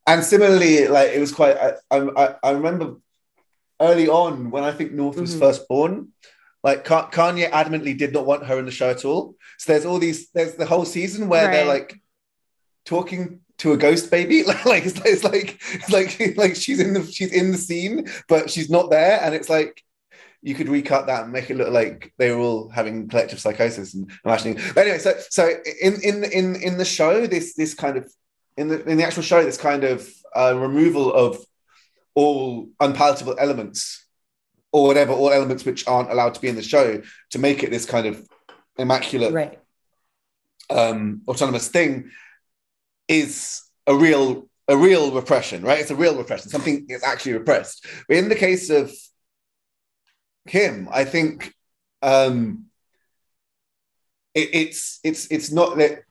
and 0.04 0.24
similarly, 0.24 0.88
like 0.88 1.10
it 1.10 1.20
was 1.20 1.30
quite. 1.30 1.56
I 1.56 1.74
I, 1.92 2.34
I 2.42 2.50
remember 2.50 2.96
early 3.80 4.08
on 4.08 4.50
when 4.50 4.64
I 4.64 4.72
think 4.72 4.90
North 4.90 5.20
was 5.20 5.30
mm-hmm. 5.30 5.40
first 5.40 5.68
born. 5.68 6.08
Like 6.64 6.84
Kanye 6.84 7.50
adamantly 7.50 7.96
did 7.96 8.12
not 8.12 8.26
want 8.26 8.46
her 8.46 8.58
in 8.58 8.66
the 8.66 8.72
show 8.72 8.90
at 8.90 9.04
all. 9.04 9.36
So 9.58 9.72
there's 9.72 9.86
all 9.86 10.00
these. 10.00 10.30
There's 10.30 10.56
the 10.56 10.66
whole 10.66 10.84
season 10.84 11.28
where 11.28 11.46
right. 11.46 11.52
they're 11.52 11.66
like 11.66 12.00
talking 12.84 13.40
to 13.58 13.72
a 13.72 13.76
ghost 13.76 14.10
baby 14.10 14.42
like, 14.50 14.64
like 14.64 14.86
it's, 14.86 15.00
it's 15.04 15.22
like 15.22 15.60
it's 15.72 15.90
like 15.90 16.36
like 16.36 16.56
she's 16.56 16.80
in 16.80 16.94
the 16.94 17.04
she's 17.04 17.30
in 17.30 17.52
the 17.52 17.58
scene 17.58 18.08
but 18.26 18.50
she's 18.50 18.70
not 18.70 18.90
there 18.90 19.20
and 19.22 19.34
it's 19.34 19.50
like 19.50 19.84
you 20.42 20.54
could 20.54 20.68
recut 20.68 21.06
that 21.06 21.24
and 21.24 21.32
make 21.32 21.50
it 21.50 21.56
look 21.56 21.70
like 21.70 22.12
they 22.16 22.30
were 22.30 22.40
all 22.40 22.68
having 22.70 23.08
collective 23.08 23.38
psychosis 23.40 23.94
and 23.94 24.10
imagining. 24.24 24.58
But 24.74 24.82
anyway, 24.82 24.98
so 24.98 25.14
so 25.28 25.50
in 25.82 26.00
in 26.02 26.24
in 26.24 26.56
in 26.56 26.78
the 26.78 26.84
show, 26.84 27.26
this 27.26 27.54
this 27.54 27.74
kind 27.74 27.96
of 27.96 28.10
in 28.56 28.68
the 28.68 28.82
in 28.88 28.96
the 28.96 29.04
actual 29.04 29.22
show, 29.22 29.42
this 29.42 29.58
kind 29.58 29.84
of 29.84 30.08
uh, 30.34 30.54
removal 30.56 31.12
of 31.12 31.38
all 32.14 32.68
unpalatable 32.80 33.36
elements 33.38 34.06
or 34.72 34.86
whatever, 34.86 35.12
all 35.12 35.30
elements 35.30 35.64
which 35.64 35.86
aren't 35.86 36.10
allowed 36.10 36.34
to 36.34 36.40
be 36.40 36.48
in 36.48 36.56
the 36.56 36.62
show 36.62 37.02
to 37.30 37.38
make 37.38 37.62
it 37.62 37.70
this 37.70 37.86
kind 37.86 38.06
of 38.06 38.26
immaculate, 38.78 39.32
right. 39.32 39.58
um, 40.70 41.22
autonomous 41.28 41.68
thing 41.68 42.10
is 43.08 43.62
a 43.86 43.94
real 43.94 44.48
a 44.68 44.76
real 44.76 45.10
repression, 45.10 45.62
right? 45.62 45.80
It's 45.80 45.90
a 45.90 45.96
real 45.96 46.16
repression. 46.16 46.48
Something 46.48 46.86
is 46.88 47.02
actually 47.02 47.32
repressed. 47.32 47.84
But 48.06 48.18
in 48.18 48.28
the 48.28 48.36
case 48.36 48.70
of 48.70 48.92
Kim. 50.48 50.88
I 50.90 51.04
think 51.04 51.54
um, 52.02 52.66
it, 54.34 54.50
it's 54.52 55.00
it's 55.04 55.26
it's 55.30 55.50
not 55.52 55.76
that 55.78 56.02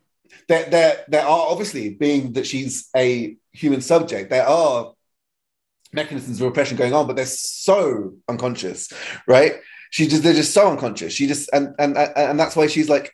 there, 0.47 0.69
there 0.69 1.03
there 1.07 1.23
are 1.25 1.47
obviously 1.49 1.89
being 1.91 2.33
that 2.33 2.47
she's 2.47 2.89
a 2.95 3.35
human 3.51 3.81
subject. 3.81 4.29
There 4.29 4.47
are 4.47 4.93
mechanisms 5.91 6.39
of 6.39 6.47
repression 6.47 6.77
going 6.77 6.93
on, 6.93 7.07
but 7.07 7.15
they're 7.15 7.25
so 7.25 8.13
unconscious, 8.27 8.91
right? 9.27 9.53
She 9.91 10.07
just 10.07 10.21
they're 10.23 10.33
just 10.33 10.53
so 10.53 10.69
unconscious. 10.69 11.13
She 11.13 11.27
just 11.27 11.49
and 11.53 11.73
and 11.79 11.97
and 11.97 12.39
that's 12.39 12.55
why 12.55 12.67
she's 12.67 12.89
like 12.89 13.11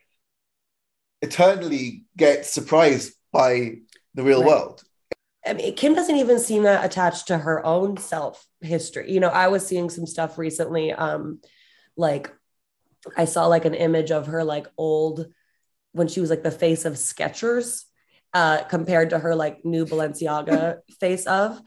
eternally 1.21 2.03
gets 2.17 2.51
surprised 2.51 3.13
by 3.31 3.77
the 4.13 4.23
real 4.23 4.41
Right. 4.41 4.47
world. 4.47 4.83
I 5.45 5.53
mean, 5.53 5.75
Kim 5.75 5.93
doesn't 5.93 6.15
even 6.15 6.39
seem 6.39 6.63
that 6.63 6.85
attached 6.85 7.27
to 7.27 7.37
her 7.37 7.65
own 7.65 7.97
self 7.97 8.45
history. 8.61 9.11
You 9.11 9.19
know, 9.19 9.29
I 9.29 9.47
was 9.47 9.65
seeing 9.65 9.89
some 9.89 10.05
stuff 10.05 10.37
recently. 10.37 10.91
Um, 10.91 11.39
like 11.95 12.33
I 13.15 13.25
saw 13.25 13.45
like 13.47 13.65
an 13.65 13.73
image 13.73 14.11
of 14.11 14.27
her 14.27 14.43
like 14.43 14.67
old 14.77 15.27
when 15.91 16.07
she 16.07 16.19
was 16.19 16.29
like 16.29 16.43
the 16.43 16.51
face 16.51 16.85
of 16.85 16.93
Skechers, 16.93 17.83
uh, 18.33 18.63
compared 18.63 19.11
to 19.11 19.19
her 19.19 19.35
like 19.35 19.63
new 19.63 19.85
Balenciaga 19.85 20.79
face 20.99 21.25
of. 21.25 21.61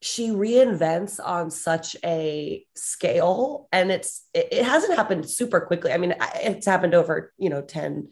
She 0.00 0.28
reinvents 0.28 1.18
on 1.22 1.50
such 1.50 1.96
a 2.04 2.64
scale, 2.76 3.68
and 3.72 3.90
it's 3.90 4.26
it, 4.32 4.48
it 4.52 4.64
hasn't 4.64 4.96
happened 4.96 5.28
super 5.28 5.60
quickly. 5.60 5.92
I 5.92 5.98
mean, 5.98 6.14
it's 6.36 6.66
happened 6.66 6.94
over 6.94 7.32
you 7.36 7.50
know 7.50 7.62
10, 7.62 8.08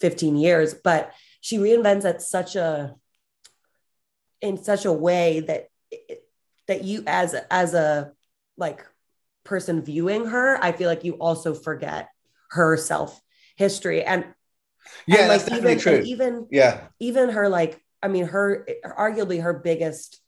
15 0.00 0.36
years, 0.36 0.74
but 0.74 1.12
she 1.40 1.58
reinvents 1.58 2.04
at 2.04 2.20
such 2.20 2.56
a 2.56 2.94
in 4.40 4.62
such 4.62 4.84
a 4.84 4.92
way 4.92 5.40
that 5.40 5.68
that 6.66 6.84
you 6.84 7.02
as 7.06 7.34
as 7.50 7.74
a 7.74 8.12
like 8.56 8.84
person 9.44 9.82
viewing 9.82 10.26
her 10.26 10.62
i 10.62 10.72
feel 10.72 10.88
like 10.88 11.04
you 11.04 11.14
also 11.14 11.54
forget 11.54 12.08
her 12.50 12.76
self 12.76 13.20
history. 13.56 14.02
And 14.02 14.24
Yeah, 15.06 15.20
and 15.20 15.28
like 15.28 15.52
even 15.52 15.78
true. 15.78 16.02
even 16.04 16.46
yeah, 16.50 16.86
even 17.00 17.30
her 17.30 17.48
like 17.48 17.82
i 18.02 18.08
mean 18.08 18.26
her 18.26 18.66
arguably 18.84 19.42
her 19.42 19.52
biggest 19.52 20.20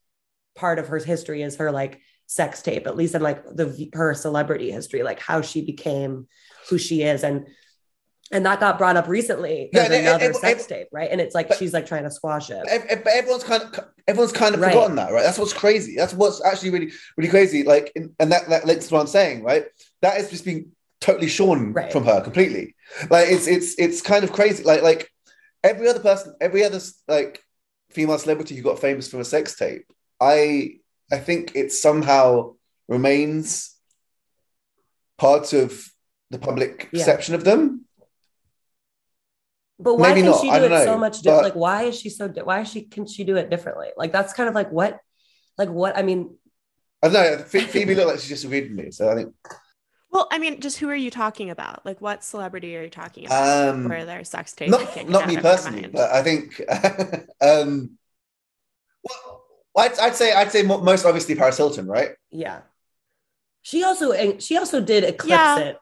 part 0.56 0.78
of 0.78 0.88
her 0.88 0.98
history 0.98 1.42
is 1.42 1.56
her 1.56 1.70
like 1.70 2.00
sex 2.26 2.60
tape 2.62 2.86
at 2.86 2.96
least 2.96 3.14
in 3.14 3.22
like 3.22 3.44
the 3.44 3.88
her 3.94 4.14
celebrity 4.14 4.70
history 4.70 5.02
like 5.02 5.20
how 5.20 5.40
she 5.40 5.64
became 5.64 6.26
who 6.68 6.76
she 6.78 7.02
is. 7.02 7.24
And 7.24 7.46
and 8.32 8.46
that 8.46 8.60
got 8.60 8.78
brought 8.78 8.96
up 8.96 9.08
recently 9.08 9.68
Yeah, 9.72 9.88
there's 9.88 9.92
and 9.92 9.94
it- 9.94 10.08
another 10.08 10.30
it- 10.30 10.36
sex 10.36 10.64
it- 10.64 10.68
tape 10.68 10.88
right 10.92 11.08
and 11.10 11.20
it's 11.20 11.34
like 11.34 11.52
she's 11.54 11.72
like 11.72 11.86
trying 11.86 12.04
to 12.04 12.10
squash 12.10 12.50
it 12.50 12.62
but 13.04 13.06
everyone's 13.12 13.44
kind 13.44 13.62
of 13.62 13.80
everyone's 14.06 14.32
kind 14.32 14.54
of 14.54 14.60
Right. 14.60 14.72
forgotten 14.72 14.96
that, 14.96 15.12
right? 15.12 15.22
That's 15.22 15.38
what's 15.38 15.52
crazy. 15.52 15.94
That's 15.96 16.12
what's 16.14 16.42
actually 16.44 16.70
really 16.70 16.92
really 17.16 17.30
crazy. 17.30 17.62
Like, 17.62 17.92
in, 17.94 18.14
and 18.18 18.30
that 18.32 18.48
that 18.48 18.64
links 18.66 18.88
to 18.88 18.94
what 18.94 19.00
I'm 19.00 19.06
saying, 19.06 19.42
right? 19.44 19.66
That 20.02 20.18
is 20.20 20.30
just 20.30 20.44
being 20.44 20.72
totally 21.00 21.28
shorn 21.28 21.72
Right. 21.72 21.92
from 21.92 22.04
her 22.04 22.20
completely. 22.20 22.74
Like, 23.08 23.28
it's 23.28 23.46
it's 23.46 23.74
it's 23.78 24.02
kind 24.02 24.24
of 24.24 24.32
crazy. 24.32 24.64
Like 24.64 24.82
like 24.82 25.10
every 25.62 25.86
other 25.88 26.00
person, 26.00 26.34
every 26.40 26.64
other 26.64 26.80
like 27.08 27.40
female 27.90 28.18
celebrity 28.18 28.56
who 28.56 28.62
got 28.62 28.78
famous 28.80 29.08
from 29.08 29.20
a 29.20 29.24
sex 29.24 29.54
tape, 29.56 29.84
I 30.20 30.78
I 31.12 31.18
think 31.18 31.52
it 31.54 31.72
somehow 31.72 32.54
remains 32.88 33.76
part 35.18 35.52
of 35.52 35.84
the 36.30 36.38
public 36.38 36.88
Yeah. 36.92 37.00
perception 37.00 37.34
of 37.34 37.44
them. 37.44 37.84
But 39.82 39.96
why 39.96 40.08
Maybe 40.10 40.20
can 40.22 40.30
not, 40.30 40.40
she 40.42 40.50
do 40.50 40.56
it 40.56 40.68
don't 40.68 40.84
so 40.84 40.98
much 40.98 41.22
different? 41.22 41.38
but- 41.42 41.44
Like, 41.44 41.54
why 41.56 41.82
is 41.84 41.98
she 41.98 42.10
so? 42.10 42.28
Di- 42.28 42.42
why 42.42 42.60
is 42.60 42.68
she? 42.70 42.82
Can 42.82 43.06
she 43.06 43.24
do 43.24 43.36
it 43.36 43.48
differently? 43.48 43.88
Like, 43.96 44.12
that's 44.12 44.32
kind 44.34 44.48
of 44.48 44.54
like 44.54 44.70
what, 44.70 44.98
like 45.56 45.70
what? 45.70 45.96
I 45.96 46.02
mean, 46.02 46.36
I 47.02 47.08
don't 47.08 47.14
know. 47.14 47.44
Ph- 47.50 47.64
Phoebe 47.64 47.94
looked 47.94 48.08
like 48.08 48.20
she 48.20 48.28
disagreed 48.28 48.64
with 48.70 48.84
me, 48.84 48.90
so 48.90 49.10
I 49.10 49.14
think 49.14 49.34
Well, 50.10 50.28
I 50.30 50.38
mean, 50.38 50.60
just 50.60 50.76
who 50.78 50.88
are 50.90 50.94
you 50.94 51.10
talking 51.10 51.48
about? 51.50 51.86
Like, 51.86 52.00
what 52.00 52.22
celebrity 52.22 52.76
are 52.76 52.82
you 52.82 52.90
talking 52.90 53.24
about? 53.26 53.68
Um, 53.74 53.88
where 53.88 54.04
their 54.04 54.22
sex 54.24 54.52
tape 54.52 54.68
not 54.70 55.08
not 55.08 55.26
me 55.26 55.36
personally, 55.38 55.88
but 55.88 56.10
I 56.10 56.22
think 56.22 56.60
um, 57.40 57.96
well, 59.02 59.42
I'd, 59.78 59.98
I'd 59.98 60.14
say 60.16 60.32
I'd 60.32 60.52
say 60.52 60.62
most 60.62 61.04
obviously 61.06 61.34
Paris 61.36 61.56
Hilton, 61.56 61.86
right? 61.86 62.10
yeah. 62.30 62.60
She 63.62 63.84
also 63.84 64.12
and 64.12 64.42
she 64.42 64.56
also 64.56 64.80
did 64.80 65.04
eclipse 65.04 65.28
Yeah. 65.30 65.58
it 65.58 65.76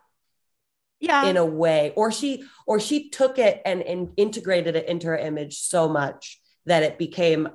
yeah, 1.00 1.26
in 1.26 1.36
a 1.36 1.44
way, 1.44 1.92
or 1.96 2.10
she 2.10 2.44
or 2.66 2.80
she 2.80 3.08
took 3.10 3.38
it 3.38 3.62
and, 3.64 3.82
and 3.82 4.12
integrated 4.16 4.76
it 4.76 4.88
into 4.88 5.06
her 5.06 5.16
image 5.16 5.58
so 5.58 5.88
much 5.88 6.40
that 6.66 6.82
it 6.82 6.98
became 6.98 7.48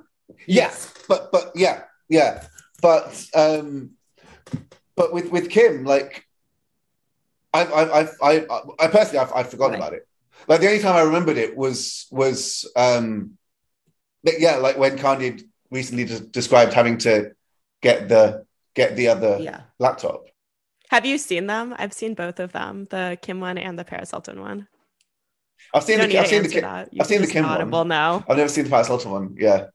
Yes, 0.46 0.92
but 1.08 1.30
but 1.32 1.52
yeah, 1.54 1.82
yeah, 2.08 2.44
but 2.80 3.26
um, 3.34 3.92
but 4.96 5.12
with 5.12 5.30
with 5.30 5.50
Kim, 5.50 5.84
like, 5.84 6.26
I've 7.52 7.72
I've 7.72 7.90
I've 8.22 8.46
I, 8.50 8.60
I 8.80 8.86
personally 8.88 9.18
I've, 9.18 9.32
I've 9.32 9.50
forgotten 9.50 9.74
Right. 9.74 9.80
about 9.80 9.92
it. 9.94 10.08
Like 10.48 10.60
the 10.60 10.66
only 10.68 10.80
time 10.80 10.96
I 10.96 11.02
remembered 11.02 11.36
it 11.36 11.56
was 11.56 12.06
was 12.10 12.70
um, 12.76 13.38
but 14.22 14.40
yeah, 14.40 14.56
like 14.56 14.78
when 14.78 14.98
Kanye 14.98 15.42
recently 15.70 16.04
de- 16.04 16.20
described 16.20 16.72
having 16.72 16.98
to 16.98 17.32
get 17.82 18.08
the 18.08 18.46
get 18.74 18.96
the 18.96 19.08
other 19.08 19.38
yeah. 19.40 19.60
laptop. 19.78 20.26
Have 20.94 21.04
you 21.04 21.18
seen 21.18 21.48
them? 21.48 21.74
I've 21.76 21.92
seen 21.92 22.14
both 22.14 22.38
of 22.38 22.52
them, 22.52 22.86
the 22.90 23.18
Kim 23.20 23.40
one 23.40 23.58
and 23.58 23.76
the 23.76 23.84
Paris 23.84 24.12
Hilton 24.12 24.40
one. 24.40 24.68
I've 25.74 25.82
You 25.82 25.86
seen 25.88 25.98
don't 25.98 26.08
the 26.08 26.14
need 26.14 26.18
I've 26.20 26.28
seen 26.28 26.42
the 26.42 26.48
answer 26.48 26.60
Kim, 26.60 26.70
that. 26.70 26.94
You 26.94 27.00
I've 27.00 27.06
seen 27.08 27.20
the 27.20 27.26
Kim 27.26 27.42
nod 27.42 27.60
and 27.60 27.72
one. 27.72 27.88
We'll. 27.88 28.24
I've 28.28 28.36
never 28.36 28.48
seen 28.48 28.62
the 28.64 28.70
Paris 28.70 28.86
Hilton 28.86 29.10
one. 29.10 29.34
Yeah, 29.36 29.66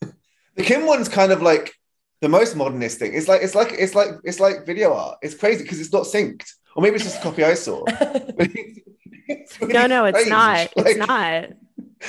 the 0.00 0.62
Kim 0.62 0.86
one's 0.86 1.08
kind 1.08 1.32
of 1.32 1.42
like 1.42 1.74
the 2.20 2.28
most 2.28 2.54
modernist 2.54 3.00
thing. 3.00 3.14
It's 3.14 3.26
like 3.26 3.42
it's 3.42 3.56
like 3.56 3.72
it's 3.72 3.96
like 3.96 4.10
it's 4.22 4.38
like 4.38 4.64
video 4.64 4.92
art. 4.94 5.18
It's 5.22 5.34
crazy 5.34 5.64
because 5.64 5.80
it's 5.80 5.92
not 5.92 6.04
synced, 6.04 6.52
or 6.76 6.82
maybe 6.84 6.94
it's 6.96 7.04
just 7.04 7.18
a 7.18 7.22
copy 7.22 7.42
I 7.42 7.54
saw. 7.54 7.84
Really 8.38 8.84
No, 9.62 9.86
no, 9.86 10.04
it's 10.06 10.24
strange. 10.24 10.30
not. 10.30 10.76
Like, 10.76 10.86
It's 10.86 10.98
not. 10.98 11.48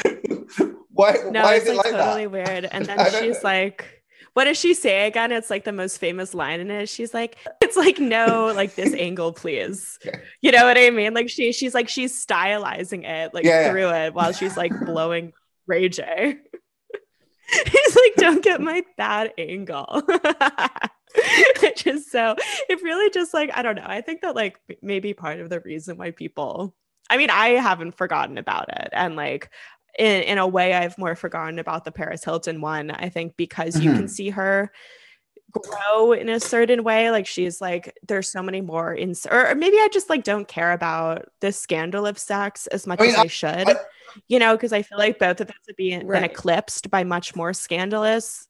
Why? 0.91 1.15
No, 1.31 1.43
why 1.43 1.55
it's 1.55 1.65
is 1.65 1.71
it 1.71 1.75
like, 1.77 1.91
like, 1.93 1.93
totally 1.93 2.25
that? 2.25 2.31
weird. 2.31 2.65
And 2.65 2.85
then 2.85 2.97
she's 3.11 3.35
know. 3.35 3.39
like, 3.43 4.00
what 4.33 4.45
does 4.45 4.57
she 4.57 4.73
say 4.73 5.07
again? 5.07 5.31
It's 5.31 5.49
like 5.49 5.65
the 5.65 5.71
most 5.71 5.97
famous 5.97 6.33
line 6.33 6.59
in 6.59 6.71
it. 6.71 6.87
She's 6.89 7.13
like, 7.13 7.37
it's 7.61 7.75
like, 7.77 7.99
no, 7.99 8.51
like 8.55 8.75
this 8.75 8.93
angle, 8.93 9.33
please. 9.33 9.99
You 10.41 10.51
know 10.51 10.65
what 10.65 10.77
I 10.77 10.89
mean? 10.89 11.13
Like 11.13 11.29
she 11.29 11.51
she's 11.51 11.75
like 11.75 11.87
she's 11.87 12.25
stylizing 12.25 13.05
it 13.05 13.31
like 13.33 13.45
Yeah, 13.45 13.61
yeah. 13.61 13.71
through 13.71 13.89
it 13.89 14.13
while 14.15 14.31
she's 14.31 14.57
like 14.57 14.71
blowing 14.85 15.33
Ray 15.67 15.87
J. 15.87 16.37
He's 17.71 17.95
like, 17.95 18.15
don't 18.17 18.43
get 18.43 18.59
my 18.59 18.83
bad 18.97 19.33
angle. 19.37 20.01
Which 21.61 21.85
is 21.85 22.09
so 22.09 22.35
it 22.69 22.81
really 22.81 23.09
just 23.11 23.33
like, 23.33 23.51
I 23.53 23.61
don't 23.61 23.75
know. 23.75 23.85
I 23.85 24.01
think 24.01 24.21
that 24.21 24.35
like 24.35 24.59
maybe 24.81 25.13
part 25.13 25.39
of 25.39 25.49
the 25.49 25.59
reason 25.59 25.97
why 25.97 26.11
people 26.11 26.73
I 27.09 27.17
mean, 27.17 27.29
I 27.29 27.49
haven't 27.49 27.97
forgotten 27.97 28.37
about 28.37 28.69
it. 28.69 28.89
And 28.93 29.15
like 29.17 29.49
in, 29.97 30.23
in 30.23 30.37
a 30.37 30.47
way, 30.47 30.73
I've 30.73 30.97
more 30.97 31.15
forgotten 31.15 31.59
about 31.59 31.85
the 31.85 31.91
Paris 31.91 32.23
Hilton 32.23 32.61
one. 32.61 32.91
I 32.91 33.09
think 33.09 33.35
because 33.37 33.79
you 33.79 33.91
can 33.91 34.03
mm-hmm. 34.03 34.07
see 34.07 34.29
her 34.29 34.71
grow 35.51 36.13
in 36.13 36.29
a 36.29 36.39
certain 36.39 36.83
way. 36.83 37.11
Like 37.11 37.27
she's 37.27 37.59
like, 37.59 37.97
there's 38.07 38.31
so 38.31 38.41
many 38.41 38.61
more 38.61 38.93
in, 38.93 39.13
or 39.29 39.53
maybe 39.55 39.77
I 39.77 39.89
just 39.91 40.09
like 40.09 40.23
don't 40.23 40.47
care 40.47 40.71
about 40.71 41.27
the 41.41 41.51
scandal 41.51 42.05
of 42.05 42.17
sex 42.17 42.67
as 42.67 42.87
much 42.87 42.99
I 43.01 43.03
mean, 43.03 43.11
as 43.11 43.17
I, 43.17 43.23
I- 43.23 43.27
should, 43.27 43.69
I- 43.69 43.75
you 44.27 44.39
know, 44.39 44.55
because 44.55 44.73
I 44.73 44.81
feel 44.81 44.97
like 44.97 45.19
both 45.19 45.39
of 45.39 45.47
those 45.47 45.55
have 45.67 45.77
been, 45.77 46.05
Right. 46.05 46.21
been 46.21 46.31
eclipsed 46.31 46.89
by 46.91 47.03
much 47.05 47.33
more 47.35 47.53
scandalous 47.53 48.47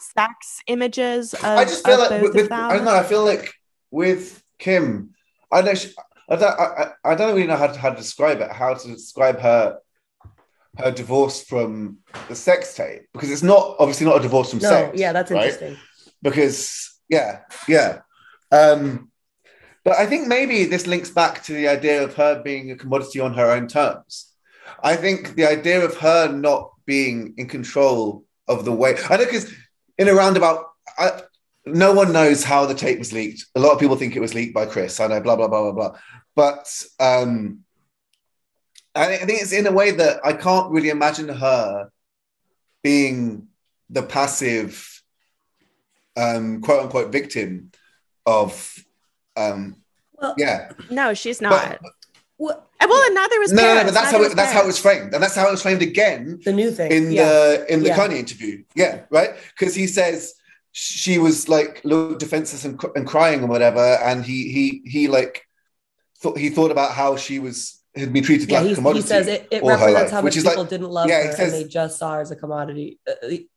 sex 0.00 0.62
images 0.66 1.32
of, 1.32 1.44
I 1.44 1.64
just 1.64 1.86
feel 1.86 1.98
like 1.98 2.22
with, 2.22 2.34
with. 2.34 2.52
I 2.52 2.76
don't 2.76 2.84
know. 2.84 2.94
I 2.94 3.04
feel 3.04 3.24
like 3.24 3.54
with 3.90 4.42
Kim, 4.58 5.14
I 5.50 5.62
know 5.62 5.74
she, 5.74 5.92
I 6.28 6.36
don't 6.36 6.60
I, 6.60 6.64
I 6.64 7.12
I 7.12 7.14
don't 7.14 7.34
really 7.34 7.46
know 7.46 7.56
how 7.56 7.68
to, 7.68 7.78
how 7.78 7.90
to 7.90 7.96
describe 7.96 8.40
it. 8.40 8.50
How 8.50 8.74
to 8.74 8.88
describe 8.88 9.38
her 9.40 9.78
her 10.78 10.90
divorce 10.90 11.42
from 11.42 11.98
the 12.28 12.34
sex 12.34 12.74
tape 12.74 13.02
because 13.12 13.30
it's 13.30 13.42
not 13.42 13.76
obviously 13.78 14.06
not 14.06 14.18
a 14.18 14.22
divorce 14.22 14.50
from 14.50 14.60
no, 14.60 14.68
sex. 14.68 14.98
yeah, 14.98 15.12
that's 15.12 15.30
right? 15.30 15.44
interesting. 15.44 15.76
because 16.22 16.98
yeah 17.08 17.40
yeah 17.68 18.00
um 18.52 19.10
but 19.84 19.96
i 19.98 20.06
think 20.06 20.26
maybe 20.26 20.64
this 20.64 20.86
links 20.86 21.10
back 21.10 21.42
to 21.42 21.52
the 21.52 21.68
idea 21.68 22.02
of 22.02 22.14
her 22.14 22.42
being 22.42 22.70
a 22.70 22.76
commodity 22.76 23.20
on 23.20 23.34
her 23.34 23.50
own 23.50 23.66
terms 23.66 24.32
i 24.82 24.96
think 24.96 25.34
the 25.34 25.46
idea 25.46 25.84
of 25.84 25.96
her 25.96 26.30
not 26.30 26.70
being 26.84 27.34
in 27.36 27.46
control 27.46 28.24
of 28.48 28.64
the 28.64 28.72
way 28.72 28.94
i 29.08 29.16
know 29.16 29.24
because 29.24 29.52
in 29.98 30.08
a 30.08 30.14
roundabout 30.14 30.66
I, 30.98 31.22
no 31.64 31.92
one 31.92 32.12
knows 32.12 32.44
how 32.44 32.66
the 32.66 32.74
tape 32.74 32.98
was 32.98 33.12
leaked 33.12 33.44
a 33.54 33.60
lot 33.60 33.72
of 33.72 33.80
people 33.80 33.96
think 33.96 34.14
it 34.14 34.20
was 34.20 34.34
leaked 34.34 34.54
by 34.54 34.66
chris 34.66 35.00
i 35.00 35.06
know 35.06 35.20
blah 35.20 35.36
blah 35.36 35.48
blah 35.48 35.62
blah 35.62 35.72
blah 35.72 35.98
but 36.34 36.84
um 37.00 37.60
I 38.96 39.16
think 39.18 39.42
it's 39.42 39.52
in 39.52 39.66
a 39.66 39.72
way 39.72 39.90
that 39.92 40.20
I 40.24 40.32
can't 40.32 40.70
really 40.70 40.88
imagine 40.90 41.28
her 41.28 41.90
being 42.82 43.48
the 43.90 44.02
passive 44.02 45.02
um, 46.16 46.60
quote 46.62 46.84
unquote 46.84 47.12
victim 47.12 47.70
of 48.24 48.74
um, 49.36 49.76
Well, 50.14 50.34
yeah. 50.38 50.72
no, 50.90 51.14
she's 51.14 51.40
not. 51.40 51.80
what, 52.36 52.68
Uh, 52.80 52.86
well, 52.88 53.02
and 53.06 53.14
neither 53.14 53.38
was 53.38 53.52
no, 53.52 53.62
no, 53.62 53.74
no, 53.74 53.84
but 53.84 53.94
that's 53.94 54.12
neither 54.12 54.24
how 54.24 54.30
it, 54.30 54.36
that's 54.36 54.52
how 54.52 54.62
it 54.62 54.66
was 54.66 54.78
framed, 54.78 55.14
and 55.14 55.22
that's 55.22 55.34
how 55.34 55.48
it 55.48 55.50
was 55.50 55.62
framed 55.62 55.82
again 55.82 56.40
the 56.44 56.52
new 56.52 56.70
thing 56.70 56.90
in 56.92 57.10
yeah. 57.10 57.24
the 57.24 57.72
in 57.72 57.82
the 57.82 57.88
Yeah. 57.88 57.96
Kanye 57.96 58.18
interview. 58.18 58.64
Yeah, 58.74 59.02
right. 59.10 59.30
Because 59.58 59.74
he 59.74 59.86
says 59.86 60.34
she 60.72 61.18
was 61.18 61.48
like 61.48 61.80
looked 61.84 62.20
defenseless 62.20 62.64
and, 62.66 62.78
and 62.94 63.06
crying 63.06 63.40
and 63.40 63.48
whatever, 63.48 63.80
and 63.80 64.24
he 64.24 64.50
he 64.52 64.82
he 64.84 65.08
like 65.08 65.46
thought 66.18 66.36
he 66.38 66.50
thought 66.50 66.70
about 66.70 66.92
how 66.92 67.16
she 67.16 67.38
was 67.38 67.82
had 67.96 68.12
been 68.12 68.22
treated 68.24 68.50
yeah, 68.50 68.60
like 68.60 68.72
a 68.72 68.74
commodity. 68.74 69.00
he 69.02 69.06
says 69.06 69.26
it, 69.26 69.48
it 69.50 69.62
represents 69.62 70.10
how 70.12 70.22
much 70.22 70.34
people 70.34 70.56
like- 70.56 70.68
didn't 70.68 70.90
love 70.90 71.08
yeah, 71.08 71.24
her 71.26 71.32
says- 71.32 71.52
and 71.54 71.64
they 71.64 71.68
just 71.68 71.98
saw 71.98 72.14
her 72.14 72.20
as 72.20 72.30
a 72.30 72.36
commodity. 72.36 72.98
Uh, 73.08 73.12
the 73.28 73.48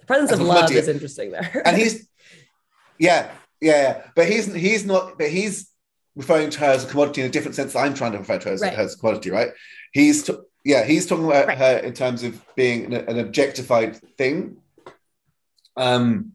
the 0.00 0.06
presence 0.06 0.32
of 0.32 0.40
love 0.40 0.70
is 0.72 0.88
interesting 0.88 1.30
there. 1.32 1.62
and 1.64 1.76
he's 1.76 2.08
yeah, 2.98 3.30
yeah, 3.60 3.82
yeah. 3.82 4.02
But 4.16 4.28
he's 4.28 4.52
he's 4.52 4.84
not. 4.84 5.18
But 5.18 5.28
he's 5.30 5.70
referring 6.16 6.50
to 6.50 6.58
her 6.60 6.66
as 6.66 6.84
a 6.84 6.86
commodity 6.88 7.20
in 7.22 7.26
a 7.28 7.30
different 7.30 7.54
sense. 7.54 7.76
I'm 7.76 7.94
trying 7.94 8.12
to 8.12 8.18
refer 8.18 8.38
to 8.38 8.48
her 8.48 8.54
as, 8.54 8.60
Right. 8.60 8.72
as 8.74 8.94
a 8.94 8.98
commodity, 8.98 9.30
right? 9.30 9.50
He's 9.92 10.24
t- 10.24 10.34
yeah, 10.64 10.84
he's 10.84 11.06
talking 11.06 11.24
about 11.26 11.46
Right. 11.46 11.56
her 11.58 11.78
in 11.78 11.92
terms 11.92 12.22
of 12.24 12.42
being 12.56 12.86
an, 12.86 12.94
an 13.08 13.18
objectified 13.18 13.96
thing. 14.18 14.56
Um, 15.76 16.32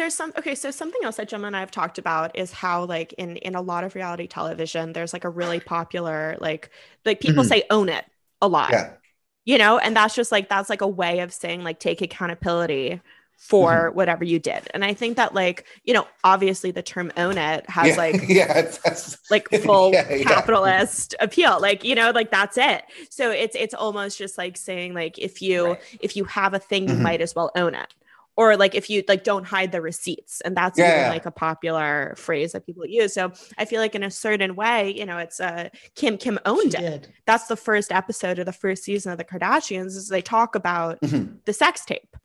there's 0.00 0.14
some 0.14 0.32
okay 0.38 0.54
so 0.54 0.70
something 0.70 1.00
else 1.04 1.16
that 1.16 1.28
gemma 1.28 1.46
and 1.46 1.56
i 1.56 1.60
have 1.60 1.70
talked 1.70 1.98
about 1.98 2.36
is 2.36 2.52
how 2.52 2.84
like 2.84 3.12
in 3.14 3.36
in 3.38 3.54
a 3.54 3.60
lot 3.62 3.84
of 3.84 3.94
reality 3.94 4.26
television 4.26 4.92
there's 4.92 5.12
like 5.12 5.24
a 5.24 5.28
really 5.30 5.60
popular 5.60 6.36
like 6.40 6.70
like 7.04 7.20
people 7.20 7.44
Mhm. 7.44 7.44
say 7.44 7.64
own 7.70 7.88
it 7.88 8.04
a 8.42 8.48
lot 8.48 8.76
yeah, 8.76 8.96
you 9.44 9.58
know 9.58 9.78
and 9.78 9.96
that's 9.96 10.14
just 10.14 10.32
like 10.32 10.48
that's 10.48 10.70
like 10.70 10.82
a 10.82 10.88
way 10.88 11.20
of 11.20 11.32
saying 11.32 11.64
like 11.64 11.80
take 11.80 12.02
accountability 12.02 13.00
for 13.36 13.90
Mm-hmm. 13.90 13.90
whatever 13.92 14.24
you 14.24 14.38
did 14.38 14.68
and 14.74 14.84
i 14.84 14.94
think 14.94 15.16
that 15.16 15.34
like 15.34 15.66
you 15.84 15.94
know 15.94 16.06
obviously 16.24 16.70
the 16.72 16.82
term 16.82 17.12
own 17.16 17.38
it 17.38 17.68
has 17.70 17.96
yeah, 17.96 17.98
like 17.98 18.22
yeah, 18.28 18.72
like 19.30 19.48
full 19.52 20.04
Yeah, 20.10 20.10
capitalist 20.16 21.14
appeal 21.20 21.60
like 21.60 21.84
you 21.84 21.94
know 21.94 22.10
like 22.10 22.30
that's 22.30 22.58
it 22.58 22.84
so 23.10 23.30
it's 23.30 23.56
it's 23.56 23.74
almost 23.74 24.18
just 24.18 24.36
like 24.36 24.56
saying 24.56 24.92
like 24.92 25.18
if 25.18 25.40
you 25.40 25.76
Right. 25.76 26.00
if 26.00 26.16
you 26.16 26.24
have 26.24 26.52
a 26.52 26.58
thing 26.58 26.88
you 26.88 26.96
Mhm. 26.96 26.98
might 26.98 27.20
as 27.20 27.34
well 27.34 27.50
own 27.56 27.74
it 27.74 27.94
or 28.40 28.56
like 28.56 28.74
if 28.74 28.88
you 28.88 29.02
like 29.06 29.22
don't 29.22 29.44
hide 29.44 29.70
the 29.70 29.82
receipts 29.82 30.40
and 30.40 30.56
that's 30.56 30.78
Yeah. 30.78 31.00
even 31.00 31.10
like 31.10 31.26
a 31.26 31.30
popular 31.30 32.14
phrase 32.16 32.52
that 32.52 32.64
people 32.64 32.86
use 32.86 33.12
so 33.14 33.32
i 33.58 33.64
feel 33.66 33.80
like 33.84 33.94
in 33.94 34.02
a 34.02 34.10
certain 34.10 34.56
way 34.56 34.92
you 34.98 35.04
know 35.04 35.18
it's 35.18 35.38
uh 35.40 35.68
kim 35.94 36.16
kim 36.16 36.36
She 36.36 36.42
owned 36.46 36.74
it 36.74 36.80
did. 36.80 37.08
that's 37.26 37.46
the 37.48 37.56
first 37.56 37.92
episode 37.92 38.38
of 38.38 38.46
the 38.46 38.52
first 38.64 38.84
season 38.84 39.12
of 39.12 39.18
the 39.18 39.24
kardashians 39.24 39.92
is 39.98 40.08
they 40.08 40.22
talk 40.22 40.54
about 40.54 41.00
Mhm. 41.02 41.44
the 41.44 41.52
sex 41.52 41.84
tape 41.84 42.16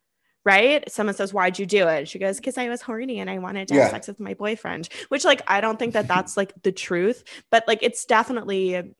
right 0.44 0.90
someone 0.90 1.14
says 1.14 1.34
why'd 1.34 1.58
you 1.58 1.66
do 1.66 1.86
it 1.88 2.08
she 2.08 2.18
goes 2.18 2.36
because 2.38 2.56
i 2.56 2.68
was 2.68 2.80
horny 2.80 3.18
and 3.20 3.28
i 3.28 3.38
wanted 3.38 3.68
to 3.68 3.74
Yeah. 3.74 3.82
have 3.82 3.90
sex 3.90 4.08
with 4.08 4.20
my 4.20 4.34
boyfriend 4.34 4.88
which 5.08 5.24
like 5.24 5.42
i 5.48 5.60
don't 5.60 5.78
think 5.78 5.92
that 5.94 6.08
that's 6.08 6.36
like 6.36 6.52
the 6.62 6.72
truth 6.72 7.24
but 7.50 7.64
like 7.68 7.80
it's 7.82 8.04
definitely 8.06 8.74
It's 8.74 8.94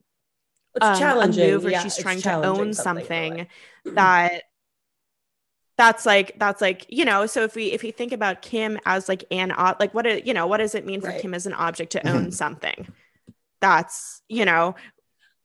um, 0.83 0.99
challenging. 0.99 1.49
a 1.49 1.53
move 1.53 1.63
where 1.65 1.73
yeah, 1.73 1.83
she's 1.83 1.97
trying 1.97 2.21
to 2.23 2.33
own 2.51 2.61
in 2.65 2.69
a 2.71 2.75
something 2.75 3.47
that 3.87 4.43
that's 5.77 6.07
like 6.07 6.39
that's 6.39 6.61
like 6.61 6.87
you 6.89 7.05
know 7.05 7.27
so 7.27 7.43
if 7.43 7.55
we 7.55 7.67
if 7.73 7.83
we 7.83 7.91
think 7.91 8.13
about 8.13 8.43
kim 8.43 8.79
as 8.87 9.09
like 9.09 9.25
an 9.31 9.53
ob- 9.53 9.77
like 9.79 9.93
what 9.95 10.07
it 10.07 10.27
you 10.27 10.33
know 10.35 10.47
what 10.47 10.59
does 10.59 10.75
it 10.75 10.87
mean 10.87 11.01
for 11.01 11.09
Right. 11.09 11.21
kim 11.21 11.35
as 11.35 11.47
an 11.47 11.53
object 11.53 11.93
to 11.93 12.09
own 12.09 12.23
mm-hmm. 12.23 12.31
something 12.31 12.89
that's 13.61 14.23
you 14.29 14.45
know 14.45 14.75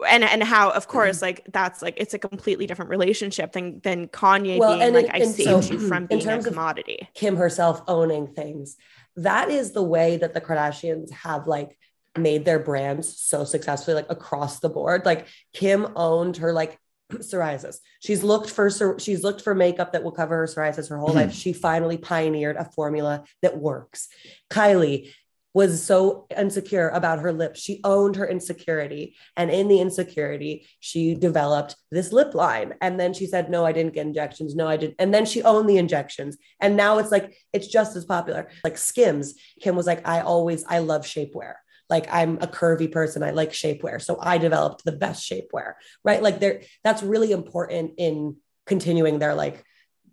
and 0.07 0.23
and 0.23 0.43
how 0.43 0.69
of 0.71 0.83
mm-hmm. 0.83 0.91
course 0.91 1.21
like 1.21 1.45
that's 1.51 1.81
like 1.81 1.95
it's 1.97 2.13
a 2.13 2.19
completely 2.19 2.65
different 2.65 2.89
relationship 2.89 3.51
than 3.51 3.79
than 3.81 4.07
kanye 4.07 4.57
Well, 4.57 4.77
being 4.77 4.81
and 4.83 4.95
like 4.95 5.05
in- 5.05 5.21
i 5.21 5.25
saved 5.25 5.65
so, 5.65 5.73
you 5.73 5.79
mm-hmm. 5.79 5.87
from 5.87 6.03
in 6.03 6.07
being 6.07 6.21
a 6.21 6.23
terms 6.23 6.45
of- 6.45 6.53
commodity 6.53 7.09
Kim 7.13 7.35
herself 7.35 7.81
owning 7.87 8.27
things. 8.27 8.77
That 9.17 9.49
is 9.49 9.73
the 9.73 9.83
way 9.83 10.17
that 10.17 10.33
the 10.33 10.41
Kardashians 10.41 11.11
have 11.11 11.45
like 11.45 11.77
made 12.17 12.45
their 12.45 12.59
brands 12.59 13.19
so 13.19 13.43
successfully, 13.43 13.95
like 13.95 14.09
across 14.09 14.59
the 14.59 14.69
board. 14.69 15.05
Like 15.05 15.27
Kim 15.53 15.87
owned 15.95 16.37
her 16.37 16.53
like 16.53 16.79
psoriasis. 17.19 17.77
She's 17.99 18.23
looked 18.23 18.49
for 18.49 18.69
she's 18.99 19.23
looked 19.23 19.41
for 19.41 19.53
makeup 19.55 19.93
that 19.93 20.03
will 20.03 20.11
cover 20.11 20.37
her 20.37 20.45
psoriasis 20.45 20.89
her 20.89 20.97
whole 20.97 21.09
Mhm. 21.09 21.15
life. 21.15 21.33
She 21.33 21.53
finally 21.53 21.97
pioneered 21.97 22.57
a 22.57 22.65
formula 22.65 23.23
that 23.41 23.57
works. 23.57 24.07
Kylie 24.49 25.13
was 25.53 25.83
so 25.83 26.25
insecure 26.37 26.87
about 26.89 27.19
her 27.19 27.33
lips. 27.33 27.59
She 27.59 27.81
owned 27.83 28.15
her 28.15 28.25
insecurity. 28.25 29.17
And 29.35 29.51
in 29.51 29.67
the 29.67 29.81
insecurity, 29.81 30.65
she 30.79 31.13
developed 31.13 31.75
this 31.91 32.13
lip 32.13 32.33
line. 32.33 32.75
And 32.79 32.97
then 32.97 33.13
she 33.13 33.25
said, 33.27 33.49
No, 33.49 33.65
I 33.65 33.73
didn't 33.73 33.93
get 33.93 34.05
injections. 34.05 34.55
No, 34.55 34.67
I 34.69 34.77
didn't. 34.77 34.95
And 34.97 35.13
then 35.13 35.25
she 35.25 35.43
owned 35.43 35.69
the 35.69 35.77
injections. 35.77 36.37
And 36.61 36.77
now 36.77 36.99
it's 36.99 37.11
like, 37.11 37.35
it's 37.51 37.67
just 37.67 37.97
as 37.97 38.05
popular. 38.05 38.47
Like 38.63 38.77
Skims, 38.77 39.35
Kim 39.59 39.75
was 39.75 39.87
like, 39.87 40.07
I 40.07 40.21
always, 40.21 40.63
I 40.69 40.79
love 40.79 41.01
shapewear. 41.03 41.55
Like 41.91 42.07
I'm 42.11 42.37
a 42.37 42.47
curvy 42.47 42.89
person. 42.89 43.21
I 43.21 43.31
like 43.31 43.51
shapewear. 43.51 44.01
So 44.01 44.17
I 44.19 44.37
developed 44.37 44.85
the 44.85 44.93
best 44.93 45.29
shapewear, 45.29 45.73
right? 46.05 46.23
Like 46.23 46.39
there, 46.39 46.61
that's 46.85 47.03
really 47.03 47.33
important 47.33 47.95
in 47.97 48.37
continuing 48.65 49.19
their 49.19 49.35
like 49.35 49.63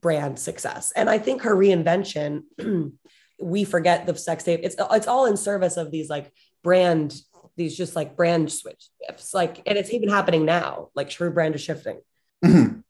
brand 0.02 0.38
success. 0.40 0.92
And 0.96 1.08
I 1.08 1.18
think 1.18 1.42
her 1.42 1.54
reinvention, 1.54 2.42
we 3.40 3.62
forget 3.64 4.06
the 4.06 4.16
sex 4.16 4.42
tape. 4.42 4.60
It's 4.64 4.74
it's 4.90 5.06
all 5.06 5.26
in 5.26 5.36
service 5.36 5.76
of 5.76 5.92
these 5.92 6.10
like 6.10 6.32
brand, 6.64 7.14
these 7.56 7.76
just 7.76 7.94
like 7.94 8.16
brand 8.16 8.50
switch 8.50 8.88
shifts. 9.06 9.32
Like, 9.32 9.62
and 9.64 9.78
it's 9.78 9.92
even 9.92 10.08
happening 10.08 10.44
now. 10.44 10.88
Like 10.96 11.08
true 11.10 11.30
brand 11.30 11.54
is 11.54 11.60
shifting. 11.62 12.00
Mhm. 12.44 12.82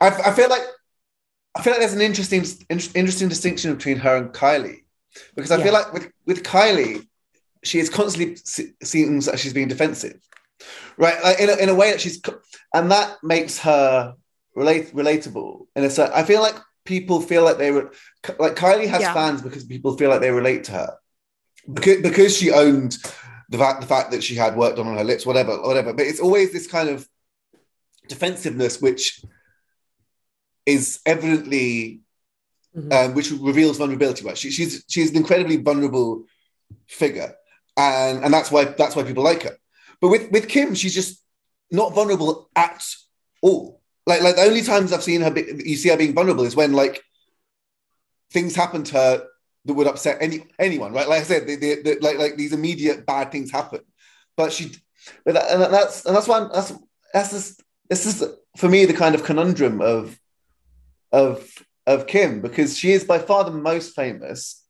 I, 0.00 0.08
I 0.08 0.32
feel 0.32 0.48
like 0.48 0.62
I 1.54 1.62
feel 1.62 1.72
like 1.74 1.80
there's 1.80 1.92
an 1.92 2.00
interesting 2.00 2.42
interesting 2.94 3.28
distinction 3.28 3.74
between 3.74 3.98
her 3.98 4.16
and 4.16 4.30
Kylie 4.30 4.78
because 5.36 5.50
I 5.50 5.58
Yeah. 5.58 5.64
feel 5.64 5.72
like 5.74 5.92
with 5.92 6.10
with 6.26 6.42
Kylie, 6.42 7.06
she 7.64 7.78
is 7.78 7.90
constantly 7.90 8.36
se- 8.36 8.72
seems 8.82 9.26
that 9.26 9.38
she's 9.38 9.52
being 9.52 9.68
defensive, 9.68 10.20
right? 10.96 11.22
Like 11.22 11.40
in 11.40 11.50
a, 11.50 11.56
in 11.56 11.68
a 11.68 11.74
way 11.74 11.90
that 11.90 12.00
she's 12.00 12.20
and 12.74 12.90
that 12.90 13.16
makes 13.22 13.58
her 13.58 14.14
relate 14.54 14.94
relatable. 14.94 15.66
And 15.74 15.84
it's 15.84 15.98
I 15.98 16.22
feel 16.24 16.40
like 16.42 16.56
people 16.84 17.20
feel 17.20 17.42
like 17.44 17.58
they 17.58 17.70
were 17.70 17.90
like 18.38 18.54
Kylie 18.56 18.88
has 18.88 19.00
Yeah. 19.02 19.14
fans 19.14 19.42
because 19.42 19.64
people 19.64 19.96
feel 19.96 20.10
like 20.10 20.20
they 20.20 20.30
relate 20.30 20.64
to 20.64 20.72
her 20.72 20.96
because, 21.72 22.02
because 22.02 22.36
she 22.36 22.50
owned 22.52 22.96
the 23.48 23.58
fact 23.58 23.80
the 23.80 23.86
fact 23.86 24.10
that 24.10 24.22
she 24.22 24.34
had 24.34 24.56
worked 24.56 24.78
on 24.78 24.86
her 24.96 25.04
lips, 25.04 25.24
whatever, 25.26 25.56
whatever. 25.62 25.92
But 25.92 26.06
it's 26.06 26.20
always 26.20 26.52
this 26.52 26.66
kind 26.66 26.88
of 26.88 27.08
defensiveness 28.08 28.80
which 28.80 29.22
is 30.66 31.00
evidently 31.06 32.00
Mhm. 32.76 32.92
um, 32.92 33.14
which 33.14 33.30
reveals 33.30 33.78
vulnerability. 33.78 34.24
Right, 34.24 34.36
she, 34.36 34.50
she's 34.50 34.84
she's 34.88 35.10
an 35.10 35.16
incredibly 35.16 35.56
vulnerable 35.58 36.24
figure, 36.88 37.34
and 37.76 38.24
and 38.24 38.32
that's 38.32 38.50
why 38.50 38.64
that's 38.64 38.96
why 38.96 39.02
people 39.02 39.24
like 39.24 39.42
her. 39.42 39.56
But 40.00 40.08
with 40.08 40.30
with 40.30 40.48
Kim, 40.48 40.74
she's 40.74 40.94
just 40.94 41.22
not 41.70 41.94
vulnerable 41.94 42.50
at 42.56 42.84
all. 43.42 43.80
Like 44.06 44.22
like 44.22 44.36
the 44.36 44.42
only 44.42 44.62
times 44.62 44.92
I've 44.92 45.02
seen 45.02 45.22
her, 45.22 45.30
be, 45.30 45.44
you 45.64 45.76
see 45.76 45.88
her 45.88 45.96
being 45.96 46.14
vulnerable 46.14 46.44
is 46.44 46.56
when 46.56 46.72
like 46.72 47.02
things 48.30 48.54
happen 48.54 48.84
to 48.84 48.94
her 48.94 49.26
that 49.64 49.74
would 49.74 49.86
upset 49.86 50.18
any 50.20 50.46
anyone. 50.58 50.92
Right, 50.92 51.08
like 51.08 51.20
I 51.20 51.24
said, 51.24 51.48
like 52.02 52.18
like 52.18 52.36
these 52.36 52.52
immediate 52.52 53.06
bad 53.06 53.32
things 53.32 53.50
happen, 53.50 53.80
but 54.36 54.52
she, 54.52 54.72
but 55.24 55.34
that, 55.34 55.50
and 55.50 55.62
that's 55.62 56.04
and 56.04 56.14
that's 56.14 56.28
why 56.28 56.40
I'm, 56.40 56.50
that's 56.52 56.72
that's 57.12 57.30
just 57.30 57.62
this 57.88 58.06
is 58.06 58.24
for 58.56 58.68
me 58.68 58.84
the 58.84 58.92
kind 58.92 59.14
of 59.14 59.24
conundrum 59.24 59.80
of 59.80 60.18
of 61.12 61.48
of 61.86 62.06
Kim 62.06 62.40
because 62.40 62.76
she 62.78 62.92
is 62.92 63.04
by 63.04 63.18
far 63.18 63.44
the 63.44 63.50
most 63.50 63.94
famous, 63.94 64.63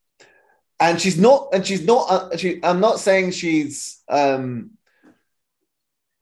and 0.91 1.01
she's 1.01 1.19
not, 1.19 1.49
and 1.53 1.67
she's 1.67 1.85
not. 1.85 2.11
Uh, 2.11 2.37
she, 2.37 2.63
I'm 2.63 2.81
not 2.81 2.99
saying 3.01 3.33
she's 3.33 4.03
um, 4.09 4.71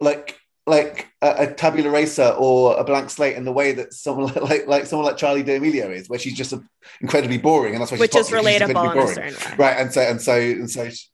like 0.00 0.38
like 0.66 1.08
a, 1.20 1.34
a 1.38 1.54
tabula 1.54 1.90
rasa 1.90 2.34
or 2.34 2.78
a 2.78 2.84
blank 2.84 3.10
slate 3.10 3.36
in 3.36 3.44
the 3.44 3.52
way 3.52 3.72
that 3.72 3.92
someone 3.92 4.26
like 4.34 4.42
like, 4.42 4.66
like 4.66 4.86
someone 4.86 5.06
like 5.06 5.16
Charli 5.16 5.44
D'Amelio 5.44 5.90
is, 5.94 6.08
where 6.08 6.18
she's 6.18 6.34
just 6.34 6.54
incredibly 7.00 7.38
boring, 7.38 7.74
and 7.74 7.80
that's 7.80 7.90
why 7.90 7.96
she's 7.96 8.00
which 8.00 8.16
is 8.16 8.30
relatable 8.30 8.68
incredibly 8.68 9.02
in 9.02 9.28
a 9.28 9.32
certain 9.32 9.50
way 9.50 9.56
right? 9.64 9.76
And 9.78 9.92
so 9.92 10.00
and 10.00 10.20
so 10.20 10.34
and 10.40 10.70
so, 10.70 10.88
she- 10.90 11.08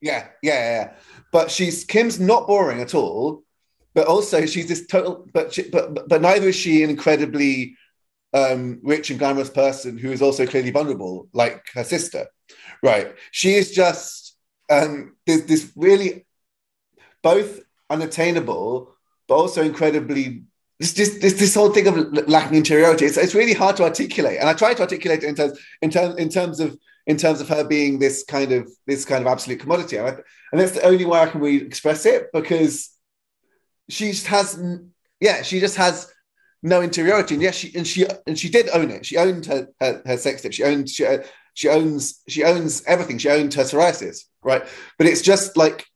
yeah, 0.00 0.28
yeah, 0.42 0.52
yeah. 0.52 0.92
But 1.30 1.50
she's 1.50 1.84
Kim's 1.84 2.18
not 2.18 2.46
boring 2.46 2.80
at 2.80 2.94
all, 2.94 3.44
but 3.94 4.06
also 4.06 4.46
she's 4.46 4.68
this 4.68 4.86
total. 4.86 5.26
But 5.32 5.52
she, 5.52 5.62
but 5.68 5.94
but- 5.94 6.08
but 6.08 6.20
neither 6.22 6.48
is 6.48 6.56
she 6.56 6.82
an 6.82 6.90
incredibly 6.90 7.76
um, 8.34 8.80
rich 8.82 9.10
and 9.10 9.18
glamorous 9.18 9.50
person 9.50 9.98
who 9.98 10.10
is 10.10 10.22
also 10.22 10.46
clearly 10.46 10.70
vulnerable, 10.70 11.28
like 11.34 11.62
her 11.74 11.84
sister, 11.84 12.26
right? 12.82 13.14
She 13.30 13.54
is 13.54 13.72
just 13.72 14.36
um, 14.70 15.16
there's 15.26 15.44
this 15.44 15.72
really 15.76 16.26
both 17.22 17.60
unattainable, 17.90 18.94
but 19.28 19.34
also 19.34 19.62
incredibly. 19.62 20.44
It's 20.80 20.94
just 20.94 21.20
this, 21.20 21.34
this 21.34 21.54
whole 21.54 21.70
thing 21.70 21.86
of 21.86 22.28
lacking 22.28 22.56
interiority. 22.56 23.04
It's, 23.04 23.16
it's 23.16 23.34
really 23.34 23.52
hard 23.52 23.76
to 23.76 23.84
articulate, 23.84 24.38
and 24.40 24.48
I 24.48 24.54
try 24.54 24.74
to 24.74 24.82
articulate 24.82 25.22
it 25.22 25.28
in 25.28 25.34
terms 25.34 25.58
in 25.80 25.90
terms 25.90 26.16
in 26.16 26.28
terms 26.28 26.60
of 26.60 26.76
in 27.06 27.16
terms 27.16 27.40
of 27.40 27.48
her 27.48 27.64
being 27.64 27.98
this 27.98 28.24
kind 28.24 28.52
of 28.52 28.70
this 28.86 29.04
kind 29.04 29.22
of 29.22 29.30
absolute 29.30 29.60
commodity, 29.60 29.96
and, 29.96 30.08
I, 30.08 30.10
and 30.50 30.60
that's 30.60 30.72
the 30.72 30.82
only 30.82 31.04
way 31.04 31.20
I 31.20 31.26
can 31.26 31.40
really 31.40 31.64
express 31.64 32.04
it 32.06 32.30
because 32.32 32.90
she 33.88 34.10
just 34.10 34.26
has 34.26 34.60
yeah 35.20 35.42
she 35.42 35.60
just 35.60 35.76
has 35.76 36.12
no 36.62 36.80
interiority 36.80 37.34
and 37.34 37.42
yes 37.42 37.56
she 37.56 37.74
and 37.76 37.86
she 37.86 38.06
and 38.26 38.38
she 38.38 38.48
did 38.48 38.68
own 38.70 38.90
it 38.90 39.04
she 39.04 39.16
owned 39.16 39.46
her 39.46 39.68
her, 39.80 40.02
her 40.06 40.16
sex 40.16 40.42
tape 40.42 40.52
she 40.52 40.64
owned 40.64 40.88
she, 40.88 41.04
she 41.54 41.68
owns 41.68 42.20
she 42.28 42.44
owns 42.44 42.82
everything 42.86 43.18
she 43.18 43.28
owned 43.28 43.52
her 43.54 43.64
psoriasis 43.64 44.24
right 44.42 44.64
but 44.98 45.06
it's 45.06 45.22
just 45.22 45.56
like 45.56 45.86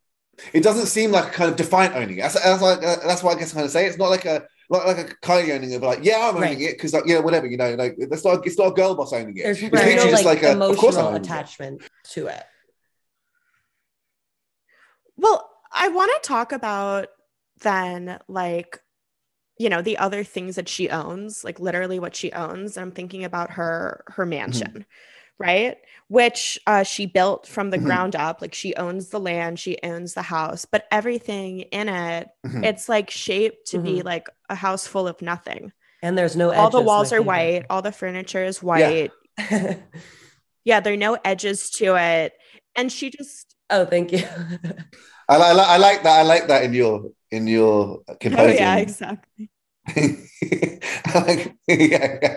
it 0.53 0.63
doesn't 0.63 0.87
seem 0.87 1.11
like 1.13 1.29
a 1.29 1.31
kind 1.31 1.51
of 1.51 1.57
defiant 1.57 1.95
owning 1.95 2.19
it 2.19 2.23
that's, 2.23 2.35
that's, 2.35 2.61
why, 2.61 2.73
uh, 2.73 3.07
that's 3.07 3.23
why 3.23 3.33
I 3.33 3.35
guess 3.39 3.53
I'm 3.53 3.57
trying 3.57 3.67
to 3.67 3.71
say 3.71 3.87
it's 3.87 3.99
not 3.99 4.11
like 4.11 4.25
a 4.25 4.43
not 4.69 4.85
like 4.85 4.99
a 4.99 5.05
Kylie 5.25 5.55
owning 5.55 5.71
it, 5.71 5.81
but 5.81 5.87
like 5.87 6.05
yeah, 6.05 6.29
I'm 6.29 6.37
owning 6.37 6.43
Right. 6.43 6.61
it 6.61 6.73
because 6.73 6.93
like 6.93 7.05
yeah, 7.07 7.21
whatever 7.21 7.47
you 7.47 7.57
know, 7.57 7.75
like 7.77 7.97
that's 8.11 8.25
not 8.25 8.45
it's 8.45 8.59
not 8.59 8.67
a 8.67 8.71
girl 8.73 8.97
boss 8.97 9.13
owning 9.13 9.37
it. 9.37 9.45
There's, 9.45 9.63
It's 9.63 9.73
literally 9.73 9.95
no 9.95 10.11
just 10.11 10.25
like, 10.25 10.43
like 10.43 10.43
a, 10.43 10.53
emotional 10.53 11.07
owning 11.07 11.21
it. 11.21 11.25
attachment 11.25 11.83
to 12.11 12.27
it. 12.27 12.43
Well, 15.17 15.49
I 15.73 15.89
want 15.89 16.11
to 16.21 16.29
talk 16.29 16.51
about 16.51 17.09
then 17.61 18.19
like 18.29 18.81
you 19.59 19.69
know 19.69 19.83
the 19.83 19.99
other 19.99 20.25
things 20.25 20.57
that 20.57 20.69
she 20.69 20.91
owns, 20.91 21.45
like 21.45 21.59
literally 21.61 21.99
what 21.99 22.15
she 22.17 22.33
owns. 22.33 22.77
And 22.77 22.85
I'm 22.85 22.93
thinking 22.93 23.25
about 23.25 23.53
her 23.53 24.05
her 24.09 24.27
mansion. 24.27 24.87
right? 25.39 25.77
Which 26.09 26.59
uh, 26.67 26.83
she 26.83 27.05
built 27.05 27.47
from 27.47 27.69
the 27.69 27.79
Mhm. 27.79 27.85
ground 27.85 28.17
up. 28.17 28.41
Like 28.41 28.55
she 28.55 28.75
owns 28.77 29.11
the 29.11 29.21
land, 29.21 29.59
she 29.61 29.77
owns 29.83 30.15
the 30.15 30.23
house, 30.23 30.65
but 30.65 30.87
everything 30.91 31.61
in 31.61 31.91
it, 31.91 32.29
Mhm. 32.47 32.65
it's 32.65 32.89
like 32.89 33.11
shaped 33.11 33.67
to 33.73 33.79
be 33.79 34.01
Mhm. 34.01 34.05
like 34.05 34.29
a 34.49 34.55
house 34.55 34.87
full 34.87 35.07
of 35.07 35.21
nothing. 35.21 35.73
And 36.03 36.17
there's 36.17 36.37
no 36.37 36.53
all 36.53 36.71
the 36.71 36.81
walls 36.81 37.13
are 37.13 37.17
favorite. 37.17 37.27
white, 37.27 37.67
all 37.69 37.83
the 37.83 37.93
furniture 37.93 38.45
is 38.45 38.63
white. 38.63 39.13
Yeah, 40.65 40.81
there 40.81 40.95
are 40.95 40.97
no 40.97 41.19
edges 41.25 41.71
to 41.79 41.95
it. 41.97 42.33
And 42.75 42.91
she 42.91 43.11
just, 43.11 43.55
oh, 43.71 43.85
thank 43.85 44.13
you. 44.13 44.19
I, 45.29 45.37
li- 45.39 45.61
I, 45.61 45.75
I 45.75 45.77
like 45.77 46.03
that. 46.03 46.19
I 46.19 46.23
like 46.23 46.49
that 46.49 46.65
in 46.65 46.73
your 46.75 47.11
in 47.31 47.47
your 47.47 48.03
oh, 48.09 48.47
yeah, 48.47 48.77
exactly. 48.77 49.51
like, 51.15 51.55
yeah, 51.69 52.19
yeah. 52.23 52.37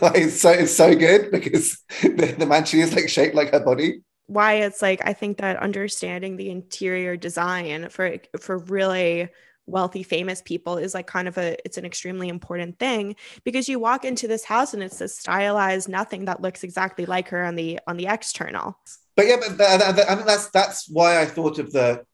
Like, 0.00 0.16
it's 0.16 0.40
so 0.40 0.50
it's 0.50 0.76
so 0.76 0.94
good 0.94 1.30
because 1.30 1.82
the, 2.02 2.34
the 2.38 2.46
mansion 2.46 2.80
is 2.80 2.94
like 2.94 3.08
shaped 3.08 3.34
like 3.34 3.52
her 3.52 3.60
body. 3.60 4.02
Why 4.26 4.54
it's 4.54 4.82
like, 4.82 5.00
I 5.04 5.12
think 5.12 5.38
that 5.38 5.56
understanding 5.58 6.36
the 6.36 6.50
interior 6.50 7.16
design 7.16 7.88
for 7.90 8.16
for 8.40 8.58
really 8.58 9.28
wealthy 9.66 10.02
famous 10.02 10.42
people 10.42 10.76
is 10.78 10.94
like 10.94 11.06
kind 11.06 11.26
of 11.26 11.36
a 11.38 11.56
it's 11.64 11.76
an 11.76 11.84
extremely 11.84 12.28
important 12.28 12.78
thing 12.78 13.16
because 13.44 13.68
you 13.68 13.80
walk 13.80 14.04
into 14.04 14.28
this 14.28 14.44
house 14.44 14.74
and 14.74 14.82
it's 14.82 14.98
this 14.98 15.18
stylized 15.18 15.88
nothing 15.88 16.26
that 16.26 16.40
looks 16.40 16.62
exactly 16.62 17.04
like 17.04 17.28
her 17.28 17.44
on 17.44 17.56
the 17.56 17.80
on 17.88 17.96
the 17.96 18.06
external 18.06 18.78
But 19.16 19.26
yeah, 19.26 19.36
but 19.36 19.58
th- 19.58 19.80
th- 19.80 19.94
th- 19.96 20.06
I 20.08 20.14
think 20.14 20.26
that's 20.26 20.50
that's 20.50 20.88
why 20.88 21.20
I 21.20 21.26
thought 21.26 21.58
of 21.58 21.72
the 21.72 22.04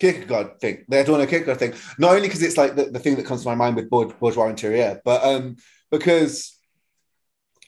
Kierkegaard 0.00 0.60
thing, 0.60 0.84
They're 0.88 1.04
the 1.04 1.12
Adorno 1.12 1.26
Kierkegaard 1.26 1.58
thing. 1.58 1.74
Not 1.98 2.14
only 2.14 2.28
because 2.28 2.42
it's 2.42 2.56
like 2.56 2.74
the, 2.74 2.86
the 2.86 2.98
thing 2.98 3.16
that 3.16 3.26
comes 3.26 3.42
to 3.42 3.48
my 3.48 3.54
mind 3.54 3.76
with 3.76 3.88
bourgeois 3.90 4.48
interior, 4.48 5.00
but 5.04 5.24
um 5.24 5.56
because 5.90 6.58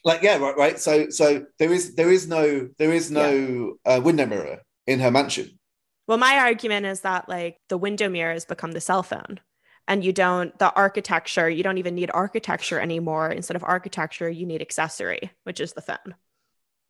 like 0.05 0.23
yeah, 0.23 0.39
right, 0.39 0.57
right. 0.57 0.79
So 0.79 1.11
so 1.11 1.47
there 1.59 1.73
is 1.73 1.95
there 1.95 2.11
is 2.11 2.29
no 2.29 2.69
there 2.79 2.93
is 2.93 3.11
no 3.11 3.75
uh, 3.85 4.01
window 4.03 4.27
mirror 4.27 4.63
in 4.87 5.01
her 5.01 5.11
mansion. 5.11 5.59
Well, 6.07 6.19
my 6.19 6.37
argument 6.39 6.87
is 6.87 7.01
that 7.01 7.29
like 7.29 7.59
the 7.69 7.79
window 7.79 8.09
mirror 8.09 8.33
has 8.33 8.45
become 8.45 8.73
the 8.73 8.81
cell 8.81 9.03
phone. 9.03 9.41
And 9.89 10.05
you 10.05 10.13
don't, 10.13 10.57
the 10.59 10.73
architecture, 10.75 11.49
you 11.49 11.63
don't 11.63 11.79
even 11.79 11.95
need 11.95 12.11
architecture 12.13 12.81
anymore. 12.81 13.31
Instead 13.31 13.55
of 13.55 13.63
architecture, 13.63 14.29
you 14.29 14.45
need 14.45 14.61
accessory, 14.61 15.31
which 15.45 15.61
is 15.61 15.75
the 15.75 15.83
phone. 15.83 16.17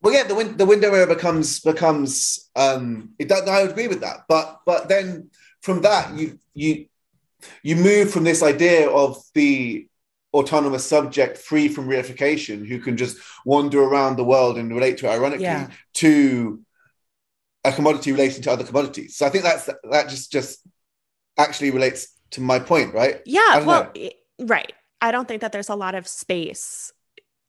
Well, 0.03 0.15
yeah, 0.15 0.25
the 0.25 0.35
win- 0.35 0.57
the 0.57 0.67
window 0.67 0.91
mirror 0.91 1.07
becomes 1.07 1.61
becomes 1.61 2.49
um 2.55 3.11
it 3.19 3.31
I 3.33 3.63
would 3.63 3.73
agree 3.73 3.89
with 3.89 4.01
that. 4.01 4.25
But 4.29 4.61
but 4.67 4.89
then 4.89 5.31
from 5.63 5.83
that 5.83 6.15
you 6.15 6.39
you 6.55 6.87
you 7.63 7.77
move 7.77 8.11
from 8.11 8.25
this 8.25 8.43
idea 8.43 8.89
of 8.91 9.23
the 9.35 9.89
autonomous 10.35 10.85
subject 10.85 11.39
free 11.39 11.69
from 11.69 11.89
reification 11.89 12.67
who 12.67 12.79
can 12.79 12.97
just 12.97 13.17
wander 13.45 13.83
around 13.83 14.17
the 14.17 14.25
world 14.25 14.59
and 14.59 14.71
relate 14.75 14.99
to 14.99 15.07
it 15.07 15.11
ironically 15.11 15.45
Yeah. 15.45 15.69
to 15.95 16.61
a 17.65 17.73
commodity 17.73 18.13
relating 18.13 18.43
to 18.43 18.53
other 18.53 18.65
commodities. 18.65 19.17
So 19.17 19.27
I 19.27 19.31
think 19.31 19.45
that's 19.45 19.67
that 19.91 20.09
just 20.09 20.31
just 20.31 20.61
actually 21.39 21.71
relates 21.71 22.09
to 22.33 22.41
my 22.41 22.59
point, 22.59 22.95
right? 22.95 23.21
Yeah. 23.25 23.65
Well, 23.65 23.91
know. 23.95 24.11
right. 24.41 24.73
I 25.01 25.11
don't 25.11 25.27
think 25.29 25.41
that 25.41 25.53
there's 25.53 25.69
a 25.69 25.75
lot 25.75 25.95
of 25.95 26.07
space 26.07 26.93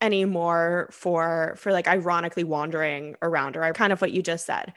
anymore 0.01 0.89
for 0.91 1.55
for 1.57 1.71
like 1.71 1.87
ironically 1.87 2.43
wandering 2.43 3.15
around 3.21 3.57
or 3.57 3.73
kind 3.73 3.91
of 3.91 4.01
what 4.01 4.11
you 4.11 4.21
just 4.21 4.45
said. 4.45 4.73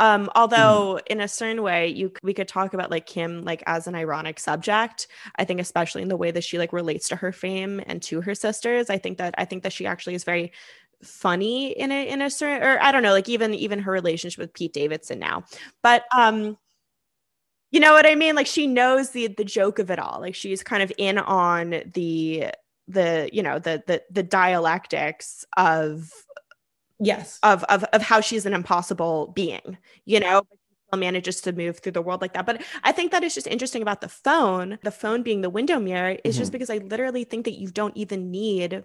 Um 0.00 0.28
although 0.34 0.98
in 1.06 1.20
a 1.20 1.28
certain 1.28 1.62
way 1.62 1.88
you 1.88 2.12
we 2.22 2.34
could 2.34 2.48
talk 2.48 2.74
about 2.74 2.90
like 2.90 3.06
kim 3.06 3.42
like 3.42 3.62
as 3.66 3.86
an 3.86 3.94
ironic 3.94 4.40
subject. 4.40 5.06
I 5.36 5.44
think 5.44 5.60
especially 5.60 6.02
in 6.02 6.08
the 6.08 6.16
way 6.16 6.30
that 6.32 6.44
she 6.44 6.58
like 6.58 6.72
relates 6.72 7.08
to 7.08 7.16
her 7.16 7.32
fame 7.32 7.80
and 7.86 8.02
to 8.02 8.20
her 8.20 8.34
sisters 8.34 8.90
i 8.90 8.98
think 8.98 9.18
that 9.18 9.34
i 9.38 9.44
think 9.44 9.62
that 9.62 9.72
she 9.72 9.86
actually 9.86 10.14
is 10.14 10.24
very 10.24 10.52
funny 11.02 11.72
in 11.72 11.92
a 11.92 12.08
in 12.08 12.22
a 12.22 12.30
certain 12.30 12.66
or 12.66 12.78
i 12.82 12.90
don't 12.90 13.02
know 13.02 13.12
like 13.12 13.28
even 13.28 13.54
even 13.54 13.78
her 13.78 13.92
relationship 13.92 14.38
with 14.38 14.54
pete 14.54 14.72
davidson 14.72 15.18
now. 15.18 15.44
But 15.82 16.04
um 16.16 16.56
you 17.70 17.80
know 17.80 17.92
what 17.92 18.06
i 18.06 18.14
mean? 18.14 18.34
Like 18.34 18.46
she 18.46 18.66
knows 18.66 19.10
the 19.10 19.28
the 19.28 19.44
joke 19.44 19.78
of 19.78 19.90
it 19.90 19.98
all. 19.98 20.20
Like 20.20 20.34
she's 20.34 20.62
kind 20.62 20.82
of 20.82 20.92
in 20.98 21.18
on 21.18 21.82
the 21.92 22.50
the 22.88 23.28
you 23.32 23.42
know 23.42 23.58
the 23.58 23.82
the 23.86 24.02
the 24.10 24.22
dialectics 24.22 25.44
of 25.56 26.10
yes. 27.00 27.38
of 27.42 27.64
of 27.64 27.84
of 27.84 28.02
how 28.02 28.20
she's 28.20 28.46
an 28.46 28.54
impossible 28.54 29.32
being 29.34 29.78
you 30.04 30.20
know 30.20 30.42
but 30.42 30.58
she 30.68 30.74
still 30.88 30.98
manages 30.98 31.40
to 31.40 31.52
move 31.52 31.78
through 31.78 31.92
the 31.92 32.02
world 32.02 32.20
like 32.20 32.34
that 32.34 32.46
but 32.46 32.62
i 32.82 32.92
think 32.92 33.10
that 33.10 33.24
is 33.24 33.34
just 33.34 33.46
interesting 33.46 33.82
about 33.82 34.00
the 34.00 34.08
phone 34.08 34.78
the 34.82 34.90
phone 34.90 35.22
being 35.22 35.40
the 35.40 35.50
window 35.50 35.78
mirror 35.80 36.16
is 36.24 36.36
just 36.36 36.50
Mhm. 36.50 36.52
because 36.52 36.70
i 36.70 36.78
literally 36.78 37.24
think 37.24 37.44
that 37.46 37.58
you 37.58 37.70
don't 37.70 37.96
even 37.96 38.30
need 38.30 38.84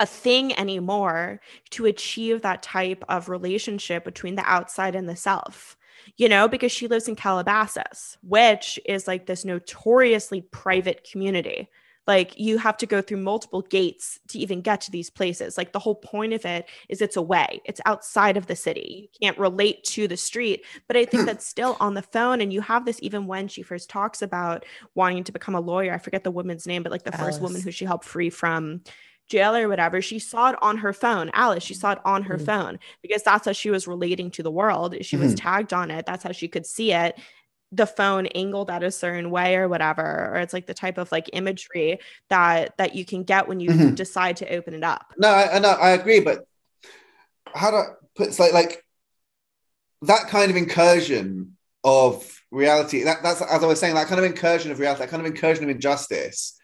a 0.00 0.06
thing 0.06 0.58
anymore 0.58 1.40
to 1.70 1.86
achieve 1.86 2.42
that 2.42 2.62
type 2.62 3.04
of 3.08 3.28
relationship 3.28 4.04
between 4.04 4.34
the 4.34 4.44
outside 4.44 4.94
and 4.94 5.08
the 5.08 5.16
self 5.16 5.76
you 6.16 6.28
know 6.28 6.48
because 6.48 6.72
she 6.72 6.88
lives 6.88 7.08
in 7.08 7.14
calabasas 7.14 8.16
which 8.22 8.80
is 8.86 9.06
like 9.06 9.26
this 9.26 9.44
notoriously 9.44 10.40
private 10.40 11.06
community 11.10 11.68
like 12.06 12.38
you 12.38 12.58
have 12.58 12.76
to 12.78 12.86
go 12.86 13.00
through 13.00 13.18
multiple 13.18 13.62
gates 13.62 14.18
to 14.28 14.38
even 14.38 14.60
get 14.60 14.80
to 14.82 14.90
these 14.90 15.08
places. 15.08 15.56
Like 15.56 15.72
the 15.72 15.78
whole 15.78 15.94
point 15.94 16.32
of 16.32 16.44
it 16.44 16.68
is 16.88 17.00
it's 17.00 17.16
away 17.16 17.60
it's 17.64 17.80
outside 17.86 18.36
of 18.36 18.46
the 18.46 18.56
city. 18.56 19.10
You 19.12 19.18
can't 19.28 19.38
relate 19.38 19.84
to 19.84 20.08
the 20.08 20.16
street. 20.16 20.64
But 20.88 20.96
i 20.96 21.04
think 21.04 21.26
that's 21.26 21.46
still 21.46 21.76
on 21.80 21.94
the 21.94 22.02
phone. 22.02 22.40
And 22.40 22.52
you 22.52 22.60
have 22.60 22.84
this 22.84 22.98
even 23.02 23.26
when 23.26 23.46
she 23.48 23.62
first 23.62 23.88
talks 23.88 24.20
about 24.22 24.64
wanting 24.94 25.24
to 25.24 25.32
become 25.32 25.54
a 25.54 25.60
lawyer. 25.60 25.92
I 25.94 25.98
forget 25.98 26.24
the 26.24 26.30
woman's 26.30 26.66
name 26.66 26.82
but 26.82 26.92
like 26.92 27.04
the 27.04 27.12
first 27.12 27.40
woman 27.40 27.60
who 27.62 27.70
she 27.70 27.84
helped 27.84 28.04
free 28.04 28.30
from 28.30 28.82
jail 29.28 29.54
or 29.54 29.68
whatever 29.68 30.02
she 30.02 30.18
saw 30.18 30.50
it 30.50 30.56
on 30.60 30.76
her 30.78 30.92
phone. 30.92 31.30
Alice 31.32 31.62
she 31.62 31.72
saw 31.74 31.92
it 31.92 31.98
on 32.04 32.24
her 32.24 32.36
Mhm. 32.36 32.44
phone 32.44 32.78
because 33.00 33.22
that's 33.22 33.46
how 33.46 33.52
she 33.52 33.70
was 33.70 33.86
relating 33.86 34.30
to 34.32 34.42
the 34.42 34.50
world. 34.50 34.96
She 35.02 35.16
was 35.16 35.34
tagged 35.36 35.72
on 35.72 35.90
it. 35.90 36.04
That's 36.04 36.24
how 36.24 36.32
she 36.32 36.48
could 36.48 36.66
see 36.66 36.92
it 36.92 37.16
the 37.72 37.86
phone 37.86 38.26
angled 38.26 38.70
at 38.70 38.82
a 38.82 38.90
certain 38.90 39.30
way 39.30 39.56
or 39.56 39.66
whatever 39.68 40.30
or 40.32 40.36
it's 40.36 40.52
like 40.52 40.66
the 40.66 40.74
type 40.74 40.98
of 40.98 41.10
like 41.10 41.30
imagery 41.32 41.98
that 42.28 42.76
that 42.76 42.94
you 42.94 43.04
can 43.04 43.22
get 43.24 43.48
when 43.48 43.60
you 43.60 43.70
Mhm. 43.70 43.94
decide 43.96 44.36
to 44.36 44.48
open 44.54 44.74
it 44.74 44.84
up 44.84 45.12
No, 45.16 45.28
I, 45.28 45.56
I 45.56 45.58
know, 45.58 45.70
I 45.70 45.90
agree, 45.90 46.20
but 46.20 46.44
how 47.54 47.70
do 47.70 47.76
I 47.76 47.84
put 48.14 48.28
it's 48.28 48.38
like 48.38 48.52
like 48.52 48.84
that 50.02 50.28
kind 50.28 50.50
of 50.50 50.56
incursion 50.56 51.56
of 51.84 52.40
reality? 52.50 53.04
That, 53.04 53.22
that's 53.22 53.40
as 53.40 53.62
I 53.62 53.66
was 53.66 53.80
saying, 53.80 53.94
that 53.94 54.08
kind 54.08 54.18
of 54.18 54.24
incursion 54.24 54.70
of 54.70 54.78
reality, 54.78 55.00
that 55.00 55.10
kind 55.10 55.20
of 55.20 55.26
incursion 55.26 55.64
of 55.64 55.70
injustice 55.70 56.58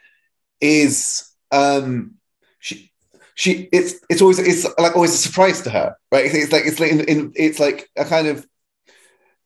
is 0.60 1.24
um 1.52 2.14
she 2.58 2.90
she 3.34 3.68
it's 3.72 3.94
it's 4.10 4.20
always 4.20 4.38
it's 4.38 4.66
like 4.78 4.96
always 4.96 5.14
a 5.14 5.18
surprise 5.18 5.62
to 5.62 5.70
her, 5.70 5.96
right? 6.12 6.24
It's, 6.26 6.34
it's 6.34 6.52
like 6.52 6.66
it's 6.66 6.80
like 6.80 6.90
in, 6.92 7.00
in, 7.00 7.32
it's 7.36 7.60
like 7.60 7.88
a 7.96 8.04
kind 8.04 8.26
of 8.26 8.46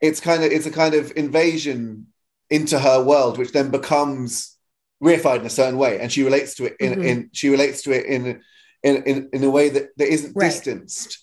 it's 0.02 0.20
kind 0.20 0.44
of 0.44 0.52
it's 0.52 0.66
a 0.66 0.70
kind 0.70 0.94
of 0.94 1.12
invasion 1.16 2.08
into 2.50 2.78
her 2.78 3.02
world, 3.02 3.38
which 3.38 3.52
then 3.52 3.70
becomes 3.70 4.58
reified 5.02 5.40
in 5.40 5.46
a 5.46 5.50
certain 5.50 5.78
way, 5.78 5.98
and 6.00 6.12
she 6.12 6.22
relates 6.22 6.54
to 6.56 6.66
it 6.66 6.76
in, 6.78 6.92
Mhm. 6.92 7.04
in 7.04 7.30
she 7.32 7.48
relates 7.48 7.82
to 7.82 7.92
it 7.92 8.04
in 8.06 8.42
in, 8.82 9.02
in, 9.04 9.30
in 9.32 9.44
a 9.44 9.50
way 9.50 9.68
that, 9.68 9.90
that 9.96 10.08
isn't 10.08 10.34
Right. 10.34 10.48
distanced. 10.50 11.18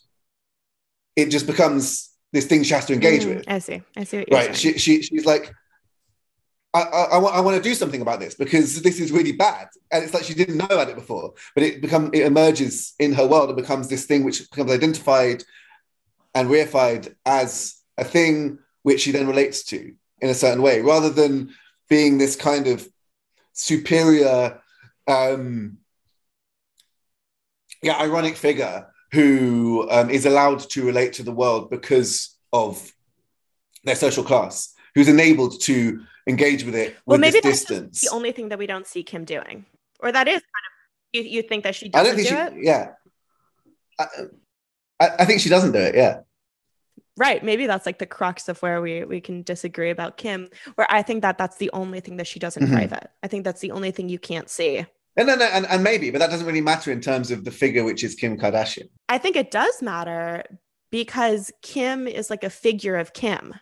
It 1.17 1.25
just 1.29 1.45
becomes 1.45 2.09
this 2.31 2.45
thing 2.45 2.63
she 2.63 2.73
has 2.73 2.85
to 2.85 2.93
engage 2.93 3.23
Mm, 3.25 3.35
with. 3.35 3.43
i 3.49 3.59
see 3.59 3.81
i 3.97 4.03
see 4.05 4.17
what 4.19 4.29
you're 4.29 4.39
Right. 4.39 4.55
saying. 4.55 4.73
She, 4.75 4.79
she, 4.79 5.01
she's 5.01 5.25
like, 5.25 5.53
I, 6.73 6.81
I, 6.83 7.03
I, 7.15 7.17
want, 7.17 7.35
I 7.35 7.41
want 7.41 7.57
to 7.57 7.69
do 7.69 7.75
something 7.75 7.99
about 8.01 8.19
this 8.21 8.35
because 8.35 8.81
this 8.81 8.99
is 9.01 9.11
really 9.11 9.33
bad. 9.33 9.67
And 9.91 10.03
it's 10.03 10.13
like 10.13 10.23
she 10.23 10.35
didn't 10.35 10.55
know 10.57 10.67
about 10.67 10.87
it 10.87 10.95
before, 10.95 11.33
but 11.53 11.63
it 11.63 11.81
become 11.81 12.11
it 12.13 12.25
emerges 12.25 12.93
in 12.99 13.11
her 13.13 13.27
world. 13.27 13.49
It 13.49 13.55
becomes 13.57 13.89
this 13.89 14.05
thing 14.05 14.23
which 14.23 14.49
becomes 14.49 14.71
identified 14.71 15.43
and 16.33 16.47
reified 16.47 17.13
as 17.25 17.75
a 17.97 18.03
thing 18.05 18.59
which 18.83 19.01
she 19.01 19.11
then 19.11 19.27
relates 19.27 19.63
to 19.63 19.93
in 20.21 20.29
a 20.29 20.33
certain 20.33 20.61
way, 20.61 20.81
rather 20.81 21.09
than 21.09 21.53
being 21.89 22.17
this 22.17 22.35
kind 22.35 22.67
of 22.67 22.87
superior, 23.53 24.61
um, 25.07 25.77
yeah, 27.81 27.97
ironic 27.97 28.35
figure 28.35 28.87
who 29.11 29.87
um, 29.89 30.09
is 30.09 30.25
allowed 30.25 30.59
to 30.59 30.85
relate 30.85 31.13
to 31.13 31.23
the 31.23 31.31
world 31.31 31.69
because 31.69 32.37
of 32.53 32.91
their 33.83 33.95
social 33.95 34.23
class, 34.23 34.73
who's 34.93 35.07
enabled 35.07 35.59
to 35.61 36.01
engage 36.27 36.63
with 36.63 36.75
it 36.75 36.95
well 37.05 37.15
with 37.15 37.21
maybe 37.21 37.39
this 37.39 37.65
distance. 37.65 38.01
the 38.01 38.09
only 38.13 38.31
thing 38.31 38.49
that 38.49 38.59
we 38.59 38.67
don't 38.67 38.85
see 38.85 39.01
kim 39.01 39.25
doing 39.25 39.65
or 39.99 40.11
that 40.11 40.27
is 40.27 40.33
kind 40.35 40.43
of 40.43 40.45
you, 41.13 41.23
you 41.23 41.41
think 41.41 41.63
that 41.63 41.73
she 41.73 41.87
I 41.87 42.03
doesn't 42.03 42.05
don't 42.05 42.15
think 42.23 42.29
do 42.29 42.35
she, 42.35 42.59
it 42.59 42.65
yeah. 42.65 42.89
I, 43.97 44.05
I, 44.99 45.09
I 45.19 45.25
think 45.25 45.41
she 45.41 45.49
doesn't 45.49 45.71
do 45.71 45.79
it, 45.79 45.95
yeah. 45.95 46.19
Right 47.19 47.43
maybe 47.43 47.67
that's 47.67 47.85
like 47.85 47.99
the 47.99 48.05
crux 48.07 48.49
of 48.49 48.59
where 48.63 48.81
we 48.81 49.03
we 49.03 49.21
can 49.21 49.43
disagree 49.43 49.91
about 49.91 50.17
kim 50.17 50.47
where 50.75 50.87
i 50.89 51.01
think 51.03 51.21
that 51.21 51.37
that's 51.37 51.57
the 51.57 51.69
only 51.73 51.99
thing 51.99 52.17
that 52.17 52.25
she 52.25 52.39
does 52.39 52.57
in 52.57 52.63
Mhm. 52.65 52.71
private 52.71 53.11
i 53.21 53.27
think 53.27 53.43
that's 53.43 53.61
the 53.61 53.71
only 53.71 53.91
thing 53.91 54.09
you 54.09 54.17
can't 54.19 54.49
see 54.49 54.85
And, 55.17 55.27
no, 55.27 55.35
no, 55.35 55.45
and, 55.45 55.65
and 55.65 55.83
maybe, 55.83 56.11
but 56.11 56.19
that 56.19 56.29
doesn't 56.29 56.47
really 56.47 56.61
matter 56.61 56.91
in 56.93 57.01
terms 57.01 57.29
of 57.29 57.43
the 57.43 57.51
figure 57.51 57.83
which 57.83 58.03
is 58.03 58.15
Kim 58.15 58.37
Kardashian. 58.37 58.87
i 59.09 59.17
think 59.19 59.35
it 59.35 59.51
does 59.51 59.81
matter 59.81 60.43
because 60.91 61.51
kim 61.61 62.07
is 62.07 62.29
like 62.29 62.43
a 62.43 62.49
figure 62.49 62.95
of 62.95 63.13
kim 63.13 63.53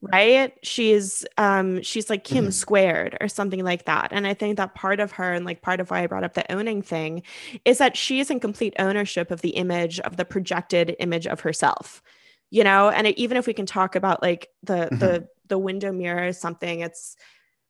right 0.00 0.52
she's 0.62 1.24
um 1.38 1.80
she's 1.82 2.10
like 2.10 2.24
kim 2.24 2.46
Mhm. 2.48 2.52
squared 2.52 3.16
or 3.22 3.28
something 3.28 3.64
like 3.64 3.84
that 3.86 4.08
and 4.12 4.26
i 4.26 4.34
think 4.34 4.56
that 4.58 4.74
part 4.74 5.00
of 5.00 5.12
her 5.12 5.32
and 5.32 5.44
like 5.46 5.62
part 5.62 5.80
of 5.80 5.90
why 5.90 6.02
i 6.02 6.06
brought 6.06 6.24
up 6.24 6.34
the 6.34 6.50
owning 6.52 6.82
thing 6.82 7.22
is 7.64 7.78
that 7.78 7.96
she 7.96 8.20
is 8.20 8.30
in 8.30 8.38
complete 8.38 8.74
ownership 8.78 9.30
of 9.30 9.40
the 9.40 9.50
image 9.50 10.00
of 10.00 10.16
the 10.18 10.24
projected 10.26 10.94
image 10.98 11.26
of 11.26 11.40
herself 11.40 12.02
you 12.50 12.64
know 12.64 12.88
and 12.90 13.06
it, 13.06 13.18
even 13.18 13.36
if 13.36 13.46
we 13.46 13.52
can 13.54 13.66
talk 13.66 13.96
about 13.96 14.22
like 14.22 14.48
the 14.62 14.92
the 14.98 15.26
the 15.48 15.58
window 15.58 15.92
mirror 15.92 16.26
is 16.28 16.40
something 16.40 16.80
it's 16.80 17.16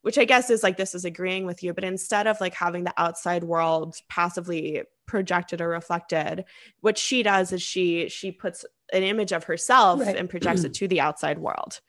which 0.02 0.18
i 0.18 0.24
guess 0.24 0.50
is 0.50 0.62
like 0.62 0.76
this 0.76 0.94
is 0.94 1.04
agreeing 1.04 1.46
with 1.46 1.62
you 1.62 1.72
but 1.74 1.84
instead 1.84 2.26
of 2.26 2.40
like 2.40 2.54
having 2.54 2.84
the 2.84 2.94
outside 2.96 3.44
world 3.44 3.96
passively 4.08 4.82
projected 5.06 5.60
or 5.60 5.68
reflected 5.68 6.44
what 6.80 6.98
she 6.98 7.22
does 7.22 7.52
is 7.52 7.62
she 7.62 8.08
she 8.08 8.30
puts 8.32 8.64
an 8.92 9.02
image 9.02 9.32
of 9.32 9.44
herself 9.44 10.00
Right. 10.00 10.16
and 10.16 10.28
projects 10.30 10.64
it 10.64 10.74
to 10.74 10.88
the 10.88 11.00
outside 11.00 11.38
world. 11.38 11.80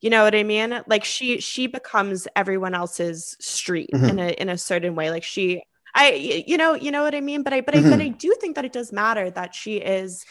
You 0.00 0.10
know 0.10 0.24
what 0.24 0.34
i 0.34 0.42
mean? 0.42 0.82
Like 0.88 1.04
she 1.04 1.40
she 1.40 1.66
becomes 1.68 2.26
everyone 2.34 2.74
else's 2.74 3.36
street 3.40 3.90
Mhm. 3.94 4.10
in 4.10 4.18
a 4.18 4.28
in 4.30 4.48
a 4.48 4.58
certain 4.58 4.94
way. 4.94 5.10
Like 5.10 5.22
she 5.24 5.62
I 5.94 6.12
you 6.46 6.56
know 6.56 6.74
you 6.74 6.90
know 6.90 7.02
what 7.02 7.14
i 7.14 7.20
mean? 7.20 7.42
But 7.42 7.52
i 7.52 7.60
but 7.60 7.74
i 7.74 7.82
but 7.82 8.00
i 8.00 8.08
do 8.08 8.34
think 8.40 8.56
that 8.56 8.64
it 8.64 8.72
does 8.72 8.92
matter 8.92 9.30
that 9.30 9.54
she 9.54 9.76
is 9.76 10.24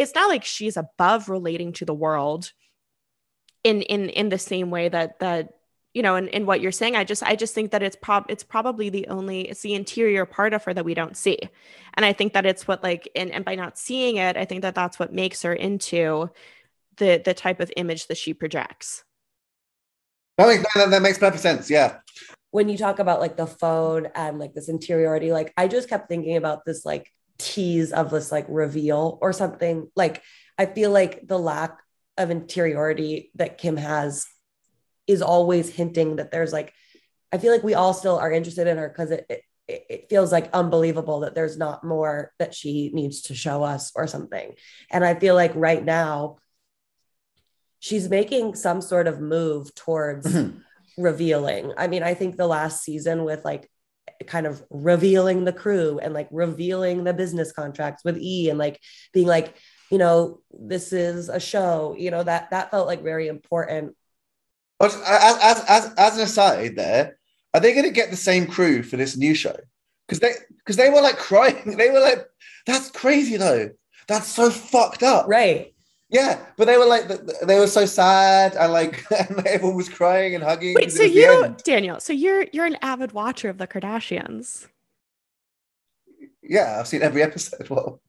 it's 0.00 0.14
not 0.14 0.28
like 0.28 0.44
she's 0.44 0.76
above 0.76 1.28
relating 1.28 1.72
to 1.74 1.84
the 1.84 1.94
world 1.94 2.52
in 3.62 3.82
in 3.82 4.08
in 4.08 4.28
the 4.30 4.38
same 4.38 4.70
way 4.70 4.88
that 4.88 5.18
that 5.20 5.54
you 5.92 6.02
know 6.02 6.16
in, 6.16 6.28
in 6.28 6.46
what 6.46 6.60
you're 6.60 6.72
saying 6.72 6.96
i 6.96 7.04
just 7.04 7.22
i 7.22 7.34
just 7.36 7.54
think 7.54 7.72
that 7.72 7.82
it's 7.82 7.96
prob 7.96 8.24
it's 8.28 8.44
probably 8.44 8.88
the 8.88 9.06
only 9.08 9.42
it's 9.42 9.62
the 9.62 9.74
interior 9.74 10.24
part 10.24 10.54
of 10.54 10.64
her 10.64 10.72
that 10.72 10.84
we 10.84 10.94
don't 10.94 11.16
see 11.16 11.38
and 11.94 12.06
i 12.06 12.12
think 12.12 12.32
that 12.32 12.46
it's 12.46 12.66
what 12.66 12.82
like 12.82 13.08
and, 13.14 13.30
and 13.30 13.44
by 13.44 13.54
not 13.54 13.76
seeing 13.76 14.16
it 14.16 14.36
i 14.36 14.44
think 14.44 14.62
that 14.62 14.74
that's 14.74 14.98
what 14.98 15.12
makes 15.12 15.42
her 15.42 15.52
into 15.52 16.30
the 16.96 17.20
the 17.24 17.34
type 17.34 17.60
of 17.60 17.72
image 17.76 18.06
that 18.06 18.16
she 18.16 18.32
projects 18.32 19.04
That 20.38 20.48
makes, 20.48 20.74
that, 20.74 20.90
that 20.90 21.02
makes 21.02 21.18
perfect 21.18 21.42
sense. 21.42 21.68
Yeah. 21.70 21.98
when 22.50 22.68
you 22.68 22.78
talk 22.78 22.98
about 22.98 23.20
like 23.20 23.36
the 23.36 23.46
phone 23.46 24.08
and 24.14 24.38
like 24.38 24.54
this 24.54 24.68
interiority, 24.68 25.32
like 25.32 25.52
I 25.56 25.68
just 25.68 25.88
kept 25.88 26.08
thinking 26.08 26.36
about 26.36 26.64
this 26.64 26.84
like 26.84 27.12
tease 27.40 27.92
of 27.92 28.10
this 28.10 28.30
like 28.30 28.46
reveal 28.48 29.18
or 29.22 29.32
something. 29.32 29.88
Like 29.96 30.22
I 30.58 30.66
feel 30.66 30.90
like 30.90 31.26
the 31.26 31.38
lack 31.38 31.78
of 32.18 32.30
interiority 32.30 33.30
that 33.36 33.58
Kim 33.58 33.76
has 33.76 34.26
is 35.06 35.22
always 35.22 35.68
hinting 35.70 36.16
that 36.16 36.30
there's 36.30 36.52
like, 36.52 36.72
I 37.32 37.38
feel 37.38 37.52
like 37.52 37.62
we 37.64 37.74
all 37.74 37.94
still 37.94 38.18
are 38.18 38.30
interested 38.30 38.66
in 38.66 38.76
her 38.76 38.88
because 38.88 39.10
it, 39.10 39.26
it 39.28 39.42
it 39.68 40.06
feels 40.10 40.32
like 40.32 40.50
unbelievable 40.52 41.20
that 41.20 41.36
there's 41.36 41.56
not 41.56 41.84
more 41.84 42.32
that 42.40 42.52
she 42.54 42.90
needs 42.92 43.22
to 43.22 43.36
show 43.36 43.62
us 43.62 43.92
or 43.94 44.08
something. 44.08 44.54
And 44.90 45.04
I 45.04 45.14
feel 45.14 45.36
like 45.36 45.52
right 45.54 45.84
now 45.84 46.38
she's 47.78 48.08
making 48.08 48.56
some 48.56 48.80
sort 48.80 49.06
of 49.06 49.20
move 49.20 49.72
towards 49.76 50.26
Mhm. 50.26 50.60
revealing. 50.98 51.72
I 51.78 51.86
mean, 51.86 52.02
I 52.02 52.14
think 52.14 52.36
the 52.36 52.48
last 52.48 52.82
season 52.82 53.22
with 53.24 53.44
like 53.44 53.69
kind 54.26 54.46
of 54.46 54.62
revealing 54.70 55.44
the 55.44 55.52
crew 55.52 55.98
and 56.02 56.12
like 56.14 56.28
revealing 56.30 57.04
the 57.04 57.14
business 57.14 57.52
contracts 57.52 58.04
with 58.04 58.18
E 58.18 58.50
and 58.50 58.58
like 58.58 58.80
being 59.12 59.26
like, 59.26 59.54
you 59.90 59.98
know, 59.98 60.40
this 60.52 60.92
is 60.92 61.28
a 61.28 61.40
show, 61.40 61.94
you 61.98 62.10
know, 62.10 62.22
that 62.22 62.50
that 62.50 62.70
felt 62.70 62.86
like 62.86 63.02
very 63.02 63.28
important. 63.28 63.96
But 64.78 64.94
as, 64.94 65.38
as, 65.42 65.64
as, 65.68 65.94
as 65.98 66.16
an 66.16 66.22
aside, 66.22 66.76
there, 66.76 67.18
are 67.52 67.60
they 67.60 67.72
going 67.72 67.84
to 67.84 67.90
get 67.90 68.10
the 68.10 68.16
same 68.16 68.46
crew 68.46 68.82
for 68.82 68.96
this 68.96 69.16
new 69.16 69.34
show? 69.34 69.56
Because 70.06 70.20
they 70.20 70.32
because 70.58 70.76
they 70.76 70.90
were 70.90 71.02
like 71.02 71.18
crying. 71.18 71.76
They 71.76 71.90
were 71.90 72.00
like, 72.00 72.26
"That's 72.66 72.90
crazy, 72.90 73.36
though. 73.36 73.70
That's 74.08 74.28
so 74.28 74.50
fucked 74.50 75.02
up." 75.02 75.26
Right. 75.28 75.74
Yeah, 76.10 76.40
but 76.56 76.64
they 76.66 76.76
were 76.76 76.86
like, 76.86 77.06
they 77.42 77.58
were 77.60 77.68
so 77.68 77.86
sad, 77.86 78.56
and 78.56 78.72
like 78.72 79.04
and 79.30 79.46
everyone 79.46 79.76
was 79.76 79.88
crying 79.88 80.34
and 80.34 80.42
hugging. 80.42 80.74
Wait, 80.74 80.90
so 80.92 81.04
you 81.04 81.54
daniel 81.64 82.00
so 82.00 82.12
you're 82.12 82.46
you're 82.52 82.66
an 82.66 82.76
avid 82.82 83.12
watcher 83.12 83.48
of 83.48 83.58
the 83.58 83.66
kardashians 83.66 84.66
yeah, 86.42 86.78
I've 86.80 86.88
seen 86.88 87.02
every 87.02 87.22
episode. 87.22 87.68
Well, 87.70 88.00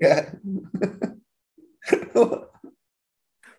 yeah. 0.00 0.30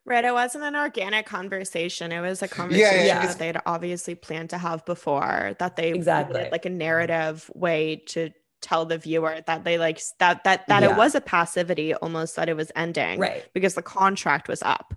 Right. 0.07 0.23
It 0.23 0.33
wasn't 0.33 0.63
an 0.65 0.75
organic 0.75 1.25
conversation. 1.25 2.11
It 2.11 2.21
was 2.21 2.43
a 2.43 2.47
conversation 2.47 3.05
yeah, 3.07 3.15
that 3.15 3.23
it's- 3.23 3.35
they'd 3.35 3.57
obviously 3.65 4.13
planned 4.13 4.51
to 4.51 4.57
have 4.59 4.85
before, 4.85 5.55
that 5.59 5.75
they 5.75 5.89
Exactly. 5.91 6.35
wanted, 6.35 6.51
like 6.51 6.65
a 6.65 6.69
narrative 6.69 7.49
way 7.55 7.95
to 8.09 8.29
tell 8.69 8.83
the 8.85 8.97
viewer 8.97 9.35
that 9.47 9.63
they 9.63 9.77
like 9.77 9.99
that 10.19 10.43
that 10.45 10.67
that 10.67 10.81
Yeah. 10.83 10.91
it 10.91 10.97
was 10.97 11.13
a 11.15 11.21
passivity 11.21 11.93
almost 12.03 12.35
that 12.37 12.49
it 12.49 12.57
was 12.61 12.71
ending 12.75 13.19
Right. 13.19 13.43
because 13.53 13.73
the 13.75 13.81
contract 13.99 14.47
was 14.47 14.61
up. 14.75 14.87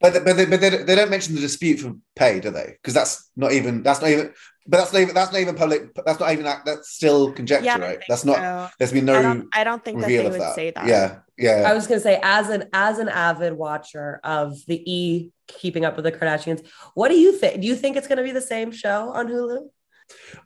But 0.00 0.12
but 0.26 0.36
they, 0.36 0.44
but 0.44 0.60
they, 0.60 0.70
they 0.86 0.94
don't 0.94 1.10
mention 1.10 1.34
the 1.34 1.40
dispute 1.40 1.78
for 1.80 1.94
pay, 2.14 2.38
do 2.38 2.50
they? 2.50 2.68
Because 2.76 2.94
that's 2.94 3.30
not 3.42 3.52
even 3.52 3.82
that's 3.82 4.00
not 4.02 4.10
even. 4.10 4.26
But 4.66 4.76
that's 4.78 4.92
not 4.92 5.00
even 5.02 5.14
that's 5.14 5.32
not 5.32 5.40
even 5.40 5.54
public. 5.56 5.80
That's 6.06 6.20
not 6.20 6.30
even 6.32 6.44
that. 6.44 6.60
That's 6.66 6.90
still 6.90 7.32
conjecture, 7.32 7.64
Yeah, 7.64 7.78
right? 7.78 8.00
That's 8.08 8.24
not. 8.24 8.36
so. 8.36 8.68
There's 8.78 8.92
been 8.92 9.08
I 9.08 9.12
no 9.14 9.22
don't 9.22 9.48
I 9.54 9.64
don't 9.64 9.82
think 9.84 10.00
that 10.00 10.08
they 10.08 10.22
would 10.22 10.40
that. 10.40 10.54
say 10.54 10.70
that. 10.70 10.86
Yeah, 10.86 11.08
yeah. 11.38 11.64
I 11.66 11.72
was 11.72 11.86
gonna 11.88 11.98
say, 12.08 12.20
as 12.22 12.50
an 12.50 12.68
as 12.74 12.98
an 12.98 13.08
avid 13.08 13.54
watcher 13.54 14.20
of 14.22 14.54
the 14.66 14.78
E 14.98 15.30
keeping 15.48 15.84
up 15.86 15.96
with 15.96 16.04
the 16.04 16.12
Kardashians, 16.12 16.60
what 16.94 17.08
do 17.08 17.16
you 17.18 17.32
think? 17.40 17.62
Do 17.62 17.66
you 17.66 17.74
think 17.74 17.96
it's 17.96 18.06
gonna 18.06 18.22
be 18.30 18.32
the 18.32 18.48
same 18.54 18.70
show 18.72 19.00
on 19.18 19.28
Hulu? 19.28 19.60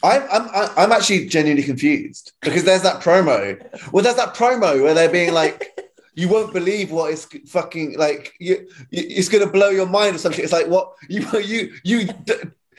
I'm 0.02 0.22
I'm 0.30 0.48
I'm 0.76 0.92
actually 0.92 1.26
genuinely 1.26 1.62
confused 1.64 2.32
because 2.42 2.64
there's 2.64 2.82
that 2.82 3.02
promo. 3.02 3.58
Well, 3.92 4.02
there's 4.04 4.16
that 4.16 4.34
promo 4.34 4.82
where 4.82 4.94
they're 4.94 5.08
being 5.10 5.32
like, 5.32 5.80
"You 6.14 6.28
won't 6.28 6.52
believe 6.52 6.90
what 6.90 7.12
is 7.12 7.26
fucking 7.48 7.98
like. 7.98 8.32
You, 8.38 8.66
you 8.90 9.02
it's 9.08 9.28
gonna 9.28 9.46
blow 9.50 9.70
your 9.70 9.86
mind 9.86 10.16
or 10.16 10.18
something." 10.18 10.42
It's 10.44 10.52
like 10.52 10.66
what 10.68 10.92
you 11.08 11.26
you 11.40 11.72
you. 11.84 12.08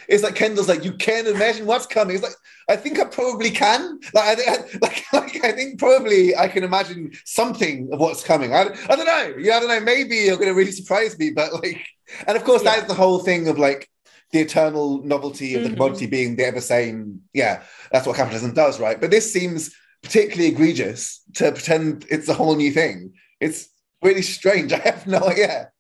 It's 0.08 0.22
like 0.24 0.36
Kendall's 0.36 0.68
like 0.70 0.84
you 0.84 0.92
can't 0.94 1.28
imagine 1.28 1.66
what's 1.66 1.88
coming. 1.88 2.16
It's 2.16 2.24
like 2.24 2.36
I 2.70 2.76
think 2.76 3.00
I 3.00 3.06
probably 3.06 3.50
can. 3.50 4.00
Like 4.14 4.26
I 4.26 4.36
think 4.36 4.82
like, 4.82 5.04
like 5.14 5.44
I 5.44 5.52
think 5.52 5.80
probably 5.80 6.36
I 6.36 6.48
can 6.48 6.64
imagine 6.64 7.12
something 7.26 7.90
of 7.92 8.00
what's 8.00 8.24
coming. 8.24 8.54
I, 8.54 8.68
I 8.90 8.96
don't 8.96 9.06
know. 9.06 9.34
Yeah, 9.40 9.58
I 9.58 9.60
don't 9.62 9.70
know. 9.70 9.80
Maybe 9.80 10.16
you're 10.18 10.38
gonna 10.38 10.54
really 10.54 10.72
surprise 10.72 11.18
me, 11.18 11.32
but 11.32 11.52
like, 11.54 11.84
and 12.28 12.38
of 12.38 12.44
course 12.44 12.62
that 12.64 12.76
Yeah. 12.76 12.82
is 12.84 12.88
the 12.88 12.94
whole 12.94 13.20
thing 13.20 13.48
of 13.48 13.58
like 13.58 13.90
the 14.32 14.40
eternal 14.40 15.02
novelty 15.04 15.56
of 15.56 15.64
the 15.64 15.70
Mhm. 15.70 15.74
commodity 15.74 16.08
being 16.08 16.36
the 16.36 16.46
ever 16.46 16.62
same. 16.62 17.22
Yeah, 17.34 17.64
that's 17.92 18.06
what 18.08 18.16
capitalism 18.18 18.54
does, 18.54 18.80
right? 18.80 19.00
But 19.00 19.12
this 19.12 19.32
seems 19.32 19.74
particularly 20.04 20.50
egregious 20.50 21.22
to 21.36 21.52
pretend 21.52 22.06
it's 22.10 22.28
a 22.28 22.34
whole 22.34 22.56
new 22.56 22.72
thing. 22.72 23.14
It's 23.40 23.70
really 24.02 24.22
strange. 24.22 24.74
I 24.74 24.78
have 24.80 25.08
no 25.08 25.20
idea. 25.20 25.72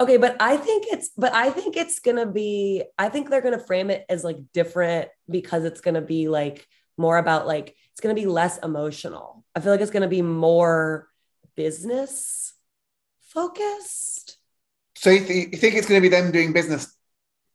Okay, 0.00 0.16
but 0.16 0.36
I 0.40 0.56
think 0.56 0.86
it's 0.88 1.10
but 1.16 1.32
I 1.32 1.50
think 1.50 1.76
it's 1.76 2.00
gonna 2.00 2.26
be 2.26 2.82
I 2.98 3.08
think 3.08 3.30
they're 3.30 3.40
gonna 3.40 3.58
frame 3.58 3.90
it 3.90 4.04
as 4.08 4.24
like 4.24 4.38
different 4.52 5.08
because 5.30 5.64
it's 5.64 5.80
gonna 5.80 6.00
be 6.02 6.28
like 6.28 6.66
more 6.96 7.16
about 7.16 7.46
like 7.46 7.76
it's 7.92 8.00
gonna 8.00 8.14
be 8.14 8.26
less 8.26 8.58
emotional. 8.58 9.44
I 9.54 9.60
feel 9.60 9.70
like 9.70 9.80
it's 9.80 9.92
gonna 9.92 10.08
be 10.08 10.22
more 10.22 11.08
business 11.54 12.54
focused. 13.34 14.38
So 14.96 15.10
you, 15.10 15.24
th- 15.24 15.48
you 15.52 15.58
think 15.58 15.74
it's 15.74 15.86
going 15.88 16.00
to 16.00 16.08
be 16.08 16.08
them 16.14 16.30
doing 16.30 16.52
business 16.52 16.96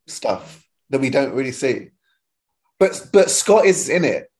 stuff 0.09 0.67
that 0.89 1.01
we 1.01 1.09
don't 1.09 1.33
really 1.33 1.51
see? 1.51 1.89
But 2.79 3.07
but 3.13 3.29
Scott 3.29 3.65
is 3.65 3.89
in 3.89 4.05
it, 4.05 4.31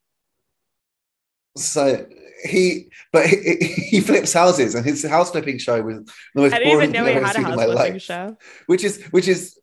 so 1.58 2.06
he 2.44 2.90
but 3.12 3.28
he, 3.28 3.56
he 3.92 4.02
flips 4.02 4.34
houses, 4.34 4.76
and 4.76 4.86
his 4.86 5.04
house 5.06 5.32
flipping 5.32 5.58
show 5.58 5.82
was 5.82 5.98
the 6.36 6.42
most 6.42 6.54
I 6.54 6.60
didn't 6.60 6.74
boring 6.74 6.90
even 6.90 6.92
know 6.92 7.04
thing 7.04 7.06
he 7.06 7.18
I've 7.18 7.18
ever 7.18 7.28
had 7.28 7.36
a 7.36 7.40
seen 7.40 7.46
in 7.50 7.52
house 7.52 7.58
my 7.58 7.66
flipping 7.66 7.94
life. 7.94 8.02
show. 8.02 8.38
Which 8.68 8.84
is 8.84 9.04
which 9.12 9.28
is 9.28 9.60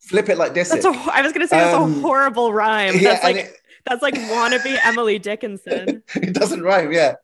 flip 0.00 0.28
it 0.28 0.38
like 0.38 0.54
this. 0.54 0.70
That's 0.70 0.84
a, 0.84 0.90
I 0.90 1.22
was 1.22 1.32
gonna 1.32 1.48
say 1.48 1.56
that's 1.58 1.74
Um, 1.74 1.98
a 1.98 2.00
horrible 2.00 2.52
rhyme. 2.52 2.94
yeah, 2.98 3.18
That's 3.20 3.24
like 3.24 3.36
it, 3.36 3.56
that's 3.86 4.02
like 4.02 4.14
wannabe 4.14 4.78
Emily 4.84 5.18
Dickinson. 5.18 6.02
it 6.14 6.34
doesn't 6.34 6.62
rhyme. 6.62 6.92
Yeah, 6.92 7.14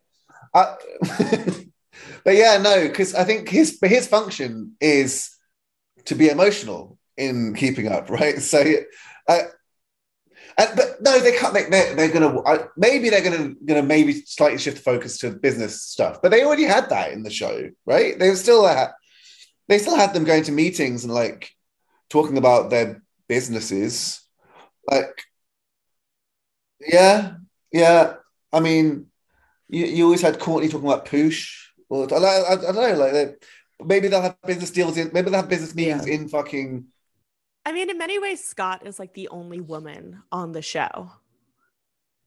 I, 0.55 0.77
but 2.25 2.35
yeah, 2.35 2.59
no, 2.59 2.87
because 2.89 3.15
I 3.15 3.25
think 3.25 3.49
his 3.49 3.79
his 3.85 4.07
function 4.09 4.77
is 4.81 5.31
to 6.07 6.15
be 6.15 6.29
emotional 6.29 6.94
in 7.17 7.55
keeping 7.55 7.89
up, 7.89 8.11
right? 8.11 8.41
So, 8.41 8.63
uh, 9.29 9.39
and, 10.57 10.71
but 10.77 10.97
no, 11.01 11.19
they 11.19 11.33
can't. 11.37 11.53
They, 11.55 11.65
they're, 11.65 11.95
they're 11.97 12.13
gonna 12.13 12.41
I, 12.43 12.67
maybe 12.77 13.11
they're 13.11 13.23
gonna 13.23 13.55
gonna 13.65 13.83
maybe 13.83 14.13
slightly 14.27 14.59
shift 14.59 14.77
the 14.79 14.83
focus 14.83 15.19
to 15.19 15.31
business 15.31 15.83
stuff, 15.83 16.23
but 16.23 16.31
they 16.31 16.45
already 16.45 16.65
had 16.65 16.91
that 16.91 17.13
in 17.13 17.23
the 17.23 17.31
show, 17.31 17.71
right? 17.87 18.19
They 18.19 18.29
were 18.29 18.37
still 18.37 18.67
had 18.67 18.91
they 19.69 19.79
still 19.79 19.97
had 19.97 20.15
them 20.15 20.25
going 20.25 20.45
to 20.45 20.53
meetings 20.53 21.05
and 21.05 21.13
like 21.13 21.51
talking 22.09 22.39
about 22.39 22.71
their 22.71 23.03
businesses, 23.29 24.21
like 24.91 25.23
yeah, 26.81 27.35
yeah. 27.73 28.15
I 28.53 28.61
mean, 28.61 29.07
you, 29.69 29.87
you 29.87 30.05
always 30.05 30.23
had 30.23 30.39
Kourtney 30.39 30.71
talking 30.71 30.89
about 30.89 31.07
poosh. 31.07 31.51
Or 31.89 32.13
I, 32.13 32.17
I, 32.17 32.53
I 32.53 32.57
don't 32.57 32.75
know, 32.77 32.95
like 32.97 33.13
they- 33.13 33.35
maybe 33.85 34.09
they'll 34.09 34.23
have 34.23 34.41
business 34.47 34.71
deals 34.71 34.97
in. 34.97 35.11
Maybe 35.13 35.31
they'll 35.31 35.41
have 35.41 35.49
business 35.49 35.75
meetings 35.75 36.07
in 36.07 36.29
fucking. 36.29 36.87
I 37.67 37.73
mean, 37.73 37.89
in 37.91 37.99
many 37.99 38.19
ways, 38.19 38.43
Scott 38.45 38.87
is 38.87 38.99
like 38.99 39.15
the 39.15 39.29
only 39.29 39.61
woman 39.61 40.23
on 40.31 40.53
the 40.53 40.63
show. 40.63 41.11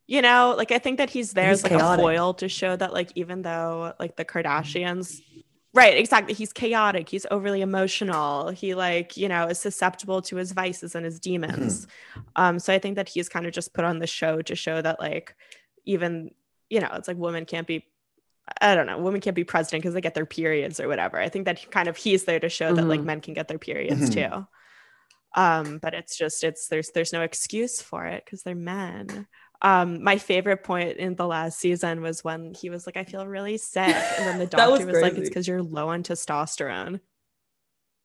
You 0.07 0.21
know, 0.21 0.55
like 0.57 0.71
I 0.71 0.79
think 0.79 0.97
that 0.99 1.09
he's 1.09 1.33
there 1.33 1.49
He's 1.49 1.59
as 1.59 1.63
like 1.63 1.73
chaotic. 1.73 1.99
a 1.99 2.03
foil 2.03 2.33
to 2.35 2.47
show 2.47 2.75
that, 2.75 2.93
like, 2.93 3.11
even 3.15 3.41
though 3.41 3.93
like 3.99 4.15
the 4.15 4.25
Kardashians 4.25 5.21
Right, 5.73 5.97
exactly. 5.97 6.33
He's 6.33 6.53
chaotic. 6.53 7.07
He's 7.07 7.27
overly 7.29 7.61
emotional. 7.61 8.49
He 8.49 8.73
like, 8.73 9.15
you 9.15 9.27
know, 9.27 9.45
is 9.47 9.59
susceptible 9.59 10.23
to 10.23 10.37
his 10.37 10.51
vices 10.53 10.95
and 10.95 11.05
his 11.05 11.19
demons. 11.19 11.85
Um, 12.35 12.57
so 12.57 12.73
I 12.73 12.79
think 12.79 12.95
that 12.95 13.07
he's 13.09 13.29
kind 13.29 13.45
of 13.45 13.51
just 13.53 13.73
put 13.73 13.85
on 13.85 13.99
the 13.99 14.07
show 14.07 14.41
to 14.41 14.55
show 14.55 14.81
that 14.81 14.99
like 14.99 15.35
even, 15.85 16.31
you 16.69 16.79
know, 16.79 16.89
it's 16.93 17.07
like 17.07 17.17
women 17.17 17.45
can't 17.45 17.67
be 17.67 17.85
I 18.61 18.73
don't 18.75 18.87
know, 18.87 18.97
women 18.97 19.19
can't 19.21 19.35
be 19.35 19.43
president 19.43 19.83
because 19.83 19.93
they 19.93 20.01
get 20.01 20.15
their 20.15 20.25
periods 20.25 20.79
or 20.79 20.87
whatever. 20.87 21.19
I 21.19 21.29
think 21.29 21.45
that 21.45 21.69
kind 21.69 21.87
of 21.89 21.97
he's 21.97 22.23
there 22.23 22.39
to 22.39 22.49
show 22.49 22.73
that 22.73 22.85
like 22.87 23.01
Mhm. 23.01 23.05
men 23.05 23.21
can 23.21 23.33
get 23.35 23.47
their 23.49 23.59
periods 23.59 24.09
Mhm. 24.09 24.13
too. 24.13 24.47
Um, 25.37 25.77
but 25.77 25.93
it's 25.93 26.17
just 26.17 26.43
it's 26.43 26.67
there's 26.67 26.89
there's 26.89 27.13
no 27.13 27.21
excuse 27.21 27.79
for 27.79 28.05
it 28.05 28.25
because 28.25 28.41
they're 28.41 28.55
men. 28.55 29.27
Um, 29.61 30.03
my 30.03 30.17
favorite 30.17 30.63
point 30.63 30.97
in 30.97 31.15
the 31.15 31.27
last 31.27 31.59
season 31.59 32.01
was 32.01 32.23
when 32.23 32.53
he 32.53 32.69
was 32.71 32.85
like, 32.85 32.97
I 32.97 33.03
feel 33.03 33.25
really 33.25 33.57
sick. 33.57 33.95
And 33.95 34.25
then 34.25 34.39
the 34.39 34.45
That 34.57 34.69
was 34.69 34.79
doctor 34.79 34.93
was, 34.93 35.01
like. 35.01 35.13
It's 35.13 35.29
because 35.29 35.47
you're 35.47 35.63
low 35.63 35.89
on 35.89 36.03
testosterone. 36.03 36.99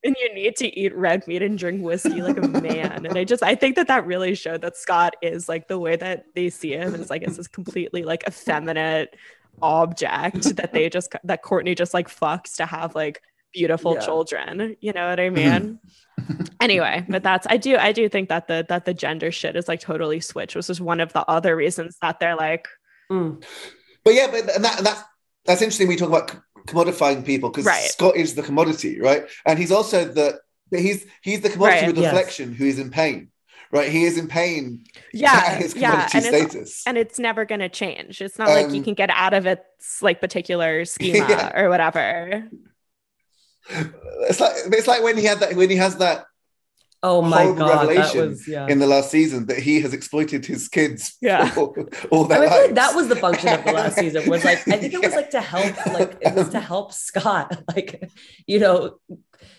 And 0.04 0.16
you 0.20 0.34
need 0.34 0.56
to 0.56 0.78
eat 0.78 0.94
red 0.96 1.26
meat 1.28 1.42
and 1.42 1.56
drink 1.56 1.82
whiskey 1.82 2.22
like 2.22 2.36
a 2.36 2.48
man. 2.48 3.06
And 3.06 3.16
I 3.16 3.24
just, 3.24 3.42
I 3.42 3.54
think 3.54 3.76
that 3.76 3.86
that 3.86 4.04
really 4.04 4.34
showed 4.34 4.62
that 4.62 4.76
Scott 4.76 5.14
is 5.22 5.48
like 5.48 5.68
the 5.68 5.78
way 5.78 5.94
that 5.94 6.24
they 6.34 6.50
see 6.50 6.72
him 6.72 6.94
is 6.96 7.08
like, 7.08 7.22
it's 7.22 7.36
this 7.36 7.46
completely 7.46 8.02
like 8.02 8.24
effeminate 8.26 9.14
object 9.60 10.56
that 10.56 10.72
they 10.72 10.90
just, 10.90 11.14
that 11.22 11.44
Kourtney 11.44 11.76
just 11.76 11.94
like 11.94 12.08
fucks 12.08 12.56
to 12.56 12.66
have 12.66 12.96
like 12.96 13.22
beautiful 13.52 13.94
Yeah. 13.94 14.00
children. 14.00 14.76
You 14.80 14.92
know 14.92 15.08
what 15.08 15.20
I 15.20 15.30
mean? 15.30 15.78
anyway 16.60 17.04
but 17.08 17.22
that's 17.24 17.46
i 17.50 17.56
do 17.56 17.76
i 17.76 17.90
do 17.90 18.08
think 18.08 18.28
that 18.28 18.46
the 18.46 18.64
that 18.68 18.84
the 18.84 18.94
gender 18.94 19.32
shit 19.32 19.56
is 19.56 19.66
like 19.66 19.80
totally 19.80 20.20
switched 20.20 20.54
which 20.54 20.70
is 20.70 20.80
one 20.80 21.00
of 21.00 21.12
the 21.14 21.24
other 21.28 21.56
reasons 21.56 21.96
that 22.00 22.20
they're 22.20 22.36
like 22.36 22.68
Mm. 23.10 23.42
But 24.04 24.14
yeah, 24.14 24.28
but 24.30 24.48
and 24.54 24.64
that, 24.64 24.78
and 24.78 24.86
that's 24.86 25.02
that's 25.44 25.60
interesting. 25.62 25.88
We 25.88 25.96
talk 25.96 26.08
about 26.08 26.34
commodifying 26.66 27.24
people 27.26 27.50
because 27.50 27.66
Right. 27.66 27.82
Scott 27.90 28.16
is 28.16 28.34
the 28.36 28.42
commodity, 28.42 29.00
right? 29.00 29.24
And 29.44 29.58
he's 29.58 29.72
also 29.72 30.04
the 30.04 30.40
he's 30.70 31.04
he's 31.22 31.40
the 31.40 31.50
commodity 31.50 31.86
Right, 31.86 31.94
with 31.94 31.98
yes. 31.98 32.12
reflection 32.12 32.54
who 32.54 32.64
is 32.64 32.78
in 32.78 32.90
pain, 32.90 33.30
right? 33.70 33.90
He 33.90 34.04
is 34.04 34.16
in 34.16 34.28
pain 34.28 34.84
yeah 35.12 35.56
his 35.56 35.74
yeah 35.74 35.90
commodity 36.08 36.18
and 36.18 36.26
it's, 36.36 36.52
status. 36.52 36.82
and 36.86 36.96
it's 36.96 37.18
never 37.18 37.44
going 37.44 37.60
to 37.60 37.68
change 37.68 38.22
it's 38.22 38.38
not 38.38 38.48
like 38.48 38.70
you 38.70 38.78
Um, 38.78 38.84
can 38.84 38.94
get 38.94 39.10
out 39.10 39.34
of 39.34 39.44
its 39.46 40.00
like 40.00 40.20
particular 40.20 40.84
schema 40.86 41.18
Yeah. 41.28 41.60
or 41.60 41.68
whatever 41.68 42.48
it's 43.70 44.40
like 44.40 44.52
it's 44.66 44.86
like 44.86 45.02
when 45.02 45.16
he 45.16 45.24
had 45.24 45.40
that 45.40 45.54
when 45.54 45.70
he 45.70 45.76
has 45.76 45.96
that 45.98 46.24
Oh 47.04 47.20
my 47.20 47.42
Horrible 47.42 47.58
god, 47.58 47.68
that 47.68 47.88
revelation 47.88 48.28
was 48.28 48.46
yeah. 48.46 48.68
in 48.68 48.78
the 48.78 48.86
last 48.86 49.10
season 49.10 49.46
that 49.46 49.58
he 49.58 49.80
has 49.80 49.92
exploited 49.92 50.46
his 50.46 50.68
kids 50.68 51.16
Yeah. 51.20 51.50
for 51.50 51.74
all 52.12 52.32
I 52.32 52.38
mean, 52.38 52.48
I 52.48 52.52
feel 52.52 52.62
like 52.66 52.74
that 52.76 52.94
was 52.94 53.08
the 53.08 53.16
function 53.16 53.48
of 53.48 53.64
the 53.64 53.72
last 53.72 53.96
season. 54.02 54.30
Was 54.30 54.44
like 54.44 54.58
I 54.68 54.76
think 54.78 54.94
it 54.94 55.00
was 55.00 55.10
Yeah. 55.10 55.16
like 55.16 55.30
to 55.30 55.40
help, 55.40 55.86
like 55.86 56.16
it 56.20 56.32
was 56.34 56.48
to 56.50 56.60
help 56.60 56.92
Scott, 56.92 57.60
like 57.74 58.08
you 58.46 58.60
know, 58.60 58.98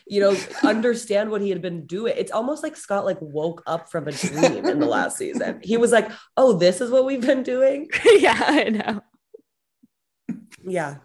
you 0.08 0.22
know, 0.22 0.38
understand 0.64 1.32
what 1.32 1.42
he 1.42 1.50
had 1.50 1.62
been 1.62 1.86
doing. 1.86 2.14
It's 2.16 2.32
almost 2.32 2.64
like 2.64 2.78
Scott 2.78 3.04
like 3.04 3.18
woke 3.20 3.62
up 3.68 3.92
from 3.92 4.08
a 4.08 4.14
dream 4.14 4.66
in 4.66 4.80
the 4.80 4.86
last 4.86 5.18
season. 5.18 5.60
He 5.64 5.76
was 5.76 5.92
like, 5.92 6.10
"Oh, 6.38 6.54
this 6.54 6.80
is 6.80 6.92
what 6.92 7.04
we've 7.04 7.20
been 7.20 7.44
doing." 7.44 7.90
yeah 8.06 8.40
i 8.40 8.64
know 8.70 9.02
Yeah, 10.66 10.96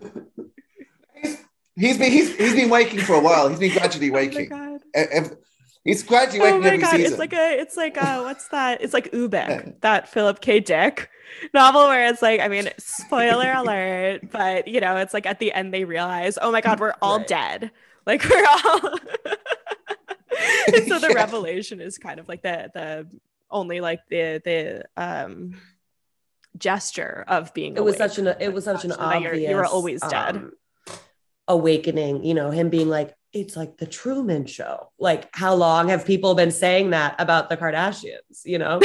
he's 1.79 1.97
been 1.99 2.13
he's, 2.13 2.35
he's 2.37 2.55
been 2.55 2.69
waking 2.71 3.01
for 3.01 3.15
a 3.15 3.21
while. 3.21 3.49
He's 3.49 3.59
been 3.59 3.73
gradually 3.73 4.09
oh 4.11 4.13
my 4.13 4.19
waking. 4.21 4.49
god 4.49 4.81
E- 4.97 5.07
ev- 5.13 5.37
He's 5.85 6.03
gradually 6.03 6.41
oh 6.49 6.59
my 6.61 6.67
every 6.67 6.79
god 6.79 6.91
season. 6.91 7.07
it's 7.13 7.19
like 7.19 7.33
a 7.33 7.61
it's 7.61 7.77
like 7.77 7.97
uh 7.97 8.21
what's 8.23 8.49
that 8.49 8.83
it's 8.83 8.93
like 8.93 9.11
Ubik 9.13 9.33
Yeah. 9.49 9.73
that 9.81 10.09
philip 10.09 10.41
k 10.41 10.61
dick 10.61 11.09
novel 11.55 11.87
where 11.87 12.09
it's 12.09 12.21
like 12.21 12.41
i 12.41 12.49
mean 12.49 12.69
spoiler 12.79 13.53
alert 13.55 14.31
but 14.31 14.67
you 14.69 14.81
know 14.81 14.97
it's 14.97 15.15
like 15.15 15.25
at 15.25 15.39
the 15.39 15.53
end 15.53 15.73
they 15.73 15.85
realize 15.85 16.37
oh 16.43 16.51
my 16.53 16.61
god 16.61 16.79
we're 16.81 16.95
all 17.01 17.19
Right. 17.19 17.27
dead 17.29 17.71
like 18.07 18.23
we're 18.29 18.45
all 18.65 18.99
and 20.75 20.87
so 20.89 20.99
the 20.99 21.09
Yeah. 21.11 21.15
revelation 21.15 21.81
is 21.81 21.97
kind 21.97 22.21
of 22.21 22.29
like 22.29 22.43
the 22.43 22.71
the 22.75 23.07
only 23.51 23.81
like 23.81 24.01
the 24.11 24.43
the 24.45 24.85
um 25.03 25.55
gesture 26.57 27.25
of 27.29 27.55
being 27.55 27.77
it 27.77 27.85
was 27.85 27.95
awake. 27.99 28.11
such 28.11 28.19
an 28.19 28.35
it 28.41 28.53
was 28.53 28.65
such 28.65 28.85
an 28.85 28.91
That 28.91 29.01
obvious. 29.01 29.23
you're- 29.35 29.49
you 29.49 29.57
were 29.57 29.65
always 29.67 30.01
dead. 30.01 30.37
um, 30.37 30.53
awakening. 31.49 32.25
You 32.25 32.35
know, 32.35 32.51
him 32.51 32.69
being 32.69 32.89
like, 32.89 33.15
"It's 33.33 33.57
like 33.57 33.79
the 33.79 33.87
Truman 33.87 34.47
Show." 34.47 34.91
Like, 34.99 35.29
how 35.33 35.55
long 35.55 35.89
have 35.89 36.05
people 36.07 36.35
been 36.35 36.51
saying 36.51 36.91
that 36.91 37.17
about 37.19 37.49
the 37.49 37.57
Kardashians? 37.57 38.45
You 38.45 38.59
know. 38.59 38.81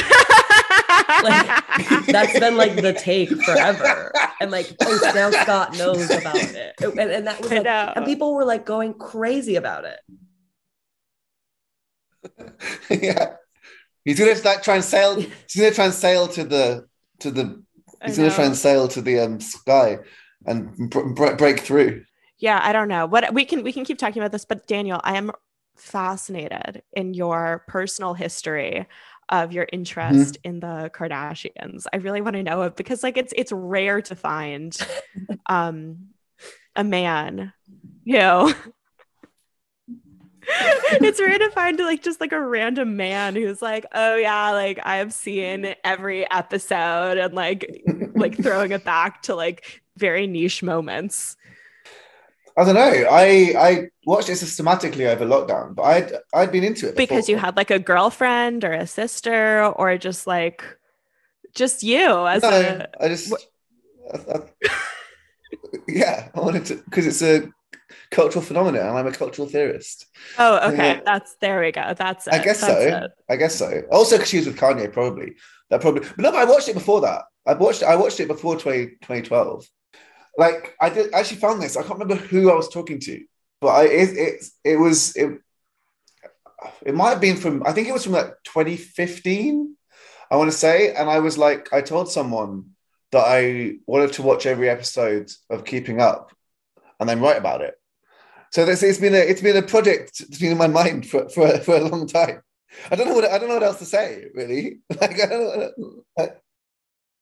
like, 1.23 2.05
that's 2.07 2.39
been 2.39 2.57
like 2.57 2.75
the 2.75 2.93
take 2.93 3.29
forever. 3.29 4.11
And 4.39 4.51
like, 4.51 4.75
oh, 4.81 5.11
now 5.15 5.31
Scott 5.31 5.77
knows 5.77 6.09
about 6.09 6.35
it. 6.35 6.75
And, 6.81 6.99
and 6.99 7.27
that 7.27 7.41
was 7.41 7.51
like, 7.51 7.65
and 7.65 8.05
people 8.05 8.33
were 8.33 8.45
like 8.45 8.65
going 8.65 8.93
crazy 8.93 9.55
about 9.55 9.85
it. 9.85 9.99
yeah. 12.89 13.35
He's 14.05 14.19
gonna 14.19 14.35
like 14.43 14.63
try 14.63 14.75
and 14.75 14.83
sail. 14.83 15.15
He's 15.15 15.55
gonna 15.55 15.71
try 15.71 15.85
and 15.85 15.93
sail 15.93 16.27
to 16.29 16.43
the 16.43 16.87
to 17.19 17.31
the. 17.31 17.63
He's 18.05 18.17
gonna 18.17 18.31
try 18.31 18.45
and 18.45 18.55
sail 18.55 18.87
to 18.89 19.01
the 19.01 19.19
um 19.19 19.39
sky 19.39 19.99
and 20.45 20.89
br- 20.89 21.13
br- 21.13 21.35
break 21.35 21.61
through. 21.61 22.03
Yeah 22.43 22.59
i 22.61 22.73
don't 22.73 22.89
know. 22.89 23.05
What 23.05 23.33
we 23.33 23.45
can 23.45 23.63
we 23.63 23.71
can 23.71 23.85
keep 23.85 23.97
talking 23.97 24.21
about 24.21 24.33
this 24.33 24.45
but 24.45 24.67
daniel 24.67 24.99
i 25.03 25.15
am 25.15 25.31
fascinated 25.75 26.83
in 26.91 27.13
your 27.13 27.63
personal 27.67 28.13
history 28.13 28.85
of 29.29 29.53
your 29.53 29.67
interest 29.71 30.37
in 30.43 30.59
the 30.59 30.91
kardashians. 30.93 31.85
I 31.93 31.97
really 31.97 32.21
want 32.21 32.35
to 32.35 32.43
know 32.43 32.63
it 32.63 32.75
because 32.75 33.01
like 33.01 33.17
it's 33.17 33.33
it's 33.35 33.51
rare 33.51 34.01
to 34.01 34.15
find 34.15 34.77
um 35.47 36.09
a 36.75 36.83
man 36.83 37.53
you 38.03 38.17
know? 38.17 38.53
It's 40.91 41.21
rare 41.21 41.39
to 41.39 41.49
find 41.51 41.79
like 41.79 42.03
just 42.03 42.19
like 42.19 42.33
a 42.33 42.41
random 42.41 42.97
man 42.97 43.33
who's 43.33 43.61
like 43.61 43.85
oh 43.93 44.17
yeah 44.17 44.51
like 44.51 44.77
i've 44.83 45.13
seen 45.13 45.73
every 45.85 46.29
episode 46.29 47.17
and 47.17 47.33
like 47.33 47.81
like 48.13 48.35
throwing 48.37 48.73
it 48.73 48.83
back 48.83 49.21
to 49.23 49.35
like 49.35 49.81
very 49.95 50.27
niche 50.27 50.61
moments 50.61 51.37
I 52.57 52.63
don't 52.65 52.75
know. 52.75 53.07
I 53.09 53.53
I 53.57 53.87
watched 54.05 54.29
it 54.29 54.35
systematically 54.35 55.07
over 55.07 55.25
lockdown, 55.25 55.75
but 55.75 55.83
I'd 55.83 56.11
I'd 56.33 56.51
been 56.51 56.63
into 56.63 56.89
it 56.89 56.95
because 56.95 57.27
you 57.27 57.37
had 57.37 57.57
like 57.57 57.71
a 57.71 57.79
girlfriend 57.79 58.63
or 58.63 58.73
a 58.73 58.85
sister 58.87 59.65
or 59.65 59.97
just 59.97 60.27
like 60.27 60.63
just 61.55 61.83
you 61.83 62.27
as 62.27 62.43
No, 62.43 62.49
a 62.49 62.87
I 62.99 63.07
just. 63.07 63.33
I- 63.33 64.33
I- 64.35 64.69
yeah, 65.87 66.29
I 66.35 66.39
wanted 66.39 66.65
to 66.65 66.75
because 66.75 67.07
it's 67.07 67.21
a 67.21 67.49
cultural 68.11 68.43
phenomenon, 68.43 68.87
and 68.87 68.97
I'm 68.97 69.07
a 69.07 69.11
cultural 69.11 69.47
theorist. 69.47 70.05
oh 70.37 70.69
okay 70.71 71.01
that's 71.05 71.35
there 71.41 71.59
we 71.61 71.71
go 71.71 71.93
that's 71.97 72.27
it 72.27 72.33
I 72.33 72.39
guess 72.43 72.61
that's 72.61 72.73
so. 72.83 72.97
it. 73.05 73.11
I 73.29 73.35
guess 73.35 73.55
so. 73.55 73.81
Also, 73.91 74.17
because 74.17 74.29
she 74.29 74.37
was 74.37 74.47
with 74.47 74.57
Kanye, 74.57 74.91
probably. 74.91 75.33
That 75.69 75.81
probably. 75.81 76.01
But 76.01 76.17
no, 76.19 76.31
but 76.31 76.39
I 76.41 76.45
watched 76.45 76.67
it 76.69 76.73
before 76.75 77.01
that. 77.01 77.23
I 77.47 77.53
watched. 77.53 77.81
I 77.83 77.95
watched 77.95 78.19
it 78.19 78.27
before 78.27 78.57
20, 78.57 78.85
2012. 79.01 79.65
Like 80.37 80.75
I 80.81 80.89
did. 80.89 81.13
I 81.13 81.19
actually 81.19 81.37
found 81.37 81.61
this. 81.61 81.77
I 81.77 81.83
can't 81.83 81.99
remember 81.99 82.15
who 82.15 82.51
I 82.51 82.55
was 82.55 82.69
talking 82.69 82.99
to, 83.01 83.23
but 83.61 83.67
I 83.67 83.83
it 83.85 84.17
it, 84.17 84.45
it 84.63 84.77
was 84.77 85.15
it. 85.15 85.39
It 86.85 86.95
might 86.95 87.09
have 87.09 87.21
been 87.21 87.37
from. 87.37 87.63
I 87.65 87.71
think 87.71 87.87
it 87.87 87.93
was 87.93 88.03
from 88.03 88.13
like 88.13 88.33
2015. 88.45 89.75
I 90.31 90.35
want 90.35 90.51
to 90.51 90.57
say, 90.57 90.93
and 90.93 91.09
I 91.09 91.19
was 91.19 91.37
like, 91.37 91.71
I 91.71 91.81
told 91.81 92.11
someone 92.11 92.71
that 93.11 93.25
I 93.27 93.75
wanted 93.85 94.13
to 94.13 94.23
watch 94.23 94.45
every 94.47 94.69
episode 94.69 95.31
of 95.49 95.65
Keeping 95.65 96.01
Up, 96.01 96.31
and 96.99 97.07
then 97.07 97.21
write 97.21 97.37
about 97.37 97.61
it. 97.61 97.75
So 98.51 98.65
this 98.65 98.83
it's 98.83 98.99
been 98.99 99.15
a 99.15 99.17
it's 99.17 99.41
been 99.41 99.57
a 99.57 99.61
project 99.61 100.19
that's 100.19 100.39
been 100.39 100.51
in 100.51 100.57
my 100.57 100.67
mind 100.67 101.07
for 101.07 101.29
for, 101.29 101.57
for 101.59 101.75
a 101.75 101.87
long 101.87 102.07
time. 102.07 102.41
I 102.89 102.95
don't 102.95 103.07
know 103.07 103.15
what 103.15 103.25
I 103.25 103.37
don't 103.37 103.49
know 103.49 103.55
what 103.55 103.63
else 103.63 103.79
to 103.79 103.85
say 103.85 104.25
really. 104.33 104.79
Like 105.01 105.21
I 105.21 105.25
don't 105.25 105.73
know. 105.77 106.29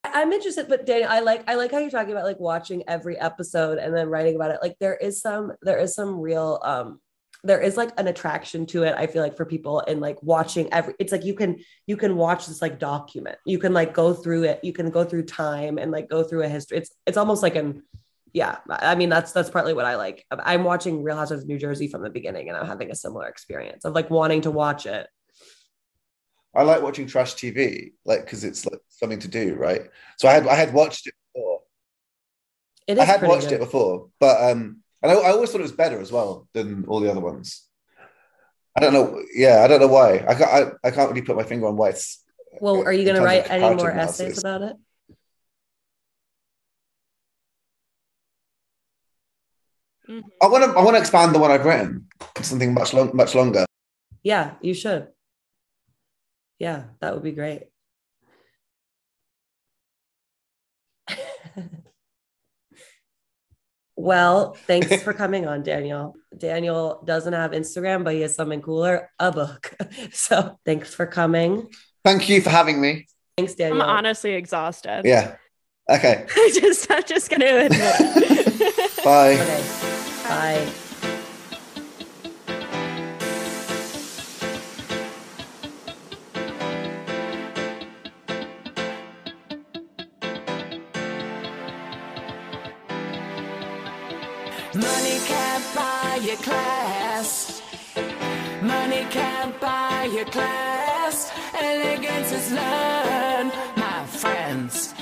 I'm 0.04 0.32
interested, 0.32 0.68
but 0.68 0.86
Daniel, 0.86 1.10
I 1.10 1.20
like 1.20 1.44
I 1.48 1.56
like 1.56 1.72
how 1.72 1.78
you're 1.78 1.90
talking 1.90 2.12
about 2.12 2.26
like 2.26 2.40
watching 2.40 2.84
every 2.88 3.18
episode 3.20 3.78
and 3.78 3.96
then 3.96 4.10
writing 4.10 4.36
about 4.36 4.52
it. 4.52 4.60
Like 4.62 4.78
there 4.80 4.96
is 4.96 5.22
some 5.22 5.54
there 5.62 5.80
is 5.80 5.94
some 5.94 6.20
real 6.20 6.60
um 6.64 7.00
there 7.44 7.60
is 7.60 7.76
like 7.78 7.92
an 8.00 8.08
attraction 8.08 8.66
to 8.68 8.84
it. 8.84 8.96
I 8.96 9.08
feel 9.08 9.22
like 9.24 9.36
for 9.36 9.46
people 9.46 9.84
and 9.88 10.00
like 10.00 10.22
watching 10.22 10.72
every 10.74 10.94
it's 11.00 11.12
like 11.12 11.26
you 11.26 11.34
can 11.34 11.58
you 11.88 11.98
can 11.98 12.16
watch 12.16 12.48
this 12.48 12.62
like 12.62 12.80
document. 12.80 13.38
You 13.46 13.60
can 13.60 13.74
like 13.74 13.94
go 13.94 14.14
through 14.14 14.44
it. 14.44 14.60
You 14.64 14.74
can 14.74 14.90
go 14.90 15.04
through 15.04 15.24
time 15.24 15.78
and 15.78 15.92
like 15.92 16.10
go 16.10 16.24
through 16.24 16.44
a 16.44 16.50
history. 16.50 16.80
It's 16.80 16.92
it's 17.06 17.18
almost 17.18 17.44
like 17.44 17.56
an 17.56 17.84
yeah. 18.34 18.58
I 18.70 18.96
mean 18.96 19.10
that's 19.10 19.32
that's 19.32 19.50
partly 19.50 19.74
what 19.74 19.86
I 19.86 19.96
like. 19.96 20.26
I'm 20.32 20.64
watching 20.64 21.04
Real 21.04 21.18
Housewives 21.18 21.44
of 21.44 21.48
New 21.48 21.58
Jersey 21.60 21.88
from 21.88 22.02
the 22.02 22.10
beginning 22.10 22.50
and 22.50 22.58
I'm 22.58 22.68
having 22.68 22.92
a 22.92 22.96
similar 22.96 23.28
experience 23.28 23.86
of 23.86 23.94
like 23.94 24.10
wanting 24.10 24.42
to 24.42 24.52
watch 24.52 24.86
it. 24.86 25.08
I 26.54 26.64
like 26.64 26.82
watching 26.82 27.08
trash 27.08 27.36
TV, 27.36 27.94
like 28.06 28.26
because 28.26 28.44
it's 28.44 28.66
like 28.66 28.80
something 28.90 29.20
to 29.20 29.28
do, 29.28 29.56
right? 29.56 29.84
So 30.18 30.28
I 30.28 30.34
had 30.34 30.48
I 30.48 30.56
had 30.56 30.74
watched 30.74 31.08
it 31.08 31.14
before. 31.34 31.62
It 32.88 32.98
is 32.98 33.00
I 33.00 33.06
had 33.06 33.22
watched 33.22 33.50
good. 33.50 33.54
it 33.56 33.60
before, 33.60 34.10
but 34.20 34.52
um, 34.52 34.82
and 35.02 35.12
I, 35.12 35.16
I 35.16 35.32
always 35.32 35.52
thought 35.52 35.62
it 35.62 35.64
was 35.64 35.72
better 35.72 36.02
as 36.02 36.12
well 36.12 36.48
than 36.54 36.86
all 36.88 37.00
the 37.00 37.10
other 37.10 37.22
ones. 37.22 37.68
I 38.76 38.82
don't 38.82 38.94
know. 38.94 39.22
Yeah, 39.34 39.64
I 39.64 39.68
don't 39.68 39.80
know 39.80 39.88
why. 39.88 40.26
I 40.28 40.36
can't. 40.36 40.76
I, 40.84 40.88
I 40.88 40.92
can't 40.92 41.10
really 41.10 41.22
put 41.22 41.36
my 41.36 41.44
finger 41.44 41.68
on 41.68 41.78
why 41.78 41.90
it's. 41.90 42.24
Well, 42.60 42.84
are 42.84 42.94
you 42.94 43.06
going 43.06 43.16
to 43.16 43.24
write 43.24 43.50
any 43.50 43.76
more 43.76 43.90
analysis. 43.90 44.22
essays 44.22 44.40
about 44.40 44.62
it? 44.62 44.76
Mhm. 50.10 50.24
I 50.42 50.48
want 50.48 50.64
to 50.66 50.72
I 50.72 50.84
want 50.84 50.96
to 50.96 51.00
expand 51.00 51.34
the 51.34 51.40
one 51.40 51.52
I've 51.52 51.64
written 51.64 52.08
something 52.42 52.74
much 52.74 52.94
long, 52.94 53.16
much 53.16 53.36
longer. 53.36 53.66
Yeah, 54.24 54.56
you 54.62 54.74
should. 54.74 55.08
Yeah, 56.62 56.84
that 57.00 57.16
would 57.16 57.24
be 57.24 57.32
great. 57.32 57.64
well, 63.96 64.54
thanks 64.68 65.02
for 65.02 65.12
coming 65.24 65.48
on, 65.48 65.64
Daniel. 65.64 66.14
Daniel 66.38 67.02
doesn't 67.04 67.34
have 67.34 67.50
Instagram, 67.50 68.04
but 68.04 68.14
he 68.14 68.22
has 68.22 68.36
something 68.36 68.62
cooler 68.62 69.10
a 69.18 69.32
book. 69.32 69.76
So 70.12 70.60
thanks 70.64 70.94
for 70.94 71.08
coming. 71.08 71.68
Thank 72.06 72.30
you 72.30 72.42
for 72.42 72.52
having 72.52 72.80
me. 72.80 73.08
Thanks, 73.38 73.56
Daniel. 73.56 73.82
I'm 73.82 73.90
honestly 73.90 74.34
exhausted. 74.34 75.02
Yeah. 75.04 75.38
Okay. 75.90 76.28
I 76.30 76.52
just, 76.62 76.92
I'm 76.92 77.04
just 77.06 77.32
gonna 77.32 77.46
admit. 77.46 79.04
Bye. 79.04 79.34
Okay. 79.34 79.64
Bye. 80.28 80.72
Money 80.72 80.91
your 96.32 96.40
class. 96.40 97.62
Money 98.62 99.06
can't 99.10 99.60
buy 99.60 100.10
your 100.14 100.26
class. 100.26 101.30
Elegance 101.54 102.32
is 102.32 102.52
learned, 102.54 103.52
my 103.76 104.06
friends. 104.06 104.94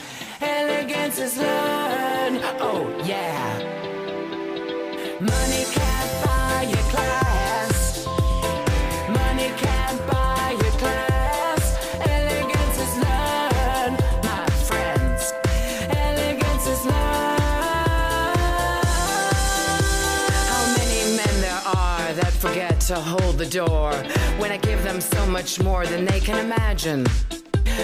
Elegance 0.41 1.19
is 1.19 1.37
learned. 1.37 2.39
Oh, 2.59 2.81
yeah. 3.05 3.88
To 22.89 22.95
hold 22.95 23.37
the 23.37 23.45
door 23.45 23.93
when 24.39 24.51
I 24.51 24.57
give 24.57 24.81
them 24.83 24.99
so 24.99 25.23
much 25.27 25.61
more 25.61 25.85
than 25.85 26.05
they 26.05 26.19
can 26.19 26.43
imagine? 26.43 27.05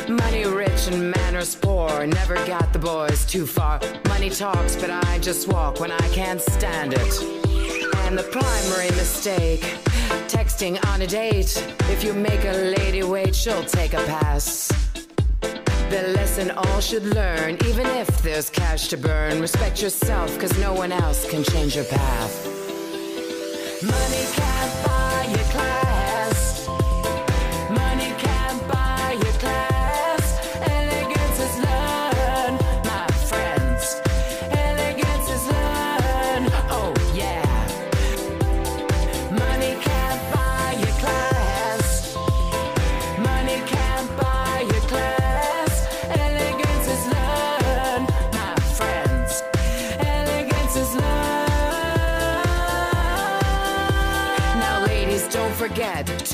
Money 0.09 0.45
rich 0.45 0.87
and 0.87 1.11
manners 1.11 1.53
poor, 1.53 2.07
never 2.07 2.33
got 2.47 2.73
the 2.73 2.79
boys 2.79 3.23
too 3.23 3.45
far. 3.45 3.79
Money 4.07 4.31
talks, 4.31 4.75
but 4.75 4.89
I 4.89 5.19
just 5.19 5.47
walk 5.47 5.79
when 5.79 5.91
I 5.91 6.07
can't 6.09 6.41
stand 6.41 6.93
it. 6.95 7.21
And 8.05 8.17
the 8.17 8.23
primary 8.31 8.89
mistake, 8.97 9.61
texting 10.27 10.83
on 10.87 11.03
a 11.03 11.07
date. 11.07 11.55
If 11.81 12.03
you 12.03 12.15
make 12.15 12.43
a 12.43 12.73
lady 12.75 13.03
wait, 13.03 13.35
she'll 13.35 13.63
take 13.63 13.93
a 13.93 14.03
pass. 14.05 14.69
The 15.91 16.13
lesson 16.15 16.49
all 16.49 16.79
should 16.79 17.05
learn, 17.05 17.59
even 17.67 17.85
if 17.85 18.07
there's 18.23 18.49
cash 18.49 18.87
to 18.87 18.97
burn. 18.97 19.39
Respect 19.39 19.83
yourself, 19.83 20.35
cause 20.39 20.57
no 20.57 20.73
one 20.73 20.91
else 20.91 21.29
can 21.29 21.43
change 21.43 21.75
your 21.75 21.85
path. 21.85 22.55
Money 23.83 24.25
can't 24.33 24.87
buy 24.87 24.94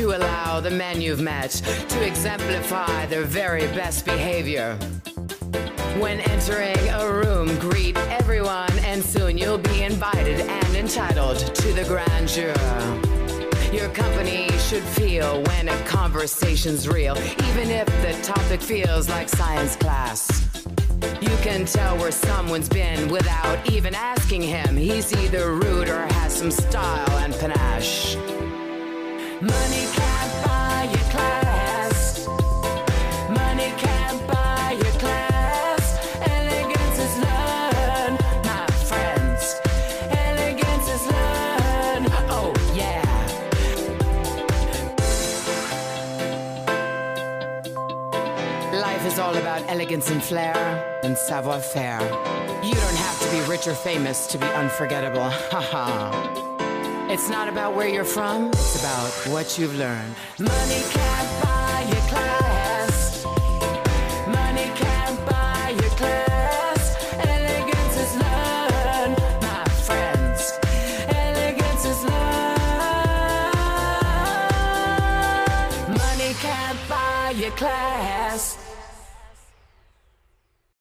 to 0.01 0.17
allow 0.17 0.59
the 0.59 0.71
men 0.71 0.99
you've 0.99 1.21
met 1.21 1.51
to 1.87 2.03
exemplify 2.03 3.05
their 3.05 3.23
very 3.23 3.67
best 3.67 4.03
behavior. 4.03 4.73
When 5.99 6.19
entering 6.21 6.89
a 6.89 7.07
room, 7.07 7.47
greet 7.59 7.95
everyone, 8.09 8.71
and 8.79 9.03
soon 9.03 9.37
you'll 9.37 9.59
be 9.59 9.83
invited 9.83 10.39
and 10.39 10.75
entitled 10.75 11.37
to 11.37 11.73
the 11.73 11.83
grandeur. 11.83 12.55
Your 13.71 13.89
company 13.89 14.49
should 14.57 14.81
feel 14.81 15.43
when 15.43 15.69
a 15.69 15.77
conversation's 15.85 16.89
real, 16.89 17.15
even 17.49 17.69
if 17.69 17.85
the 18.01 18.19
topic 18.23 18.59
feels 18.59 19.07
like 19.07 19.29
science 19.29 19.75
class. 19.75 20.49
You 21.21 21.35
can 21.43 21.65
tell 21.65 21.95
where 21.97 22.11
someone's 22.11 22.69
been 22.69 23.07
without 23.09 23.69
even 23.69 23.93
asking 23.93 24.41
him. 24.41 24.75
He's 24.75 25.13
either 25.13 25.53
rude 25.53 25.89
or 25.89 26.01
has 26.15 26.35
some 26.35 26.49
style 26.49 27.19
and 27.19 27.35
panache. 27.35 28.17
Elegance 36.21 36.99
is 36.99 37.17
learned. 37.17 38.19
My 38.45 38.67
friends. 38.85 39.59
Elegance 40.11 40.87
is 40.89 41.03
learned. 41.07 42.07
Oh 42.29 42.53
yeah. 42.75 43.01
Life 48.79 49.05
is 49.05 49.17
all 49.17 49.35
about 49.35 49.61
elegance 49.67 50.11
and 50.11 50.21
flair 50.21 50.55
and 51.03 51.17
savoir 51.17 51.59
faire. 51.59 52.01
You 52.63 52.75
don't 52.75 52.95
have 52.95 53.19
to 53.21 53.31
be 53.31 53.41
rich 53.49 53.67
or 53.67 53.73
famous 53.73 54.27
to 54.27 54.37
be 54.37 54.45
unforgettable. 54.45 55.29
Haha. 55.49 56.50
It's 57.11 57.29
not 57.29 57.49
about 57.49 57.75
where 57.75 57.89
you're 57.89 58.05
from, 58.05 58.47
it's 58.53 58.79
about 58.79 59.11
what 59.33 59.59
you've 59.59 59.75
learned. 59.75 60.15
Money 60.39 60.81
can't 60.91 61.40